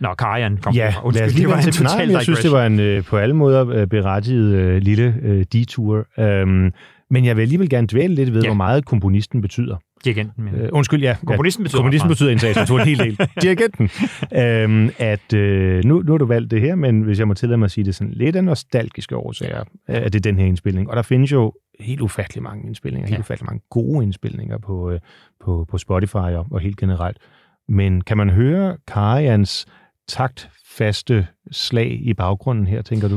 Nå, 0.00 0.14
Karian 0.14 0.56
kom 0.56 0.74
ja, 0.74 0.90
fra. 0.90 1.06
Undskyld, 1.06 1.40
det 1.40 1.48
var 1.48 1.56
en 1.56 1.72
total 1.72 2.08
Nej, 2.08 2.16
jeg 2.16 2.22
synes, 2.22 2.40
det 2.40 2.52
var 2.52 2.66
en 2.66 2.80
øh, 2.80 3.04
på 3.04 3.16
alle 3.16 3.34
måder 3.34 3.68
øh, 3.68 3.86
berettiget 3.86 4.54
øh, 4.54 4.82
lille 4.82 5.14
øh, 5.22 5.44
detur. 5.52 6.06
Um, 6.18 6.72
men 7.10 7.24
jeg 7.24 7.36
vil 7.36 7.42
alligevel 7.42 7.68
gerne 7.68 7.86
dvæle 7.86 8.14
lidt 8.14 8.34
ved, 8.34 8.42
ja. 8.42 8.48
hvor 8.48 8.54
meget 8.54 8.84
komponisten 8.84 9.42
betyder. 9.42 9.76
Dirigenten, 10.04 10.44
men... 10.44 10.54
Øh, 10.54 10.68
undskyld, 10.72 11.02
ja. 11.02 11.16
Komponisten 11.26 11.62
betyder, 11.62 11.78
komponisten 11.78 12.08
betyder 12.08 12.30
en 12.30 12.38
sag, 12.38 12.66
så 12.66 12.76
helt 12.76 13.02
helt. 13.02 13.20
Dirigenten. 13.42 13.90
øhm, 14.36 14.90
at 14.98 15.32
øh, 15.32 15.84
nu, 15.84 16.02
nu 16.02 16.12
har 16.12 16.18
du 16.18 16.26
valgt 16.26 16.50
det 16.50 16.60
her, 16.60 16.74
men 16.74 17.02
hvis 17.02 17.18
jeg 17.18 17.28
må 17.28 17.34
tillade 17.34 17.58
mig 17.58 17.64
at 17.64 17.70
sige 17.70 17.84
det 17.84 17.94
sådan 17.94 18.12
lidt 18.12 18.36
af 18.36 18.44
nostalgiske 18.44 19.16
årsager, 19.16 19.64
at 19.86 20.12
det 20.12 20.18
er 20.18 20.30
den 20.30 20.38
her 20.38 20.46
indspilning. 20.46 20.90
Og 20.90 20.96
der 20.96 21.02
findes 21.02 21.32
jo 21.32 21.52
helt 21.80 22.00
ufattelig 22.00 22.42
mange 22.42 22.66
indspilninger, 22.66 23.08
ja. 23.08 23.10
helt 23.10 23.20
ufattelig 23.20 23.46
mange 23.46 23.62
gode 23.70 24.04
indspilninger 24.04 24.58
på, 24.58 24.90
øh, 24.90 25.00
på, 25.44 25.66
på 25.70 25.78
Spotify 25.78 26.16
og, 26.16 26.46
og 26.50 26.60
helt 26.60 26.76
generelt. 26.76 27.16
Men 27.72 28.00
kan 28.00 28.16
man 28.16 28.30
høre 28.30 28.76
Karians 28.86 29.66
taktfaste 30.08 31.26
slag 31.50 32.00
i 32.02 32.14
baggrunden 32.14 32.66
her, 32.66 32.82
tænker 32.82 33.08
du? 33.08 33.16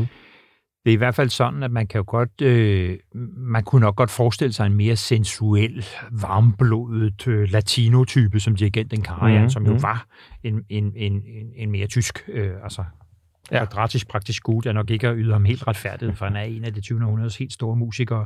Det 0.85 0.91
er 0.91 0.93
i 0.93 0.95
hvert 0.97 1.15
fald 1.15 1.29
sådan, 1.29 1.63
at 1.63 1.71
man 1.71 1.87
kan 1.87 1.99
jo 1.99 2.03
godt, 2.07 2.41
øh, 2.41 2.97
man 3.37 3.63
kunne 3.63 3.81
nok 3.81 3.95
godt 3.95 4.11
forestille 4.11 4.53
sig 4.53 4.65
en 4.65 4.73
mere 4.73 4.95
sensuel, 4.95 5.85
varmblodet 6.11 7.27
øh, 7.27 7.51
latino-type 7.51 8.39
som 8.39 8.55
dirigenten 8.55 9.01
Karajan, 9.01 9.41
mm, 9.41 9.49
som 9.49 9.65
jo 9.65 9.73
mm. 9.73 9.81
var 9.81 10.05
en, 10.43 10.61
en, 10.69 10.93
en, 10.95 11.21
en 11.55 11.71
mere 11.71 11.87
tysk, 11.87 12.23
øh, 12.27 12.51
altså 12.63 12.83
Ja. 13.51 13.57
Quadratisk 13.57 14.07
praktisk 14.07 14.43
gut 14.43 14.65
er 14.65 14.71
nok 14.71 14.89
ikke 14.89 15.07
at 15.07 15.15
yde 15.17 15.31
ham 15.31 15.45
helt 15.45 15.67
retfærdigt, 15.67 16.17
for 16.17 16.25
han 16.25 16.35
er 16.35 16.41
en 16.41 16.63
af 16.63 16.73
det 16.73 16.83
20. 16.83 17.03
århundredes 17.05 17.37
helt 17.37 17.53
store 17.53 17.75
musikere. 17.75 18.25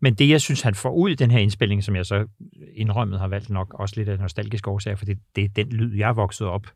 Men 0.00 0.14
det, 0.14 0.28
jeg 0.28 0.40
synes, 0.40 0.60
han 0.60 0.74
får 0.74 0.90
ud 0.90 1.10
i 1.10 1.14
den 1.14 1.30
her 1.30 1.38
indspilning, 1.38 1.84
som 1.84 1.96
jeg 1.96 2.06
så 2.06 2.26
indrømmet 2.74 3.18
har 3.20 3.28
valgt 3.28 3.50
nok 3.50 3.74
også 3.74 3.94
lidt 3.96 4.08
af 4.08 4.18
nostalgiske 4.18 4.70
årsager, 4.70 4.96
for 4.96 5.04
det, 5.04 5.18
det 5.36 5.44
er 5.44 5.48
den 5.48 5.68
lyd, 5.68 5.96
jeg 5.96 6.08
er 6.08 6.12
vokset 6.12 6.46
op 6.46 6.66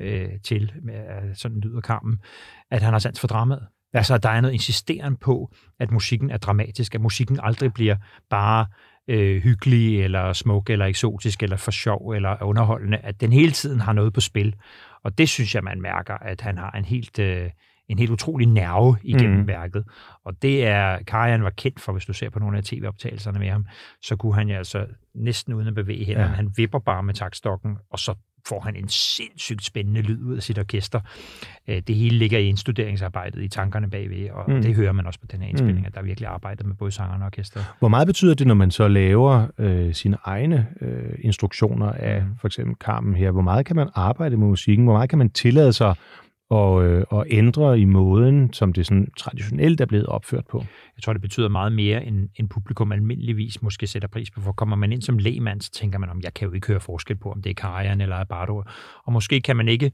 øh, 0.00 0.28
til, 0.44 0.72
med 0.82 1.34
sådan 1.34 1.60
lyder 1.60 1.80
kampen, 1.80 2.18
at 2.70 2.82
han 2.82 2.92
har 2.92 2.98
sans 2.98 3.20
for 3.20 3.28
dramaet. 3.28 3.66
Altså, 3.92 4.18
der 4.18 4.28
er 4.28 4.40
noget 4.40 4.54
insisteren 4.54 5.16
på, 5.16 5.54
at 5.80 5.90
musikken 5.90 6.30
er 6.30 6.36
dramatisk, 6.36 6.94
at 6.94 7.00
musikken 7.00 7.38
aldrig 7.42 7.72
bliver 7.72 7.96
bare 8.30 8.66
øh, 9.08 9.42
hyggelig, 9.42 10.00
eller 10.00 10.32
smuk, 10.32 10.70
eller 10.70 10.86
eksotisk, 10.86 11.42
eller 11.42 11.56
for 11.56 11.70
sjov, 11.70 12.10
eller 12.10 12.42
underholdende, 12.42 12.98
at 12.98 13.20
den 13.20 13.32
hele 13.32 13.52
tiden 13.52 13.80
har 13.80 13.92
noget 13.92 14.12
på 14.12 14.20
spil. 14.20 14.54
Og 15.04 15.18
det 15.18 15.28
synes 15.28 15.54
jeg, 15.54 15.64
man 15.64 15.80
mærker, 15.80 16.14
at 16.14 16.40
han 16.40 16.58
har 16.58 16.70
en 16.70 16.84
helt, 16.84 17.18
øh, 17.18 17.50
en 17.88 17.98
helt 17.98 18.10
utrolig 18.10 18.46
nerve 18.46 18.96
igennem 19.02 19.40
mm. 19.40 19.46
værket. 19.46 19.84
Og 20.24 20.42
det 20.42 20.66
er, 20.66 20.98
Karajan 21.06 21.42
var 21.42 21.50
kendt 21.50 21.80
for, 21.80 21.92
hvis 21.92 22.04
du 22.04 22.12
ser 22.12 22.30
på 22.30 22.38
nogle 22.38 22.58
af 22.58 22.64
tv-optagelserne 22.64 23.38
med 23.38 23.50
ham, 23.50 23.66
så 24.02 24.16
kunne 24.16 24.34
han 24.34 24.48
jo 24.48 24.56
altså 24.56 24.86
næsten 25.14 25.54
uden 25.54 25.68
at 25.68 25.74
bevæge 25.74 26.04
hænderne, 26.04 26.30
ja. 26.30 26.36
han 26.36 26.52
vipper 26.56 26.78
bare 26.78 27.02
med 27.02 27.14
takstokken, 27.14 27.76
og 27.90 27.98
så 27.98 28.14
får 28.48 28.60
han 28.60 28.76
en 28.76 28.88
sindssygt 28.88 29.64
spændende 29.64 30.00
lyd 30.02 30.22
ud 30.22 30.36
af 30.36 30.42
sit 30.42 30.58
orkester. 30.58 31.00
Øh, 31.68 31.82
det 31.86 31.96
hele 31.96 32.18
ligger 32.18 32.38
i 32.38 32.48
indstuderingsarbejdet, 32.48 33.42
i 33.42 33.48
tankerne 33.48 33.90
bagved, 33.90 34.30
og 34.30 34.50
mm. 34.50 34.62
det 34.62 34.74
hører 34.74 34.92
man 34.92 35.06
også 35.06 35.20
på 35.20 35.26
den 35.32 35.40
her 35.40 35.48
indspilning, 35.48 35.80
mm. 35.80 35.86
at 35.86 35.94
der 35.94 36.00
er 36.00 36.04
virkelig 36.04 36.28
arbejdet 36.28 36.66
med 36.66 36.74
både 36.74 36.92
sangerne 36.92 37.24
og 37.24 37.26
orkester. 37.26 37.60
Hvor 37.78 37.88
meget 37.88 38.06
betyder 38.06 38.34
det, 38.34 38.46
når 38.46 38.54
man 38.54 38.70
så 38.70 38.88
laver 38.88 39.46
øh, 39.58 39.94
sine 39.94 40.16
egne 40.24 40.66
øh, 40.80 41.14
instruktioner 41.18 41.92
af 41.92 42.22
mm. 42.22 42.28
for 42.40 42.48
eksempel 42.48 42.76
Carmen 42.80 43.14
her? 43.14 43.30
Hvor 43.30 43.42
meget 43.42 43.66
kan 43.66 43.76
man 43.76 43.88
arbejde 43.94 44.36
med 44.36 44.46
musikken? 44.46 44.84
Hvor 44.84 44.94
meget 44.94 45.10
kan 45.10 45.18
man 45.18 45.30
tillade 45.30 45.72
sig 45.72 45.94
og, 46.54 46.84
øh, 46.84 47.04
og 47.10 47.26
ændre 47.30 47.80
i 47.80 47.84
måden, 47.84 48.52
som 48.52 48.72
det 48.72 48.86
sådan 48.86 49.08
traditionelt 49.16 49.80
er 49.80 49.86
blevet 49.86 50.06
opført 50.06 50.46
på. 50.50 50.58
Jeg 50.96 51.02
tror, 51.02 51.12
det 51.12 51.22
betyder 51.22 51.48
meget 51.48 51.72
mere, 51.72 52.04
end, 52.04 52.28
end 52.36 52.48
publikum 52.48 52.92
almindeligvis 52.92 53.62
måske 53.62 53.86
sætter 53.86 54.08
pris 54.08 54.30
på. 54.30 54.40
For 54.40 54.52
kommer 54.52 54.76
man 54.76 54.92
ind 54.92 55.02
som 55.02 55.18
lægmand, 55.18 55.60
så 55.60 55.70
tænker 55.70 55.98
man, 55.98 56.10
om 56.10 56.20
jeg 56.20 56.34
kan 56.34 56.48
jo 56.48 56.54
ikke 56.54 56.66
høre 56.66 56.80
forskel 56.80 57.16
på, 57.16 57.30
om 57.30 57.42
det 57.42 57.50
er 57.50 57.54
Karajan 57.54 58.00
eller 58.00 58.16
Abardo. 58.16 58.62
Og 59.04 59.12
måske 59.12 59.40
kan 59.40 59.56
man 59.56 59.68
ikke 59.68 59.92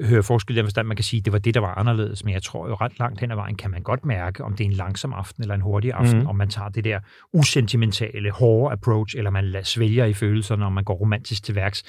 høre 0.00 0.22
forskel 0.22 0.56
i 0.56 0.58
den 0.58 0.66
forstand, 0.66 0.86
man 0.86 0.96
kan 0.96 1.04
sige, 1.04 1.18
at 1.18 1.24
det 1.24 1.32
var 1.32 1.38
det, 1.38 1.54
der 1.54 1.60
var 1.60 1.74
anderledes, 1.74 2.24
men 2.24 2.34
jeg 2.34 2.42
tror 2.42 2.68
jo 2.68 2.74
ret 2.74 2.98
langt 2.98 3.20
hen 3.20 3.30
ad 3.30 3.36
vejen, 3.36 3.56
kan 3.56 3.70
man 3.70 3.82
godt 3.82 4.04
mærke, 4.04 4.44
om 4.44 4.56
det 4.56 4.64
er 4.64 4.68
en 4.68 4.74
langsom 4.76 5.12
aften 5.12 5.42
eller 5.42 5.54
en 5.54 5.60
hurtig 5.60 5.92
aften, 5.92 6.20
mm. 6.20 6.26
om 6.26 6.36
man 6.36 6.48
tager 6.48 6.68
det 6.68 6.84
der 6.84 7.00
usentimentale, 7.32 8.30
hårde 8.30 8.72
approach, 8.72 9.16
eller 9.16 9.30
man 9.30 9.56
svælger 9.62 10.04
i 10.04 10.12
følelserne, 10.12 10.66
om 10.66 10.72
man 10.72 10.84
går 10.84 10.94
romantisk 10.94 11.42
til 11.42 11.54
værks, 11.54 11.82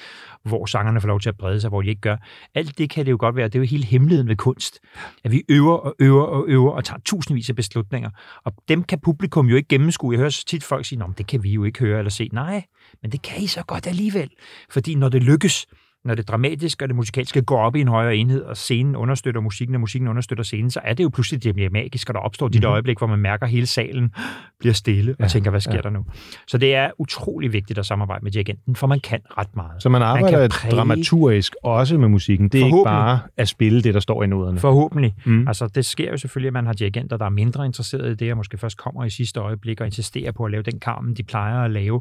hvor 0.44 0.66
sangerne 0.66 1.00
får 1.00 1.08
lov 1.08 1.20
til 1.20 1.28
at 1.28 1.36
brede 1.36 1.60
sig, 1.60 1.68
hvor 1.68 1.82
de 1.82 1.88
ikke 1.88 2.00
gør. 2.00 2.16
Alt 2.54 2.78
det 2.78 2.90
kan 2.90 3.06
det 3.06 3.10
jo 3.10 3.16
godt 3.20 3.36
være, 3.36 3.48
det 3.48 3.54
er 3.54 3.58
jo 3.58 3.64
hele 3.64 3.84
hemmeligheden 3.84 4.28
ved 4.28 4.36
kunst, 4.36 4.78
at 5.24 5.32
vi 5.32 5.42
øver 5.48 5.76
og 5.76 5.94
øver 6.00 6.24
og 6.24 6.44
øver 6.48 6.72
og 6.72 6.84
tager 6.84 7.00
tusindvis 7.04 7.50
af 7.50 7.56
beslutninger, 7.56 8.10
og 8.44 8.52
dem 8.68 8.82
kan 8.82 9.00
publikum 9.00 9.46
jo 9.46 9.56
ikke 9.56 9.68
gennemskue. 9.68 10.12
Jeg 10.12 10.18
hører 10.18 10.30
så 10.30 10.44
tit 10.44 10.64
folk 10.64 10.86
sige, 10.86 11.02
det 11.18 11.26
kan 11.26 11.42
vi 11.42 11.52
jo 11.52 11.64
ikke 11.64 11.78
høre 11.78 11.98
eller 11.98 12.10
se. 12.10 12.28
Nej, 12.32 12.64
men 13.02 13.12
det 13.12 13.22
kan 13.22 13.42
I 13.42 13.46
så 13.46 13.62
godt 13.62 13.86
alligevel, 13.86 14.30
fordi 14.70 14.94
når 14.94 15.08
det 15.08 15.22
lykkes, 15.22 15.66
når 16.04 16.14
det 16.14 16.28
dramatiske 16.28 16.84
og 16.84 16.88
det 16.88 16.96
musikalske 16.96 17.42
går 17.42 17.58
op 17.58 17.76
i 17.76 17.80
en 17.80 17.88
højere 17.88 18.16
enhed, 18.16 18.42
og 18.42 18.56
scenen 18.56 18.96
understøtter 18.96 19.40
musikken, 19.40 19.74
og 19.74 19.80
musikken 19.80 20.08
understøtter 20.08 20.44
scenen, 20.44 20.70
så 20.70 20.80
er 20.84 20.94
det 20.94 21.04
jo 21.04 21.08
pludselig, 21.08 21.44
det 21.44 21.54
bliver 21.54 21.70
magisk, 21.70 22.08
og 22.08 22.14
der 22.14 22.20
opstår 22.20 22.46
mm-hmm. 22.46 22.52
dit 22.52 22.64
øjeblik, 22.64 22.98
hvor 22.98 23.06
man 23.06 23.18
mærker, 23.18 23.46
at 23.46 23.52
hele 23.52 23.66
salen 23.66 24.14
bliver 24.58 24.72
stille, 24.72 25.12
og 25.12 25.16
ja, 25.20 25.28
tænker, 25.28 25.50
hvad 25.50 25.60
sker 25.60 25.74
ja. 25.74 25.80
der 25.80 25.90
nu? 25.90 26.04
Så 26.46 26.58
det 26.58 26.74
er 26.74 26.90
utrolig 26.98 27.52
vigtigt 27.52 27.78
at 27.78 27.86
samarbejde 27.86 28.24
med 28.24 28.32
dirigenten, 28.32 28.76
for 28.76 28.86
man 28.86 29.00
kan 29.00 29.20
ret 29.38 29.56
meget. 29.56 29.82
Så 29.82 29.88
man 29.88 30.02
arbejder 30.02 30.38
man 30.38 30.50
præge... 30.50 30.76
dramaturgisk 30.76 31.54
også 31.62 31.98
med 31.98 32.08
musikken. 32.08 32.48
Det 32.48 32.60
er 32.60 32.64
ikke 32.64 32.82
bare 32.84 33.20
at 33.36 33.48
spille 33.48 33.82
det, 33.82 33.94
der 33.94 34.00
står 34.00 34.22
i 34.22 34.26
noderne. 34.26 34.58
Forhåbentlig. 34.58 35.14
Mm. 35.24 35.48
Altså, 35.48 35.66
det 35.66 35.86
sker 35.86 36.10
jo 36.10 36.16
selvfølgelig, 36.16 36.48
at 36.48 36.52
man 36.52 36.66
har 36.66 36.72
dirigenter, 36.72 37.16
der 37.16 37.24
er 37.24 37.30
mindre 37.30 37.66
interesserede 37.66 38.12
i 38.12 38.14
det, 38.14 38.30
og 38.30 38.36
måske 38.36 38.58
først 38.58 38.78
kommer 38.78 39.04
i 39.04 39.10
sidste 39.10 39.40
øjeblik 39.40 39.80
og 39.80 39.86
insisterer 39.86 40.32
på 40.32 40.44
at 40.44 40.50
lave 40.50 40.62
den 40.62 40.80
karmen, 40.80 41.14
de 41.14 41.22
plejer 41.22 41.64
at 41.64 41.70
lave, 41.70 42.00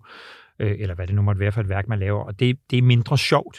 øh, 0.59 0.75
eller 0.79 0.95
hvad 0.95 1.07
det 1.07 1.15
nu 1.15 1.21
måtte 1.21 1.39
være 1.39 1.51
for 1.51 1.61
et 1.61 1.69
værk, 1.69 1.87
man 1.87 1.99
laver. 1.99 2.23
Og 2.23 2.39
det, 2.39 2.57
det 2.71 2.77
er 2.77 2.81
mindre 2.81 3.17
sjovt 3.17 3.57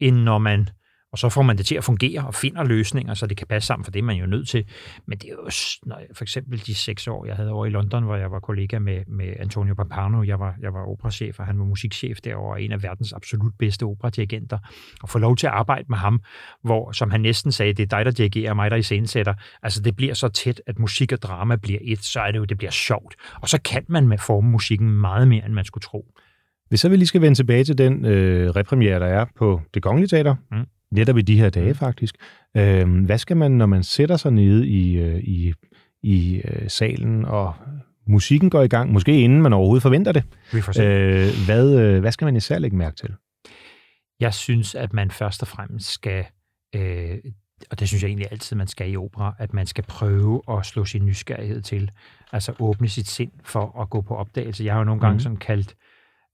end 0.00 0.16
når 0.16 0.38
man 0.38 0.68
og 1.12 1.18
så 1.18 1.28
får 1.28 1.42
man 1.42 1.58
det 1.58 1.66
til 1.66 1.74
at 1.74 1.84
fungere 1.84 2.26
og 2.26 2.34
finder 2.34 2.64
løsninger, 2.64 3.14
så 3.14 3.26
det 3.26 3.36
kan 3.36 3.46
passe 3.46 3.66
sammen, 3.66 3.84
for 3.84 3.90
det 3.90 3.98
er 3.98 4.02
man 4.02 4.16
jo 4.16 4.26
nødt 4.26 4.48
til. 4.48 4.64
Men 5.06 5.18
det 5.18 5.28
er 5.28 5.32
jo, 5.32 5.50
når 5.86 5.98
jeg, 5.98 6.06
for 6.14 6.24
eksempel 6.24 6.66
de 6.66 6.74
seks 6.74 7.08
år, 7.08 7.26
jeg 7.26 7.36
havde 7.36 7.50
over 7.50 7.66
i 7.66 7.70
London, 7.70 8.04
hvor 8.04 8.16
jeg 8.16 8.30
var 8.30 8.40
kollega 8.40 8.78
med, 8.78 9.04
med 9.06 9.34
Antonio 9.38 9.74
Pampano, 9.74 10.22
jeg 10.22 10.40
var, 10.40 10.54
jeg 10.62 10.74
var 10.74 10.86
operachef, 10.86 11.38
og 11.38 11.46
han 11.46 11.58
var 11.58 11.64
musikchef 11.64 12.18
derovre, 12.20 12.52
og 12.52 12.62
en 12.62 12.72
af 12.72 12.82
verdens 12.82 13.12
absolut 13.12 13.52
bedste 13.58 13.84
operadirigenter, 13.84 14.58
og 15.02 15.08
få 15.08 15.18
lov 15.18 15.36
til 15.36 15.46
at 15.46 15.52
arbejde 15.52 15.84
med 15.88 15.98
ham, 15.98 16.22
hvor, 16.62 16.92
som 16.92 17.10
han 17.10 17.20
næsten 17.20 17.52
sagde, 17.52 17.72
det 17.72 17.82
er 17.82 17.96
dig, 17.96 18.04
der 18.04 18.10
dirigerer, 18.10 18.54
mig, 18.54 18.70
der 18.70 18.76
i 18.76 18.82
scenesætter. 18.82 19.34
Altså, 19.62 19.82
det 19.82 19.96
bliver 19.96 20.14
så 20.14 20.28
tæt, 20.28 20.62
at 20.66 20.78
musik 20.78 21.12
og 21.12 21.22
drama 21.22 21.56
bliver 21.56 21.78
et, 21.82 22.04
så 22.04 22.20
er 22.20 22.30
det 22.30 22.38
jo, 22.38 22.44
det 22.44 22.58
bliver 22.58 22.70
sjovt. 22.70 23.14
Og 23.34 23.48
så 23.48 23.60
kan 23.62 23.84
man 23.88 24.08
med 24.08 24.18
forme 24.18 24.50
musikken 24.50 24.90
meget 24.90 25.28
mere, 25.28 25.44
end 25.44 25.54
man 25.54 25.64
skulle 25.64 25.82
tro. 25.82 26.14
Hvis 26.70 26.80
så 26.80 26.88
vi 26.88 26.96
lige 26.96 27.06
skal 27.06 27.20
vende 27.20 27.34
tilbage 27.34 27.64
til 27.64 27.78
den 27.78 28.04
øh, 28.04 28.50
repremiere, 28.50 29.00
der 29.00 29.06
er 29.06 29.24
på 29.36 29.60
Det 29.74 29.82
Kongelige 29.82 30.08
Teater, 30.08 30.36
mm. 30.50 30.66
netop 30.92 31.18
i 31.18 31.22
de 31.22 31.38
her 31.38 31.50
dage 31.50 31.68
mm. 31.68 31.74
faktisk. 31.74 32.14
Øh, 32.56 33.04
hvad 33.04 33.18
skal 33.18 33.36
man, 33.36 33.50
når 33.50 33.66
man 33.66 33.82
sætter 33.82 34.16
sig 34.16 34.32
nede 34.32 34.68
i, 34.68 34.98
øh, 34.98 35.18
i, 35.18 35.52
i 36.02 36.42
øh, 36.44 36.70
salen, 36.70 37.24
og 37.24 37.54
musikken 38.06 38.50
går 38.50 38.62
i 38.62 38.68
gang, 38.68 38.92
måske 38.92 39.20
inden 39.20 39.42
man 39.42 39.52
overhovedet 39.52 39.82
forventer 39.82 40.12
det? 40.12 40.24
Vi 40.52 40.60
får 40.60 40.72
se. 40.72 40.82
Øh, 40.82 41.28
hvad, 41.46 41.80
øh, 41.80 42.00
hvad 42.00 42.12
skal 42.12 42.24
man 42.24 42.36
især 42.36 42.58
lægge 42.58 42.76
mærke 42.76 42.96
til? 42.96 43.14
Jeg 44.20 44.34
synes, 44.34 44.74
at 44.74 44.92
man 44.92 45.10
først 45.10 45.42
og 45.42 45.48
fremmest 45.48 45.92
skal 45.92 46.24
øh, 46.74 47.18
og 47.70 47.80
det 47.80 47.88
synes 47.88 48.02
jeg 48.02 48.08
egentlig 48.08 48.28
altid, 48.30 48.56
man 48.56 48.66
skal 48.66 48.92
i 48.92 48.96
opera, 48.96 49.34
at 49.38 49.54
man 49.54 49.66
skal 49.66 49.84
prøve 49.84 50.42
at 50.50 50.66
slå 50.66 50.84
sin 50.84 51.06
nysgerrighed 51.06 51.62
til. 51.62 51.90
Altså 52.32 52.52
åbne 52.58 52.88
sit 52.88 53.08
sind 53.08 53.32
for 53.44 53.80
at 53.82 53.90
gå 53.90 54.00
på 54.00 54.16
opdagelse. 54.16 54.64
Jeg 54.64 54.72
har 54.72 54.78
jo 54.78 54.84
nogle 54.84 55.00
gange 55.00 55.14
mm. 55.14 55.20
sådan 55.20 55.36
kaldt 55.36 55.76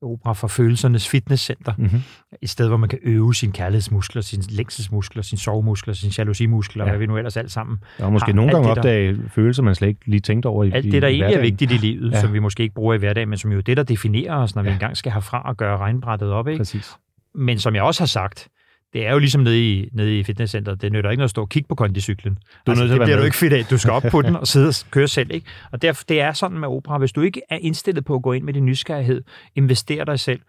opera 0.03 0.32
for 0.32 0.49
følelsernes 0.49 1.09
fitnesscenter. 1.09 1.72
Mm-hmm. 1.78 2.01
Et 2.42 2.51
sted, 2.51 2.68
hvor 2.68 2.76
man 2.76 2.88
kan 2.88 2.99
øve 3.03 3.34
sine 3.34 3.53
kærlighedsmuskler, 3.53 4.22
sine 4.22 4.42
længselsmuskler, 4.49 5.22
sine 5.22 5.38
sovemuskler, 5.38 5.94
sine 5.94 6.12
jalousimuskler, 6.18 6.84
ja. 6.84 6.90
hvad 6.90 6.99
vi 6.99 7.07
nu 7.07 7.16
ellers 7.16 7.36
alt 7.36 7.53
sammen 7.53 7.78
Og 7.99 8.12
måske 8.12 8.26
har. 8.26 8.32
nogle 8.32 8.53
gange 8.53 8.70
opdage 8.70 9.12
der, 9.12 9.28
følelser, 9.28 9.62
man 9.62 9.74
slet 9.74 9.88
ikke 9.88 10.01
lige 10.07 10.20
tænkt 10.20 10.47
over 10.47 10.64
i 10.64 10.70
Alt 10.70 10.84
det, 10.84 11.03
der 11.03 11.09
egentlig 11.09 11.34
er 11.34 11.40
vigtigt 11.40 11.72
i 11.72 11.76
livet, 11.76 12.12
ja. 12.12 12.20
som 12.20 12.32
vi 12.32 12.38
måske 12.38 12.62
ikke 12.62 12.74
bruger 12.74 12.94
i 12.94 12.99
hverdagen, 12.99 13.28
men 13.28 13.38
som 13.38 13.53
jo 13.53 13.59
er 13.59 13.62
det, 13.62 13.76
der 13.76 13.82
definerer 13.82 14.34
os, 14.34 14.55
når 14.55 14.62
ja. 14.62 14.68
vi 14.68 14.72
engang 14.72 14.97
skal 14.97 15.12
herfra 15.12 15.42
og 15.42 15.57
gøre 15.57 15.76
regnbrættet 15.76 16.32
op. 16.32 16.49
Ikke? 16.49 16.59
Præcis. 16.59 16.97
Men 17.34 17.59
som 17.59 17.74
jeg 17.74 17.82
også 17.82 18.01
har 18.01 18.07
sagt, 18.07 18.49
det 18.97 19.07
er 19.07 19.12
jo 19.12 19.18
ligesom 19.18 19.40
nede 19.40 19.72
i, 19.72 19.88
nede 19.92 20.18
i 20.18 20.22
fitnesscenteret. 20.22 20.82
Det 20.82 20.92
nytter 20.92 21.11
ikke 21.11 21.18
noget 21.18 21.26
at 21.26 21.30
stå 21.30 21.40
og 21.40 21.49
kigge 21.49 21.68
på 21.68 21.74
kondicyklen. 21.74 22.38
Du 22.66 22.70
altså, 22.70 22.86
det 22.86 23.01
bliver 23.01 23.16
du 23.16 23.22
ikke 23.22 23.36
fedt 23.36 23.53
af. 23.53 23.64
Du 23.64 23.78
skal 23.78 23.92
op 23.92 24.03
på 24.11 24.22
den 24.22 24.36
og 24.36 24.47
sidde 24.47 24.68
og 24.68 24.74
køre 24.90 25.09
selv. 25.09 25.30
Ikke? 25.30 25.47
Og 25.72 25.82
derfor, 25.82 26.05
det 26.09 26.20
er 26.20 26.32
sådan 26.32 26.59
med 26.59 26.68
opera. 26.68 26.99
Hvis 26.99 27.12
du 27.12 27.20
ikke 27.20 27.42
er 27.51 27.59
indstillet 27.61 28.05
på 28.05 28.14
at 28.14 28.22
gå 28.22 28.32
ind 28.32 28.44
med 28.44 28.55
din 28.55 28.64
nysgerrighed, 28.64 29.22
investere 29.55 30.05
dig 30.05 30.20
selv. 30.20 30.40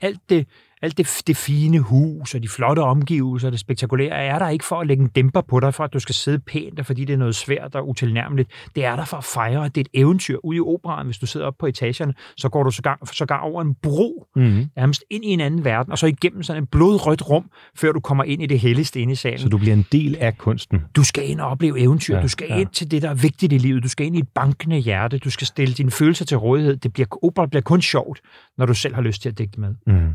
Alt 0.00 0.20
det, 0.28 0.46
alt 0.82 0.98
det, 0.98 1.22
det 1.26 1.36
fine 1.36 1.78
hus 1.78 2.34
og 2.34 2.42
de 2.42 2.48
flotte 2.48 2.80
omgivelser, 2.80 3.50
det 3.50 3.60
spektakulære, 3.60 4.10
er 4.10 4.38
der 4.38 4.48
ikke 4.48 4.64
for 4.64 4.80
at 4.80 4.86
lægge 4.86 5.02
en 5.02 5.08
dæmper 5.08 5.40
på 5.40 5.60
dig, 5.60 5.74
for 5.74 5.84
at 5.84 5.92
du 5.92 5.98
skal 5.98 6.14
sidde 6.14 6.38
pænt, 6.38 6.80
og 6.80 6.86
fordi 6.86 7.04
det 7.04 7.12
er 7.12 7.16
noget 7.16 7.34
svært 7.34 7.74
og 7.74 7.88
utilnærmeligt. 7.88 8.50
Det 8.74 8.84
er 8.84 8.96
der 8.96 9.04
for 9.04 9.16
at 9.16 9.24
fejre, 9.24 9.64
at 9.64 9.74
det 9.74 9.80
er 9.80 9.84
et 9.94 10.00
eventyr 10.00 10.38
ude 10.44 10.56
i 10.56 10.60
operaen. 10.60 11.06
Hvis 11.06 11.18
du 11.18 11.26
sidder 11.26 11.46
op 11.46 11.54
på 11.58 11.66
etagerne, 11.66 12.14
så 12.36 12.48
går 12.48 12.62
du 12.62 12.70
sågar, 12.70 12.98
sågar 13.12 13.40
over 13.40 13.62
en 13.62 13.74
bro, 13.82 14.26
mm-hmm. 14.36 14.66
nærmest 14.76 15.04
ind 15.10 15.24
i 15.24 15.28
en 15.28 15.40
anden 15.40 15.64
verden, 15.64 15.92
og 15.92 15.98
så 15.98 16.06
igennem 16.06 16.42
sådan 16.42 16.62
et 16.62 16.68
blodrødt 16.68 17.30
rum, 17.30 17.50
før 17.76 17.92
du 17.92 18.00
kommer 18.00 18.24
ind 18.24 18.42
i 18.42 18.46
det 18.46 18.60
helligste 18.60 19.00
inde 19.00 19.12
i 19.12 19.16
salen. 19.16 19.38
Så 19.38 19.48
du 19.48 19.58
bliver 19.58 19.74
en 19.74 19.86
del 19.92 20.16
af 20.20 20.38
kunsten. 20.38 20.80
Du 20.96 21.04
skal 21.04 21.30
ind 21.30 21.40
og 21.40 21.48
opleve 21.48 21.80
eventyr. 21.80 22.16
Ja, 22.16 22.22
du 22.22 22.28
skal 22.28 22.46
ja. 22.50 22.56
ind 22.56 22.68
til 22.68 22.90
det, 22.90 23.02
der 23.02 23.10
er 23.10 23.14
vigtigt 23.14 23.52
i 23.52 23.58
livet. 23.58 23.82
Du 23.82 23.88
skal 23.88 24.06
ind 24.06 24.16
i 24.16 24.18
et 24.18 24.28
bankende 24.34 24.78
hjerte. 24.78 25.18
Du 25.18 25.30
skal 25.30 25.46
stille 25.46 25.74
dine 25.74 25.90
følelser 25.90 26.24
til 26.24 26.36
rådighed. 26.36 26.76
Det 26.76 26.92
bliver, 26.92 27.06
opera 27.22 27.46
bliver 27.46 27.62
kun 27.62 27.82
sjovt, 27.82 28.20
når 28.58 28.66
du 28.66 28.74
selv 28.74 28.94
har 28.94 29.02
lyst 29.02 29.22
til 29.22 29.28
at 29.28 29.38
digte 29.38 29.60
med. 29.60 29.74
Mm 29.86 30.14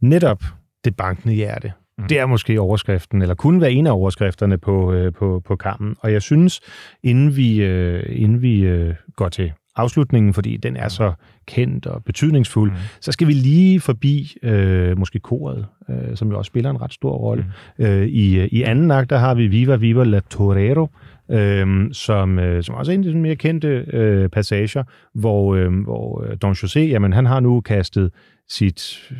netop 0.00 0.42
det 0.84 0.96
bankende 0.96 1.34
hjerte. 1.34 1.72
Mm. 1.98 2.08
Det 2.08 2.18
er 2.18 2.26
måske 2.26 2.60
overskriften, 2.60 3.22
eller 3.22 3.34
kunne 3.34 3.60
være 3.60 3.72
en 3.72 3.86
af 3.86 3.92
overskrifterne 3.92 4.58
på, 4.58 4.92
øh, 4.92 5.12
på, 5.12 5.42
på 5.44 5.56
kampen. 5.56 5.96
Og 6.00 6.12
jeg 6.12 6.22
synes, 6.22 6.60
inden 7.02 7.36
vi, 7.36 7.62
øh, 7.62 8.02
inden 8.08 8.42
vi 8.42 8.60
øh, 8.60 8.94
går 9.16 9.28
til 9.28 9.52
afslutningen, 9.76 10.34
fordi 10.34 10.56
den 10.56 10.76
er 10.76 10.88
så 10.88 11.12
kendt 11.46 11.86
og 11.86 12.04
betydningsfuld, 12.04 12.70
mm. 12.70 12.76
så 13.00 13.12
skal 13.12 13.26
vi 13.26 13.32
lige 13.32 13.80
forbi 13.80 14.36
øh, 14.42 14.98
måske 14.98 15.18
koret, 15.18 15.66
øh, 15.88 16.16
som 16.16 16.30
jo 16.30 16.38
også 16.38 16.48
spiller 16.48 16.70
en 16.70 16.82
ret 16.82 16.92
stor 16.92 17.12
rolle. 17.12 17.46
Mm. 17.78 17.84
Øh, 17.84 18.06
i, 18.06 18.46
I 18.46 18.62
anden 18.62 18.90
akt, 18.90 19.10
der 19.10 19.18
har 19.18 19.34
vi 19.34 19.46
Viva 19.46 19.76
Viva 19.76 20.04
la 20.04 20.20
Torero, 20.30 20.88
øh, 21.30 21.92
som, 21.92 22.38
øh, 22.38 22.62
som 22.62 22.74
også 22.74 22.92
er 22.92 22.94
en 22.94 23.04
af 23.04 23.12
de 23.12 23.18
mere 23.18 23.36
kendte 23.36 23.68
øh, 23.92 24.28
passager, 24.28 24.82
hvor, 25.14 25.54
øh, 25.54 25.82
hvor 25.84 26.24
Don 26.42 26.52
José, 26.52 26.78
jamen 26.78 27.12
han 27.12 27.26
har 27.26 27.40
nu 27.40 27.60
kastet 27.60 28.10
sit 28.48 29.10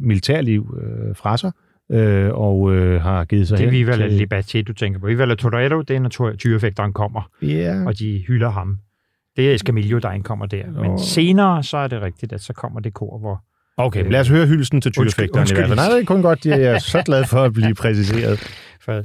militærliv 0.00 0.78
øh, 0.82 1.16
fra 1.16 1.36
sig, 1.36 1.52
øh, 1.92 2.30
og 2.32 2.74
øh, 2.74 3.02
har 3.02 3.24
givet 3.24 3.48
sig 3.48 3.58
Det 3.58 3.66
er 3.66 3.70
Viva 3.70 3.96
la 3.96 4.06
Liberté, 4.06 4.62
du 4.62 4.72
tænker 4.72 5.00
på. 5.00 5.06
Viva 5.06 5.24
la 5.24 5.34
Torero, 5.34 5.82
det 5.82 5.96
er, 5.96 6.00
når 6.00 6.36
tyrefægteren 6.36 6.92
kommer, 6.92 7.30
yeah. 7.42 7.86
og 7.86 7.98
de 7.98 8.24
hylder 8.26 8.50
ham. 8.50 8.78
Det 9.36 9.50
er 9.50 9.54
Escamillo, 9.54 9.98
der 9.98 10.10
indkommer 10.10 10.46
der. 10.46 10.66
Men 10.66 10.90
oh. 10.90 10.98
senere, 11.00 11.62
så 11.62 11.76
er 11.76 11.88
det 11.88 12.02
rigtigt, 12.02 12.32
at 12.32 12.40
så 12.40 12.52
kommer 12.52 12.80
det 12.80 12.94
kor, 12.94 13.18
hvor... 13.18 13.44
Okay, 13.76 14.04
øh, 14.04 14.10
lad 14.10 14.20
os 14.20 14.28
høre 14.28 14.46
hyldelsen 14.46 14.80
til 14.80 14.92
tyrefægteren 14.92 15.48
i 15.50 15.54
hvert 15.54 15.68
fald. 15.68 15.76
Nej, 15.76 15.88
det 15.88 16.00
er 16.00 16.04
kun 16.04 16.22
godt, 16.22 16.46
jeg 16.46 16.62
er 16.62 16.78
så 16.78 17.02
glad 17.02 17.24
for 17.24 17.42
at 17.42 17.52
blive 17.52 17.74
præciseret. 17.74 18.38
For 18.84 19.02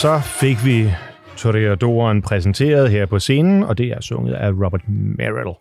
Så 0.00 0.20
fik 0.40 0.64
vi 0.64 0.90
Toreadoren 1.36 2.22
præsenteret 2.22 2.90
her 2.90 3.06
på 3.06 3.18
scenen, 3.18 3.62
og 3.62 3.78
det 3.78 3.86
er 3.86 4.00
sunget 4.00 4.34
af 4.34 4.50
Robert 4.50 4.88
Merrill. 4.88 5.56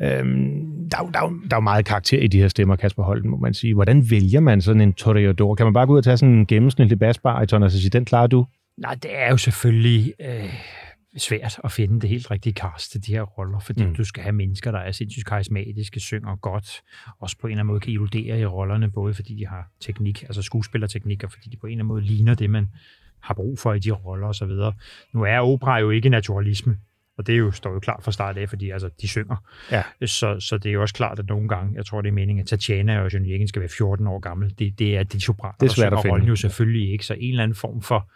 Øhm, 0.00 0.88
der, 0.90 0.96
der, 0.96 1.20
der 1.50 1.56
er 1.56 1.56
jo 1.56 1.60
meget 1.60 1.84
karakter 1.84 2.18
i 2.18 2.26
de 2.26 2.40
her 2.40 2.48
stemmer, 2.48 2.76
Kasper 2.76 3.02
Holten, 3.02 3.30
må 3.30 3.36
man 3.36 3.54
sige. 3.54 3.74
Hvordan 3.74 4.10
vælger 4.10 4.40
man 4.40 4.60
sådan 4.62 4.80
en 4.80 4.92
Toreador? 4.92 5.54
Kan 5.54 5.66
man 5.66 5.72
bare 5.72 5.86
gå 5.86 5.92
ud 5.92 5.98
og 5.98 6.04
tage 6.04 6.16
sådan 6.16 6.34
en 6.34 6.46
gennemsnitlig 6.46 6.98
basbariton 6.98 7.62
og 7.62 7.70
så 7.70 7.80
sige, 7.80 7.90
den 7.90 8.04
klarer 8.04 8.26
du? 8.26 8.46
Nej, 8.78 8.94
det 8.94 9.10
er 9.18 9.30
jo 9.30 9.36
selvfølgelig 9.36 10.14
øh, 10.20 10.54
svært 11.16 11.60
at 11.64 11.72
finde 11.72 12.00
det 12.00 12.08
helt 12.08 12.30
rigtige 12.30 12.52
cast 12.52 12.92
til 12.92 13.06
de 13.06 13.12
her 13.12 13.22
roller, 13.22 13.58
fordi 13.58 13.84
mm. 13.84 13.94
du 13.94 14.04
skal 14.04 14.22
have 14.22 14.32
mennesker, 14.32 14.70
der 14.70 14.78
er 14.78 14.92
sindssygt 14.92 15.26
karismatiske, 15.26 16.00
synger 16.00 16.36
godt, 16.36 16.82
også 17.20 17.36
på 17.40 17.46
en 17.46 17.50
eller 17.50 17.60
anden 17.60 17.72
måde 17.72 17.80
kan 17.80 17.92
illudere 17.92 18.40
i 18.40 18.46
rollerne, 18.46 18.90
både 18.90 19.14
fordi 19.14 19.34
de 19.34 19.46
har 19.46 19.70
teknik, 19.80 20.22
altså 20.22 20.42
skuespillerteknik, 20.42 21.24
og 21.24 21.30
fordi 21.30 21.48
de 21.50 21.56
på 21.56 21.66
en 21.66 21.70
eller 21.70 21.84
anden 21.84 21.88
måde 21.88 22.02
ligner 22.02 22.34
det, 22.34 22.50
man 22.50 22.68
har 23.24 23.34
brug 23.34 23.58
for 23.58 23.72
i 23.72 23.78
de 23.78 23.90
roller 23.90 24.26
osv. 24.26 24.50
Nu 25.12 25.22
er 25.22 25.38
opera 25.38 25.78
jo 25.78 25.90
ikke 25.90 26.08
naturalisme, 26.08 26.76
og 27.18 27.26
det 27.26 27.32
er 27.32 27.36
jo, 27.36 27.50
står 27.50 27.72
jo 27.72 27.80
klart 27.80 28.04
fra 28.04 28.12
start 28.12 28.38
af, 28.38 28.48
fordi 28.48 28.70
altså, 28.70 28.90
de 29.02 29.08
synger. 29.08 29.36
Ja. 29.70 29.82
Så, 30.06 30.40
så 30.40 30.58
det 30.58 30.68
er 30.68 30.72
jo 30.72 30.82
også 30.82 30.94
klart, 30.94 31.18
at 31.18 31.26
nogle 31.26 31.48
gange, 31.48 31.74
jeg 31.76 31.86
tror, 31.86 32.00
det 32.00 32.08
er 32.08 32.12
meningen, 32.12 32.42
at 32.42 32.46
Tatjana 32.46 33.00
og 33.00 33.14
John 33.14 33.30
Jekken 33.30 33.48
skal 33.48 33.60
være 33.60 33.68
14 33.78 34.06
år 34.06 34.18
gammel. 34.18 34.54
Det, 34.58 34.78
det 34.78 34.96
er 34.96 35.02
de 35.02 35.20
sopraner, 35.20 35.54
det 35.60 35.66
er 35.66 35.74
svært 35.74 35.92
der 35.92 35.98
synger 35.98 36.12
rollen 36.12 36.28
jo 36.28 36.36
selvfølgelig 36.36 36.92
ikke. 36.92 37.06
Så 37.06 37.14
en 37.14 37.30
eller 37.30 37.42
anden 37.42 37.56
form 37.56 37.82
for, 37.82 38.10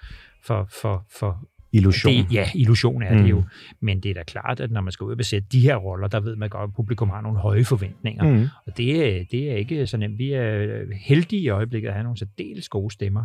for, 0.44 0.68
for, 0.70 1.06
for 1.18 1.48
Illusion. 1.72 2.12
Det, 2.12 2.32
ja, 2.32 2.50
illusion 2.54 3.02
er 3.02 3.14
mm. 3.14 3.22
det 3.22 3.30
jo. 3.30 3.44
Men 3.80 4.00
det 4.00 4.10
er 4.10 4.14
da 4.14 4.22
klart, 4.22 4.60
at 4.60 4.70
når 4.70 4.80
man 4.80 4.92
skal 4.92 5.04
ud 5.04 5.10
og 5.10 5.16
besætte 5.16 5.48
de 5.52 5.60
her 5.60 5.76
roller, 5.76 6.08
der 6.08 6.20
ved 6.20 6.36
man 6.36 6.48
godt, 6.48 6.68
at 6.68 6.74
publikum 6.74 7.10
har 7.10 7.20
nogle 7.20 7.38
høje 7.38 7.64
forventninger. 7.64 8.24
Mm. 8.24 8.46
Og 8.66 8.76
det, 8.76 9.26
det 9.30 9.50
er 9.50 9.54
ikke 9.54 9.86
så 9.86 9.96
nemt. 9.96 10.18
Vi 10.18 10.32
er 10.32 10.84
heldige 10.94 11.42
i 11.42 11.48
øjeblikket 11.48 11.88
at 11.88 11.94
have 11.94 12.02
nogle 12.02 12.18
særdeles 12.18 12.68
gode 12.68 12.92
stemmer 12.92 13.24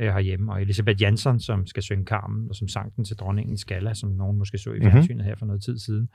øh, 0.00 0.06
herhjemme. 0.06 0.52
Og 0.52 0.62
Elisabeth 0.62 1.02
Jansson, 1.02 1.40
som 1.40 1.66
skal 1.66 1.82
synge 1.82 2.04
Carmen, 2.04 2.48
og 2.48 2.54
som 2.54 2.68
sang 2.68 2.96
den 2.96 3.04
til 3.04 3.16
dronningen 3.16 3.58
Skala, 3.58 3.94
som 3.94 4.10
nogen 4.10 4.38
måske 4.38 4.58
så 4.58 4.70
i 4.70 4.72
mhm. 4.72 4.82
fjernsynet 4.82 5.16
mm-hmm. 5.16 5.28
her 5.28 5.34
for 5.38 5.46
noget 5.46 5.62
tid 5.62 5.78
siden. 5.78 6.08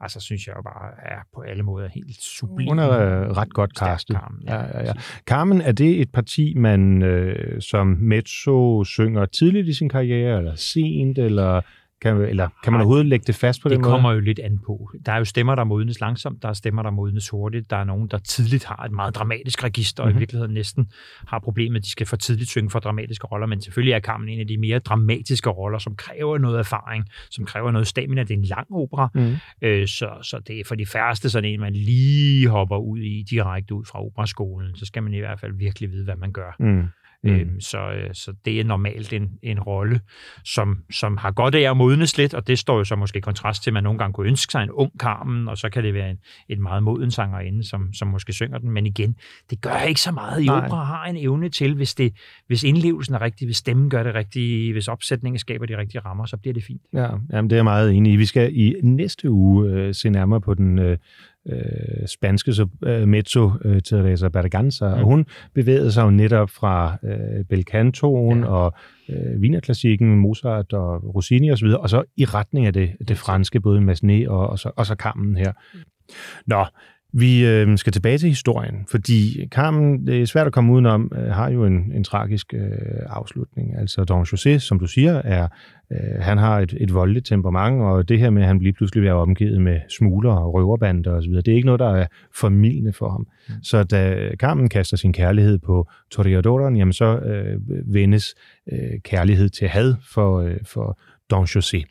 Altså, 0.00 0.20
synes 0.20 0.46
jeg 0.46 0.56
jo 0.56 0.62
bare 0.62 0.90
er 1.02 1.18
på 1.34 1.40
alle 1.40 1.62
måder 1.62 1.88
helt 1.88 2.16
sublim. 2.20 2.68
Hun 2.68 2.78
er 2.78 2.90
øh, 2.90 3.30
ret 3.30 3.52
godt 3.52 3.70
castet. 3.78 4.16
Carmen, 4.16 4.42
ja, 4.44 4.56
ja, 4.56 4.84
ja. 4.84 4.92
Carmen, 5.26 5.60
er 5.60 5.72
det 5.72 6.00
et 6.00 6.12
parti, 6.12 6.54
man 6.54 7.02
øh, 7.02 7.62
som 7.62 7.86
mezzo 7.86 8.84
synger 8.84 9.26
tidligt 9.26 9.68
i 9.68 9.72
sin 9.72 9.88
karriere, 9.88 10.38
eller 10.38 10.54
sent, 10.54 11.18
eller 11.18 11.60
kan, 12.02 12.16
eller 12.16 12.48
kan 12.64 12.72
man 12.72 12.80
overhovedet 12.80 13.06
lægge 13.06 13.24
det 13.26 13.34
fast 13.34 13.62
på 13.62 13.68
det 13.68 13.74
den 13.74 13.82
måde? 13.82 13.90
Det 13.90 13.92
kommer 13.92 14.12
jo 14.12 14.20
lidt 14.20 14.38
an 14.38 14.58
på. 14.66 14.90
Der 15.06 15.12
er 15.12 15.18
jo 15.18 15.24
stemmer, 15.24 15.54
der 15.54 15.64
modnes 15.64 16.00
langsomt, 16.00 16.42
der 16.42 16.48
er 16.48 16.52
stemmer, 16.52 16.82
der 16.82 16.90
modnes 16.90 17.28
hurtigt, 17.28 17.70
der 17.70 17.76
er 17.76 17.84
nogen, 17.84 18.08
der 18.08 18.18
tidligt 18.18 18.64
har 18.64 18.84
et 18.84 18.92
meget 18.92 19.14
dramatisk 19.14 19.64
register, 19.64 20.02
mm-hmm. 20.02 20.08
og 20.08 20.10
i 20.10 20.14
mhm. 20.14 20.20
virkeligheden 20.20 20.54
næsten 20.54 20.86
har 21.26 21.38
problemet, 21.38 21.78
at 21.78 21.84
de 21.84 21.90
skal 21.90 22.06
for 22.06 22.16
tidligt 22.16 22.50
synge 22.50 22.70
for 22.70 22.78
dramatiske 22.78 23.26
roller, 23.26 23.46
men 23.46 23.60
selvfølgelig 23.60 23.92
er 23.92 24.00
Carmen 24.00 24.28
en 24.28 24.40
af 24.40 24.46
de 24.46 24.58
mere 24.58 24.78
dramatiske 24.78 25.50
roller, 25.50 25.78
som 25.78 25.96
kræver 25.96 26.38
noget 26.38 26.58
erfaring, 26.58 27.04
som 27.30 27.44
kræver 27.44 27.70
noget 27.70 27.86
stamina. 27.86 28.22
Det 28.22 28.30
er 28.30 28.38
en 28.38 28.44
lang 28.44 28.66
opera, 28.70 29.08
mm. 29.14 29.36
øh, 29.62 29.86
så, 29.86 30.08
så 30.22 30.38
det 30.46 30.60
er 30.60 30.64
for 30.64 30.74
de 30.74 30.86
færreste 30.86 31.30
sådan 31.30 31.50
en, 31.50 31.60
man 31.60 31.72
lige 31.72 32.48
hopper 32.48 32.78
ud 32.78 32.98
i 32.98 33.22
direkte 33.30 33.74
ud 33.74 33.84
fra 33.84 34.04
operaskolen. 34.04 34.76
Så 34.76 34.86
skal 34.86 35.02
man 35.02 35.14
i 35.14 35.18
hvert 35.18 35.40
fald 35.40 35.52
virkelig 35.52 35.92
vide, 35.92 36.04
hvad 36.04 36.16
man 36.16 36.32
gør. 36.32 36.56
Mm. 36.58 36.84
Mm. 37.24 37.30
Øhm, 37.30 37.60
så, 37.60 37.78
øh, 37.78 38.10
så 38.12 38.32
det 38.44 38.60
er 38.60 38.64
normalt 38.64 39.12
en, 39.12 39.30
en 39.42 39.60
rolle, 39.60 40.00
som, 40.44 40.78
som 40.90 41.16
har 41.16 41.30
godt 41.30 41.54
af 41.54 41.70
at 41.70 41.76
modnes 41.76 42.18
lidt, 42.18 42.34
og 42.34 42.46
det 42.46 42.58
står 42.58 42.78
jo 42.78 42.84
så 42.84 42.96
måske 42.96 43.16
i 43.16 43.20
kontrast 43.20 43.62
til, 43.62 43.70
at 43.70 43.74
man 43.74 43.82
nogle 43.82 43.98
gange 43.98 44.12
kunne 44.12 44.28
ønske 44.28 44.52
sig 44.52 44.62
en 44.62 44.70
ung 44.70 44.92
Carmen, 44.98 45.48
og 45.48 45.58
så 45.58 45.68
kan 45.68 45.84
det 45.84 45.94
være 45.94 46.10
en, 46.10 46.18
en 46.48 46.62
meget 46.62 46.82
moden 46.82 47.10
sangerinde, 47.10 47.68
som, 47.68 47.92
som 47.92 48.08
måske 48.08 48.32
synger 48.32 48.58
den. 48.58 48.70
Men 48.70 48.86
igen, 48.86 49.16
det 49.50 49.60
gør 49.60 49.80
ikke 49.88 50.00
så 50.00 50.12
meget. 50.12 50.44
I 50.44 50.48
opera 50.48 50.84
har 50.84 51.04
en 51.04 51.16
evne 51.16 51.48
til, 51.48 51.74
hvis, 51.74 51.94
det, 51.94 52.12
hvis 52.46 52.64
indlevelsen 52.64 53.14
er 53.14 53.20
rigtig, 53.20 53.46
hvis 53.46 53.56
stemmen 53.56 53.90
gør 53.90 54.02
det 54.02 54.14
rigtige, 54.14 54.72
hvis 54.72 54.88
opsætningen 54.88 55.38
skaber 55.38 55.66
de 55.66 55.76
rigtige 55.76 56.00
rammer, 56.00 56.26
så 56.26 56.36
bliver 56.36 56.54
det 56.54 56.64
fint. 56.64 56.82
Ja, 56.92 57.08
jamen, 57.32 57.50
det 57.50 57.52
er 57.52 57.56
jeg 57.56 57.64
meget 57.64 57.92
enig 57.92 58.12
i. 58.12 58.16
Vi 58.16 58.26
skal 58.26 58.56
i 58.56 58.74
næste 58.82 59.30
uge 59.30 59.70
øh, 59.70 59.94
se 59.94 60.10
nærmere 60.10 60.40
på 60.40 60.54
den 60.54 60.78
øh, 60.78 60.98
øh, 61.52 62.06
spanske 62.06 62.52
øh, 62.86 63.08
mezzo 63.08 63.50
øh, 63.64 63.82
Teresa 63.82 64.28
Berganza, 64.28 64.88
mm. 64.88 65.00
og 65.00 65.04
hun 65.04 65.26
bevægede 65.54 65.92
sig 65.92 66.02
jo 66.02 66.10
netop 66.10 66.50
fra 66.50 66.96
øh, 67.04 67.44
belcantoen 67.44 68.40
ja. 68.40 68.46
og 68.46 68.74
øh, 69.08 69.40
Wienerklassikken, 69.40 70.18
Mozart 70.18 70.72
og 70.72 71.14
Rossini 71.14 71.50
osv., 71.50 71.66
og 71.66 71.90
så 71.90 72.04
i 72.16 72.24
retning 72.24 72.66
af 72.66 72.72
det, 72.72 72.90
det 73.08 73.18
franske, 73.18 73.60
både 73.60 73.80
Massenet 73.80 74.28
og, 74.28 74.48
og, 74.48 74.58
så, 74.58 74.70
og 74.76 74.86
så 74.86 74.94
Carmen 74.94 75.36
her. 75.36 75.52
Nå, 76.46 76.64
vi 77.18 77.46
øh, 77.46 77.78
skal 77.78 77.92
tilbage 77.92 78.18
til 78.18 78.28
historien, 78.28 78.74
fordi 78.90 79.48
Carmen, 79.48 80.06
det 80.06 80.22
er 80.22 80.26
svært 80.26 80.46
at 80.46 80.52
komme 80.52 80.72
udenom, 80.72 81.12
øh, 81.14 81.26
har 81.26 81.50
jo 81.50 81.64
en, 81.64 81.92
en 81.94 82.04
tragisk 82.04 82.54
øh, 82.54 82.70
afslutning. 83.06 83.78
Altså 83.78 84.04
Don 84.04 84.22
José, 84.22 84.58
som 84.58 84.78
du 84.78 84.86
siger, 84.86 85.12
er 85.24 85.48
øh, 85.92 86.20
han 86.20 86.38
har 86.38 86.60
et, 86.60 86.74
et 86.80 86.94
voldeligt 86.94 87.26
temperament, 87.26 87.82
og 87.82 88.08
det 88.08 88.18
her 88.18 88.30
med, 88.30 88.42
at 88.42 88.48
han 88.48 88.58
bliver 88.58 88.72
pludselig 88.72 89.00
bliver 89.00 89.14
omgivet 89.14 89.62
med 89.62 89.80
smugler 89.98 90.32
og 90.32 90.54
røverbander 90.54 91.12
osv., 91.12 91.32
det 91.32 91.48
er 91.48 91.54
ikke 91.54 91.66
noget, 91.66 91.78
der 91.78 91.96
er 91.96 92.06
formidlende 92.34 92.92
for 92.92 93.10
ham. 93.10 93.26
Mm. 93.48 93.54
Så 93.62 93.82
da 93.82 94.30
Carmen 94.38 94.68
kaster 94.68 94.96
sin 94.96 95.12
kærlighed 95.12 95.58
på 95.58 95.88
Toreadoren, 96.10 96.76
jamen 96.76 96.92
så 96.92 97.18
øh, 97.18 97.60
vendes 97.94 98.34
øh, 98.72 99.00
kærlighed 99.04 99.48
til 99.48 99.68
had 99.68 99.94
for, 100.14 100.40
øh, 100.40 100.56
for 100.64 100.98
Don 101.30 101.44
José. 101.44 101.82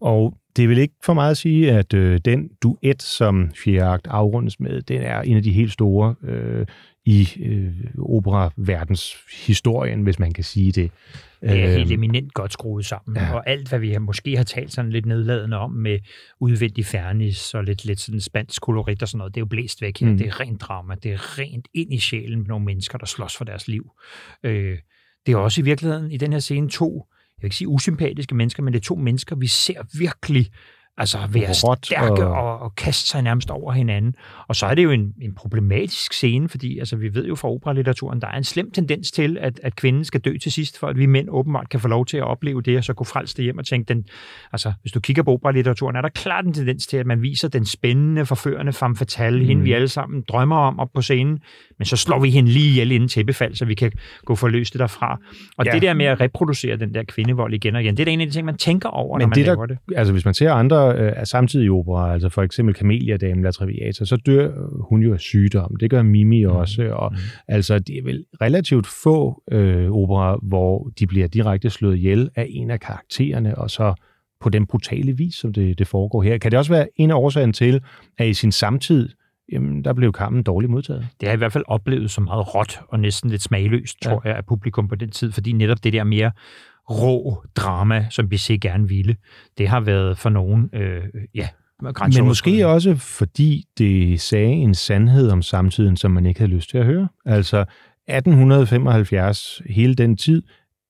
Og 0.00 0.34
det 0.56 0.68
vil 0.68 0.78
ikke 0.78 0.94
for 1.04 1.14
meget 1.14 1.30
at 1.30 1.36
sige, 1.36 1.72
at 1.72 1.94
øh, 1.94 2.20
den 2.24 2.50
duet, 2.62 3.02
som 3.02 3.50
fjerde 3.64 4.10
afrundes 4.10 4.60
med, 4.60 4.82
den 4.82 5.02
er 5.02 5.20
en 5.20 5.36
af 5.36 5.42
de 5.42 5.52
helt 5.52 5.72
store 5.72 6.14
øh, 6.24 6.66
i 7.04 7.28
øh, 7.40 7.70
opera-verdens 7.98 9.16
historien, 9.46 10.02
hvis 10.02 10.18
man 10.18 10.32
kan 10.32 10.44
sige 10.44 10.72
det. 10.72 10.90
Det 11.40 11.50
er 11.50 11.70
helt 11.70 11.92
øhm, 11.92 11.92
eminent 11.92 12.34
godt 12.34 12.52
skruet 12.52 12.86
sammen, 12.86 13.16
ja. 13.16 13.34
og 13.34 13.48
alt, 13.48 13.68
hvad 13.68 13.78
vi 13.78 13.98
måske 13.98 14.36
har 14.36 14.44
talt 14.44 14.72
sådan 14.72 14.90
lidt 14.90 15.06
nedladende 15.06 15.56
om 15.56 15.70
med 15.70 15.98
udvendig 16.40 16.86
fernis 16.86 17.54
og 17.54 17.64
lidt, 17.64 17.84
lidt 17.84 18.00
sådan 18.00 18.20
spansk 18.20 18.62
kolorit 18.62 19.02
og 19.02 19.08
sådan 19.08 19.18
noget, 19.18 19.34
det 19.34 19.40
er 19.40 19.42
jo 19.42 19.46
blæst 19.46 19.82
væk 19.82 20.00
her. 20.00 20.08
Mm. 20.08 20.18
Det 20.18 20.26
er 20.26 20.40
rent 20.40 20.60
drama, 20.60 20.94
det 21.02 21.12
er 21.12 21.38
rent 21.38 21.68
ind 21.74 21.94
i 21.94 21.98
sjælen 21.98 22.38
med 22.38 22.46
nogle 22.46 22.64
mennesker, 22.64 22.98
der 22.98 23.06
slås 23.06 23.36
for 23.36 23.44
deres 23.44 23.68
liv. 23.68 23.90
Øh, 24.44 24.78
det 25.26 25.32
er 25.32 25.36
også 25.36 25.60
i 25.60 25.64
virkeligheden 25.64 26.10
i 26.10 26.16
den 26.16 26.32
her 26.32 26.40
scene 26.40 26.68
to, 26.68 27.06
jeg 27.42 27.44
vil 27.44 27.46
ikke 27.46 27.56
sige 27.56 27.68
usympatiske 27.68 28.34
mennesker, 28.34 28.62
men 28.62 28.72
det 28.72 28.78
er 28.78 28.84
to 28.84 28.94
mennesker, 28.94 29.36
vi 29.36 29.46
ser 29.46 29.98
virkelig 29.98 30.50
Altså 30.98 31.18
være 31.30 31.50
Råt 31.64 31.86
stærke 31.86 32.26
og... 32.26 32.32
Og, 32.32 32.58
og 32.58 32.74
kaste 32.74 33.08
sig 33.08 33.22
nærmest 33.22 33.50
over 33.50 33.72
hinanden. 33.72 34.14
Og 34.48 34.56
så 34.56 34.66
er 34.66 34.74
det 34.74 34.84
jo 34.84 34.90
en, 34.90 35.14
en 35.22 35.34
problematisk 35.34 36.12
scene, 36.12 36.48
fordi 36.48 36.78
altså, 36.78 36.96
vi 36.96 37.14
ved 37.14 37.26
jo 37.26 37.34
fra 37.34 37.48
operalitteraturen, 37.48 38.20
der 38.20 38.26
er 38.26 38.36
en 38.36 38.44
slem 38.44 38.70
tendens 38.70 39.12
til, 39.12 39.38
at, 39.40 39.60
at 39.62 39.76
kvinden 39.76 40.04
skal 40.04 40.20
dø 40.20 40.36
til 40.38 40.52
sidst, 40.52 40.78
for 40.78 40.86
at 40.86 40.98
vi 40.98 41.06
mænd 41.06 41.28
åbenbart 41.30 41.68
kan 41.68 41.80
få 41.80 41.88
lov 41.88 42.06
til 42.06 42.16
at 42.16 42.24
opleve 42.24 42.62
det, 42.62 42.78
og 42.78 42.84
så 42.84 42.92
gå 42.92 43.04
frelst 43.04 43.38
hjem 43.38 43.58
og 43.58 43.66
tænke, 43.66 43.94
den, 43.94 44.04
altså, 44.52 44.72
hvis 44.80 44.92
du 44.92 45.00
kigger 45.00 45.22
på 45.22 45.32
operalitteraturen, 45.32 45.96
er 45.96 46.00
der 46.00 46.08
klart 46.08 46.46
en 46.46 46.52
tendens 46.52 46.86
til, 46.86 46.96
at 46.96 47.06
man 47.06 47.22
viser 47.22 47.48
den 47.48 47.64
spændende, 47.64 48.26
forførende 48.26 48.72
femme 48.72 48.96
fatale, 48.96 49.40
mm. 49.40 49.46
hende 49.46 49.62
vi 49.62 49.72
alle 49.72 49.88
sammen 49.88 50.24
drømmer 50.28 50.56
om 50.56 50.78
op 50.78 50.88
på 50.94 51.02
scenen, 51.02 51.38
men 51.78 51.86
så 51.86 51.96
slår 51.96 52.18
vi 52.18 52.30
hende 52.30 52.50
lige 52.50 52.70
ihjel 52.70 52.92
inden 52.92 53.08
tæppefald, 53.08 53.54
så 53.54 53.64
vi 53.64 53.74
kan 53.74 53.92
gå 54.24 54.34
forløst 54.34 54.74
derfra. 54.74 55.18
Og 55.56 55.66
ja. 55.66 55.70
det 55.72 55.82
der 55.82 55.94
med 55.94 56.06
at 56.06 56.20
reproducere 56.20 56.76
den 56.76 56.94
der 56.94 57.02
kvindevold 57.04 57.54
igen 57.54 57.76
og 57.76 57.82
igen, 57.82 57.96
det 57.96 58.00
er 58.00 58.04
da 58.04 58.10
en 58.10 58.20
af 58.20 58.26
de 58.26 58.32
ting, 58.32 58.46
man 58.46 58.56
tænker 58.56 58.88
over, 58.88 59.18
men 59.18 59.22
når 59.22 59.28
man 59.28 59.36
det, 59.36 59.46
laver 59.46 59.66
der, 59.66 59.74
det. 59.88 59.96
Altså 59.96 60.12
hvis 60.12 60.24
man 60.24 60.34
ser 60.34 60.52
andre 60.52 60.81
øh, 60.86 61.26
samtidige 61.26 61.70
opera, 61.70 62.12
altså 62.12 62.28
for 62.28 62.42
eksempel 62.42 62.74
Camellia-damen 62.74 63.44
La 63.44 63.50
Traviata, 63.50 64.04
så 64.04 64.16
dør 64.16 64.50
hun 64.88 65.02
jo 65.02 65.12
af 65.12 65.20
sygdom. 65.20 65.76
Det 65.76 65.90
gør 65.90 66.02
Mimi 66.02 66.44
mm. 66.44 66.50
også. 66.50 66.90
Og, 66.92 67.12
mm. 67.12 67.18
Altså, 67.48 67.78
det 67.78 67.98
er 67.98 68.02
vel 68.02 68.24
relativt 68.40 68.86
få 68.86 69.42
øh, 69.50 69.90
opera, 69.90 70.38
hvor 70.42 70.90
de 70.98 71.06
bliver 71.06 71.28
direkte 71.28 71.70
slået 71.70 71.96
ihjel 71.96 72.30
af 72.36 72.46
en 72.50 72.70
af 72.70 72.80
karaktererne, 72.80 73.58
og 73.58 73.70
så 73.70 73.94
på 74.40 74.48
den 74.48 74.66
brutale 74.66 75.16
vis, 75.16 75.34
som 75.34 75.52
det, 75.52 75.78
det 75.78 75.86
foregår 75.86 76.22
her. 76.22 76.38
Kan 76.38 76.50
det 76.50 76.58
også 76.58 76.72
være 76.72 76.88
en 76.96 77.10
af 77.10 77.14
årsagen 77.14 77.52
til, 77.52 77.80
at 78.18 78.28
i 78.28 78.34
sin 78.34 78.52
samtid, 78.52 79.08
jamen, 79.52 79.84
der 79.84 79.92
blev 79.92 80.12
kampen 80.12 80.42
dårligt 80.42 80.70
modtaget? 80.70 81.06
Det 81.20 81.28
har 81.28 81.34
i 81.34 81.38
hvert 81.38 81.52
fald 81.52 81.64
oplevet 81.66 82.10
som 82.10 82.24
meget 82.24 82.54
råt 82.54 82.80
og 82.88 83.00
næsten 83.00 83.30
lidt 83.30 83.42
smagløst, 83.42 83.96
ja. 84.04 84.10
tror 84.10 84.22
jeg, 84.24 84.36
af 84.36 84.46
publikum 84.46 84.88
på 84.88 84.94
den 84.94 85.10
tid, 85.10 85.32
fordi 85.32 85.52
netop 85.52 85.84
det 85.84 85.92
der 85.92 86.04
mere 86.04 86.30
rå 86.90 87.42
drama, 87.56 88.06
som 88.10 88.30
vi 88.30 88.36
ser 88.36 88.58
gerne 88.58 88.88
ville. 88.88 89.16
Det 89.58 89.68
har 89.68 89.80
været 89.80 90.18
for 90.18 90.30
nogen, 90.30 90.70
øh, 90.72 91.02
ja, 91.34 91.48
Men 92.20 92.26
måske 92.26 92.66
også 92.66 92.94
fordi 92.96 93.64
det 93.78 94.20
sagde 94.20 94.52
en 94.52 94.74
sandhed 94.74 95.30
om 95.30 95.42
samtiden, 95.42 95.96
som 95.96 96.10
man 96.10 96.26
ikke 96.26 96.40
havde 96.40 96.52
lyst 96.52 96.70
til 96.70 96.78
at 96.78 96.84
høre. 96.84 97.08
Altså 97.26 97.64
1875, 98.08 99.62
hele 99.66 99.94
den 99.94 100.16
tid, 100.16 100.42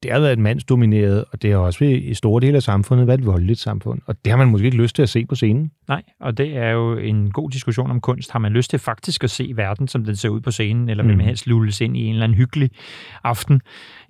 det 0.02 0.12
har 0.12 0.20
været 0.20 0.32
et 0.32 0.38
mandsdomineret, 0.38 1.24
og 1.32 1.42
det 1.42 1.50
har 1.50 1.58
også 1.58 1.84
i 1.84 2.14
store 2.14 2.40
dele 2.40 2.56
af 2.56 2.62
samfundet 2.62 3.06
været 3.06 3.20
et 3.20 3.26
voldeligt 3.26 3.58
samfund. 3.58 4.00
Og 4.06 4.16
det 4.24 4.30
har 4.30 4.38
man 4.38 4.48
måske 4.48 4.64
ikke 4.64 4.76
lyst 4.76 4.96
til 4.96 5.02
at 5.02 5.08
se 5.08 5.26
på 5.26 5.34
scenen. 5.34 5.70
Nej, 5.88 6.02
og 6.20 6.38
det 6.38 6.56
er 6.56 6.70
jo 6.70 6.96
en 6.96 7.30
god 7.30 7.50
diskussion 7.50 7.90
om 7.90 8.00
kunst. 8.00 8.30
Har 8.30 8.38
man 8.38 8.52
lyst 8.52 8.70
til 8.70 8.78
faktisk 8.78 9.24
at 9.24 9.30
se 9.30 9.52
verden, 9.56 9.88
som 9.88 10.04
den 10.04 10.16
ser 10.16 10.28
ud 10.28 10.40
på 10.40 10.50
scenen, 10.50 10.88
eller 10.88 11.04
vil 11.04 11.16
man 11.16 11.24
mm. 11.24 11.26
helst 11.26 11.46
lulles 11.46 11.80
ind 11.80 11.96
i 11.96 12.04
en 12.04 12.12
eller 12.12 12.24
anden 12.24 12.38
hyggelig 12.38 12.70
aften? 13.24 13.60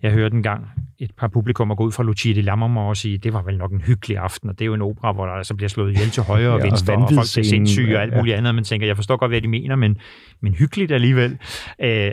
Jeg 0.02 0.12
hørte 0.12 0.36
en 0.36 0.42
gang 0.42 0.66
et 0.98 1.10
par 1.18 1.28
publikummer 1.28 1.74
gå 1.74 1.84
ud 1.84 1.92
fra 1.92 2.02
Lucia 2.02 2.34
de 2.34 2.42
Lammermoor 2.42 2.88
og 2.88 2.96
sige, 2.96 3.18
det 3.18 3.32
var 3.32 3.42
vel 3.42 3.58
nok 3.58 3.72
en 3.72 3.80
hyggelig 3.80 4.18
aften, 4.18 4.50
og 4.50 4.58
det 4.58 4.64
er 4.64 4.66
jo 4.66 4.74
en 4.74 4.82
opera, 4.82 5.12
hvor 5.12 5.26
der 5.26 5.32
altså 5.32 5.54
bliver 5.54 5.68
slået 5.68 5.92
ihjel 5.92 6.10
til 6.10 6.22
højre 6.22 6.52
og 6.54 6.58
ja, 6.58 6.64
venstre, 6.66 6.94
og, 6.94 7.02
og 7.02 7.08
folk 7.08 7.38
er 7.38 7.42
sindssyge 7.42 7.96
og 7.96 8.02
alt 8.02 8.16
muligt 8.16 8.32
ja. 8.32 8.38
andet, 8.38 8.54
man 8.54 8.64
tænker, 8.64 8.86
jeg 8.86 8.96
forstår 8.96 9.16
godt, 9.16 9.30
hvad 9.30 9.40
de 9.40 9.48
mener, 9.48 9.76
men, 9.76 9.96
men 10.40 10.54
hyggeligt 10.54 10.92
alligevel. 10.92 11.38
Øh, 11.80 12.10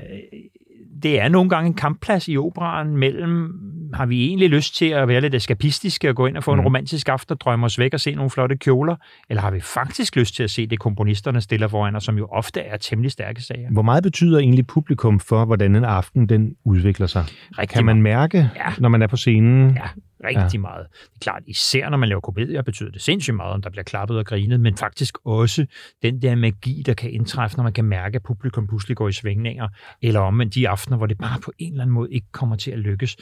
det 1.04 1.22
er 1.22 1.30
nogle 1.30 1.50
gange 1.50 1.68
en 1.68 1.74
kampplads 1.74 2.28
i 2.28 2.38
operaen 2.38 2.97
mellem, 2.97 3.54
har 3.93 4.06
vi 4.06 4.26
egentlig 4.26 4.50
lyst 4.50 4.76
til 4.76 4.86
at 4.86 5.08
være 5.08 5.22
lidt 5.22 5.36
eskapistiske 5.36 6.10
og 6.10 6.16
gå 6.16 6.26
ind 6.26 6.38
og 6.38 6.43
få 6.43 6.54
mm. 6.54 6.60
en 6.60 6.66
romantisk 6.66 7.10
aften 7.10 7.34
og 7.34 7.41
drømme 7.41 7.66
os 7.66 7.80
væk 7.80 7.93
og 7.93 8.00
se 8.00 8.16
nogle 8.16 8.30
flotte 8.30 8.58
kjoler, 8.58 8.95
eller 9.30 9.41
har 9.41 9.52
vi 9.52 9.60
faktisk 9.60 10.16
lyst 10.16 10.36
til 10.36 10.43
at 10.43 10.52
se 10.52 10.68
det, 10.68 10.80
komponisterne 10.80 11.41
stiller 11.41 11.68
foran 11.68 11.95
os, 11.95 12.04
som 12.04 12.18
jo 12.18 12.28
ofte 12.32 12.60
er 12.62 12.78
temmelig 12.78 13.12
stærke 13.12 13.41
sager. 13.41 13.70
Hvor 13.72 13.82
meget 13.82 14.04
betyder 14.04 14.39
egentlig 14.39 14.68
publikum 14.68 15.20
for, 15.20 15.45
hvordan 15.45 15.76
en 15.76 15.84
aften 15.84 16.30
den 16.30 16.56
udvikler 16.66 17.08
sig? 17.08 17.26
Rigtig 17.58 17.76
kan 17.76 17.86
man 17.86 18.02
mærke, 18.02 18.38
ja. 18.38 18.74
når 18.78 18.89
man 18.89 19.02
er 19.02 19.08
på 19.08 19.18
scenen? 19.18 19.74
Ja, 19.76 19.88
rigtig 20.24 20.53
ja. 20.53 20.59
meget. 20.59 20.88
Det 20.89 21.15
er 21.15 21.20
klart, 21.22 21.43
især 21.47 21.89
når 21.89 21.97
man 21.97 22.09
laver 22.09 22.22
komedier, 22.22 22.61
betyder 22.61 22.91
det 22.91 23.01
sindssygt 23.01 23.36
meget, 23.36 23.53
om 23.53 23.61
der 23.61 23.70
bliver 23.70 23.84
klappet 23.84 24.17
og 24.17 24.26
grinet, 24.26 24.59
men 24.59 24.78
faktisk 24.78 25.17
også 25.26 25.65
den 26.01 26.22
der 26.22 26.36
magi, 26.36 26.84
der 26.86 26.93
kan 26.93 27.11
indtræffe, 27.11 27.57
når 27.57 27.63
man 27.63 27.74
kan 27.74 27.86
mærke, 27.86 28.15
at 28.15 28.24
publikum 28.24 28.67
pludselig 28.67 28.97
går 28.97 29.07
i 29.07 29.11
svingninger, 29.11 29.67
eller 30.01 30.20
om 30.20 30.49
de 30.49 30.70
aftener, 30.70 30.97
hvor 30.97 31.05
det 31.05 31.17
bare 31.17 31.39
på 31.39 31.51
en 31.57 31.72
eller 31.72 31.84
anden 31.84 31.93
måde 31.93 32.11
ikke 32.11 32.28
kommer 32.32 32.55
til 32.55 32.72
at 32.72 32.80
lykkes. 32.80 33.17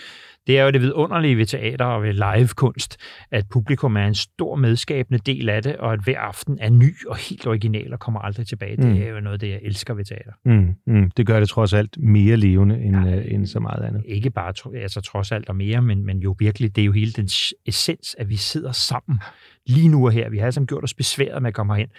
Det 0.47 0.59
er 0.59 0.63
jo 0.63 0.71
det 0.71 0.81
vidunderlige 0.81 1.37
ved 1.37 1.45
teater 1.45 1.85
og 1.85 2.03
ved 2.03 2.13
live-kunst, 2.13 2.97
at 3.31 3.45
publikum 3.51 3.97
er 3.97 4.05
en 4.05 4.15
stor 4.15 4.55
medskabende 4.55 5.19
del 5.19 5.49
af 5.49 5.63
det, 5.63 5.75
og 5.75 5.93
at 5.93 5.99
hver 6.03 6.19
aften 6.19 6.57
er 6.61 6.69
ny 6.69 7.05
og 7.07 7.15
helt 7.15 7.47
original 7.47 7.93
og 7.93 7.99
kommer 7.99 8.19
aldrig 8.19 8.47
tilbage. 8.47 8.75
Mm. 8.75 8.93
Det 8.93 9.07
er 9.07 9.09
jo 9.09 9.19
noget, 9.19 9.41
det 9.41 9.49
jeg 9.49 9.59
elsker 9.63 9.93
ved 9.93 10.05
teater. 10.05 10.31
Mm, 10.45 10.75
mm. 10.87 11.11
Det 11.11 11.25
gør 11.25 11.39
det 11.39 11.49
trods 11.49 11.73
alt 11.73 11.97
mere 11.99 12.37
levende 12.37 12.79
end, 12.79 12.95
ja, 12.95 13.15
øh, 13.15 13.33
end 13.33 13.45
så 13.45 13.59
meget 13.59 13.83
andet. 13.83 14.03
Ikke 14.05 14.29
bare 14.29 14.53
altså, 14.81 15.01
trods 15.01 15.31
alt 15.31 15.49
og 15.49 15.55
mere, 15.55 15.81
men, 15.81 16.05
men 16.05 16.19
jo 16.19 16.35
virkelig, 16.39 16.75
det 16.75 16.81
er 16.81 16.85
jo 16.85 16.91
hele 16.91 17.11
den 17.11 17.29
essens, 17.65 18.15
at 18.19 18.29
vi 18.29 18.35
sidder 18.35 18.71
sammen 18.71 19.19
lige 19.67 19.89
nu 19.89 20.05
og 20.05 20.11
her. 20.11 20.29
Vi 20.29 20.37
har 20.37 20.45
altså 20.45 20.65
gjort 20.65 20.83
os 20.83 20.93
besværet 20.93 21.41
med 21.41 21.47
at 21.47 21.53
komme 21.53 21.75
herhen 21.75 21.89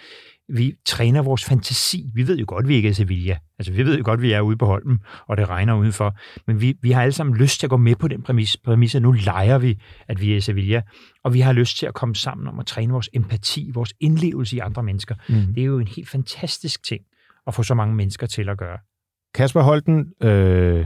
vi 0.49 0.73
træner 0.85 1.21
vores 1.21 1.45
fantasi. 1.45 2.11
Vi 2.13 2.27
ved 2.27 2.37
jo 2.37 2.45
godt, 2.47 2.67
vi 2.67 2.75
ikke 2.75 2.89
er 2.89 2.93
Sevilla. 2.93 3.37
Altså, 3.59 3.73
vi 3.73 3.85
ved 3.85 3.97
jo 3.97 4.03
godt, 4.05 4.21
vi 4.21 4.31
er 4.31 4.41
ude 4.41 4.57
på 4.57 4.65
Holmen, 4.65 4.99
og 5.27 5.37
det 5.37 5.49
regner 5.49 5.75
udenfor. 5.75 6.17
Men 6.47 6.61
vi, 6.61 6.77
vi 6.81 6.91
har 6.91 7.01
alle 7.01 7.11
sammen 7.11 7.37
lyst 7.37 7.59
til 7.59 7.65
at 7.67 7.69
gå 7.69 7.77
med 7.77 7.95
på 7.95 8.07
den 8.07 8.21
præmis, 8.21 8.57
præmis, 8.57 8.95
at 8.95 9.01
nu 9.01 9.11
leger 9.11 9.57
vi, 9.57 9.79
at 10.07 10.21
vi 10.21 10.35
er 10.35 10.41
Sevilla. 10.41 10.81
Og 11.23 11.33
vi 11.33 11.39
har 11.39 11.53
lyst 11.53 11.77
til 11.77 11.85
at 11.85 11.93
komme 11.93 12.15
sammen 12.15 12.47
om 12.47 12.59
at 12.59 12.65
træne 12.65 12.93
vores 12.93 13.09
empati, 13.13 13.71
vores 13.73 13.93
indlevelse 13.99 14.55
i 14.55 14.59
andre 14.59 14.83
mennesker. 14.83 15.15
Mm. 15.29 15.53
Det 15.53 15.61
er 15.61 15.65
jo 15.65 15.79
en 15.79 15.87
helt 15.87 16.09
fantastisk 16.09 16.83
ting 16.83 17.01
at 17.47 17.53
få 17.53 17.63
så 17.63 17.73
mange 17.73 17.95
mennesker 17.95 18.27
til 18.27 18.49
at 18.49 18.57
gøre. 18.57 18.77
Kasper 19.33 19.61
Holten, 19.61 20.13
øh, 20.23 20.85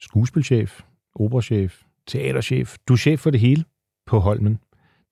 skuespilchef, 0.00 0.80
operachef, 1.14 1.82
teaterchef. 2.06 2.76
Du 2.88 2.92
er 2.92 2.96
chef 2.96 3.20
for 3.20 3.30
det 3.30 3.40
hele 3.40 3.64
på 4.06 4.18
Holmen. 4.18 4.58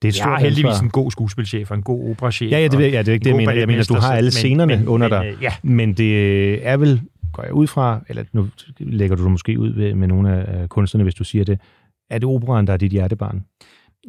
Det 0.01 0.07
er 0.07 0.09
et 0.09 0.19
jeg 0.19 0.33
er 0.33 0.39
heldigvis 0.39 0.65
ansvar. 0.65 0.83
en 0.83 0.89
god 0.89 1.11
skuespilchef 1.11 1.71
og 1.71 1.77
en 1.77 1.83
god 1.83 2.09
operachef. 2.09 2.51
Ja, 2.51 2.59
ja, 2.59 2.67
det, 2.67 2.93
ja, 2.93 2.99
det 2.99 3.07
er 3.07 3.13
ikke 3.13 3.23
det, 3.23 3.29
jeg 3.29 3.37
mener. 3.37 3.53
Jeg 3.53 3.67
mener, 3.67 3.83
du 3.83 3.93
har 3.93 4.13
alle 4.13 4.31
scenerne 4.31 4.75
men, 4.75 4.87
under 4.87 5.07
dig. 5.07 5.25
Men, 5.25 5.35
ja. 5.41 5.53
men 5.63 5.93
det 5.93 6.67
er 6.67 6.77
vel, 6.77 7.01
går 7.33 7.43
jeg 7.43 7.53
ud 7.53 7.67
fra, 7.67 8.01
eller 8.09 8.23
nu 8.33 8.47
lægger 8.79 9.15
du 9.15 9.23
det 9.23 9.31
måske 9.31 9.59
ud 9.59 9.93
med 9.93 10.07
nogle 10.07 10.45
af 10.47 10.69
kunstnerne, 10.69 11.03
hvis 11.03 11.15
du 11.15 11.23
siger 11.23 11.45
det, 11.45 11.59
er 12.09 12.17
det 12.19 12.29
operaen, 12.29 12.67
der 12.67 12.73
er 12.73 12.77
dit 12.77 12.91
hjertebarn? 12.91 13.45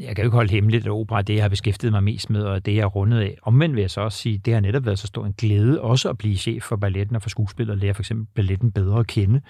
Jeg 0.01 0.17
kan 0.17 0.23
jo 0.23 0.27
ikke 0.27 0.35
holde 0.35 0.51
hemmeligt, 0.51 0.87
at 0.87 0.93
opera 0.93 1.19
er 1.19 1.23
det, 1.23 1.35
jeg 1.35 1.45
har 1.45 1.49
beskæftiget 1.49 1.93
mig 1.93 2.03
mest 2.03 2.31
med, 2.31 2.43
og 2.43 2.67
det, 2.67 2.75
jeg 2.75 2.83
er 2.83 2.87
rundet 2.87 3.21
af. 3.21 3.37
Omvendt 3.43 3.77
vil 3.77 3.81
jeg 3.81 3.91
så 3.91 4.01
også 4.01 4.19
sige, 4.19 4.39
det 4.39 4.55
har 4.55 4.61
netop 4.61 4.87
været 4.87 4.99
så 4.99 5.07
stor 5.07 5.27
en 5.27 5.35
glæde 5.39 5.81
også 5.81 6.11
at 6.11 6.19
blive 6.19 6.37
chef 6.37 6.63
for 6.63 6.77
balletten 6.77 7.17
og 7.17 7.23
for 7.23 7.29
skuespillet, 7.29 7.73
og 7.73 7.79
lære 7.79 7.95
for 7.95 8.03
eksempel 8.03 8.27
balletten 8.35 8.73
bedre 8.73 8.99
at 8.99 9.07
kende 9.07 9.41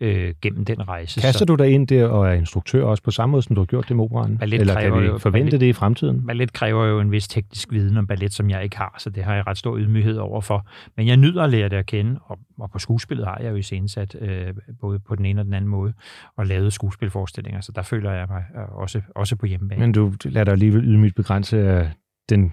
øh, 0.00 0.34
gennem 0.42 0.64
den 0.64 0.88
rejse. 0.88 1.20
Kaster 1.20 1.38
så, 1.38 1.44
du 1.44 1.54
dig 1.54 1.70
ind 1.70 1.88
der 1.88 2.06
og 2.06 2.28
er 2.28 2.32
instruktør 2.32 2.84
også 2.84 3.02
på 3.02 3.10
samme 3.10 3.30
måde, 3.30 3.42
som 3.42 3.54
du 3.54 3.60
har 3.60 3.66
gjort 3.66 3.88
det 3.88 3.96
med 3.96 4.04
operaen? 4.04 4.38
Ballet 4.38 4.60
Eller 4.60 4.80
kan 4.80 5.00
vi 5.00 5.06
jo, 5.06 5.18
forvente 5.18 5.44
ballet, 5.44 5.60
det 5.60 5.66
i 5.66 5.72
fremtiden? 5.72 6.26
Ballet 6.26 6.52
kræver 6.52 6.84
jo 6.84 7.00
en 7.00 7.12
vis 7.12 7.28
teknisk 7.28 7.72
viden 7.72 7.96
om 7.96 8.06
ballet, 8.06 8.32
som 8.32 8.50
jeg 8.50 8.64
ikke 8.64 8.76
har, 8.76 8.94
så 8.98 9.10
det 9.10 9.24
har 9.24 9.34
jeg 9.34 9.46
ret 9.46 9.58
stor 9.58 9.78
ydmyghed 9.78 10.16
overfor. 10.16 10.66
Men 10.96 11.06
jeg 11.06 11.16
nyder 11.16 11.42
at 11.42 11.50
lære 11.50 11.68
det 11.68 11.76
at 11.76 11.86
kende, 11.86 12.20
og, 12.24 12.38
og 12.58 12.70
på 12.70 12.78
skuespillet 12.78 13.26
har 13.26 13.38
jeg 13.42 13.50
jo 13.50 13.56
iscenesat 13.56 14.16
øh, 14.20 14.54
både 14.80 14.98
på 14.98 15.14
den 15.14 15.24
ene 15.24 15.40
og 15.40 15.44
den 15.44 15.54
anden 15.54 15.70
måde, 15.70 15.92
og 16.36 16.46
lavet 16.46 16.72
skuespilforestillinger, 16.72 17.60
så 17.60 17.72
der 17.72 17.82
føler 17.82 18.12
jeg 18.12 18.26
mig 18.30 18.44
øh, 18.56 18.76
også, 18.78 19.00
også 19.14 19.36
på 19.36 19.46
hjemmebane. 19.46 19.80
Men 19.80 19.93
du 19.94 20.12
lader 20.24 20.44
dig 20.44 20.52
alligevel 20.52 20.84
ydmygt 20.84 21.14
begrænse 21.14 21.58
af 21.58 21.90
den, 22.28 22.52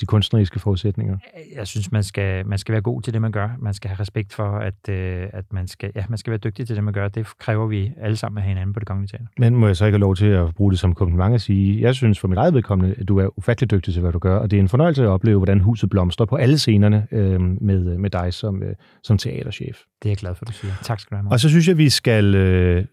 de 0.00 0.06
kunstneriske 0.06 0.58
forudsætninger? 0.58 1.18
Jeg 1.56 1.66
synes, 1.66 1.92
man 1.92 2.02
skal, 2.02 2.46
man 2.46 2.58
skal 2.58 2.72
være 2.72 2.82
god 2.82 3.02
til 3.02 3.12
det, 3.12 3.22
man 3.22 3.32
gør. 3.32 3.48
Man 3.58 3.74
skal 3.74 3.88
have 3.88 4.00
respekt 4.00 4.32
for, 4.32 4.58
at, 4.58 4.88
øh, 4.88 5.26
at 5.32 5.44
man, 5.52 5.68
skal, 5.68 5.92
ja, 5.94 6.04
man 6.08 6.18
skal 6.18 6.30
være 6.30 6.38
dygtig 6.38 6.66
til 6.66 6.76
det, 6.76 6.84
man 6.84 6.94
gør. 6.94 7.08
Det 7.08 7.26
kræver 7.38 7.66
vi 7.66 7.92
alle 8.00 8.16
sammen 8.16 8.38
at 8.38 8.42
have 8.42 8.48
hinanden 8.48 8.72
på 8.72 8.80
det 8.80 8.88
kongelige 8.88 9.08
teater. 9.08 9.26
Men 9.38 9.56
må 9.56 9.66
jeg 9.66 9.76
så 9.76 9.84
ikke 9.84 9.94
have 9.94 10.00
lov 10.00 10.16
til 10.16 10.26
at 10.26 10.54
bruge 10.54 10.70
det 10.70 10.78
som 10.78 10.94
kompliment 10.94 11.34
at 11.34 11.40
sige, 11.40 11.80
jeg 11.80 11.94
synes 11.94 12.18
for 12.18 12.28
mit 12.28 12.38
eget 12.38 12.54
vedkommende, 12.54 12.94
at 12.98 13.08
du 13.08 13.18
er 13.18 13.38
ufattelig 13.38 13.70
dygtig 13.70 13.94
til, 13.94 14.00
hvad 14.00 14.12
du 14.12 14.18
gør, 14.18 14.36
og 14.36 14.50
det 14.50 14.56
er 14.56 14.60
en 14.60 14.68
fornøjelse 14.68 15.02
at 15.02 15.08
opleve, 15.08 15.38
hvordan 15.38 15.60
huset 15.60 15.90
blomstrer 15.90 16.26
på 16.26 16.36
alle 16.36 16.58
scenerne 16.58 17.06
øh, 17.12 17.40
med, 17.40 17.98
med 17.98 18.10
dig 18.10 18.34
som, 18.34 18.62
øh, 18.62 18.74
som 19.02 19.18
teaterchef. 19.18 19.78
Det 20.02 20.08
er 20.08 20.10
jeg 20.10 20.16
glad 20.16 20.34
for, 20.34 20.44
at 20.44 20.48
du 20.48 20.52
siger. 20.52 20.72
Tak 20.82 21.00
skal 21.00 21.16
du 21.16 21.22
have. 21.22 21.32
Og 21.32 21.40
så 21.40 21.48
synes 21.48 21.68
jeg, 21.68 21.78
vi 21.78 21.88
skal 21.88 22.34
øh, 22.34 22.84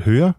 høre 0.00 0.32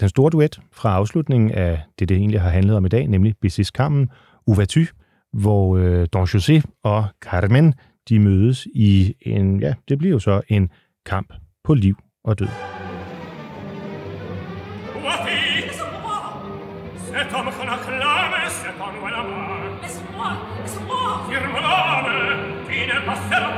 den 0.00 0.08
store 0.08 0.30
duet 0.30 0.60
fra 0.72 0.94
afslutningen 0.94 1.50
af 1.50 1.80
det, 1.98 2.08
det 2.08 2.16
egentlig 2.16 2.40
har 2.40 2.50
handlet 2.50 2.76
om 2.76 2.86
i 2.86 2.88
dag, 2.88 3.06
nemlig 3.06 3.34
Bessis 3.40 3.70
Kammen, 3.70 4.10
Uvaty, 4.46 4.84
hvor 5.32 5.76
øh, 5.76 6.06
Don 6.12 6.24
José 6.24 6.62
og 6.82 7.04
Carmen, 7.22 7.74
de 8.08 8.18
mødes 8.18 8.66
i 8.74 9.14
en, 9.20 9.60
ja, 9.60 9.74
det 9.88 9.98
bliver 9.98 10.12
jo 10.12 10.18
så 10.18 10.40
en 10.48 10.70
kamp 11.06 11.32
på 11.64 11.74
liv 11.74 11.98
og 12.24 12.38
død. 12.38 12.48
Firmalame, 21.28 22.14
fine 22.68 22.96
passerò 23.06 23.57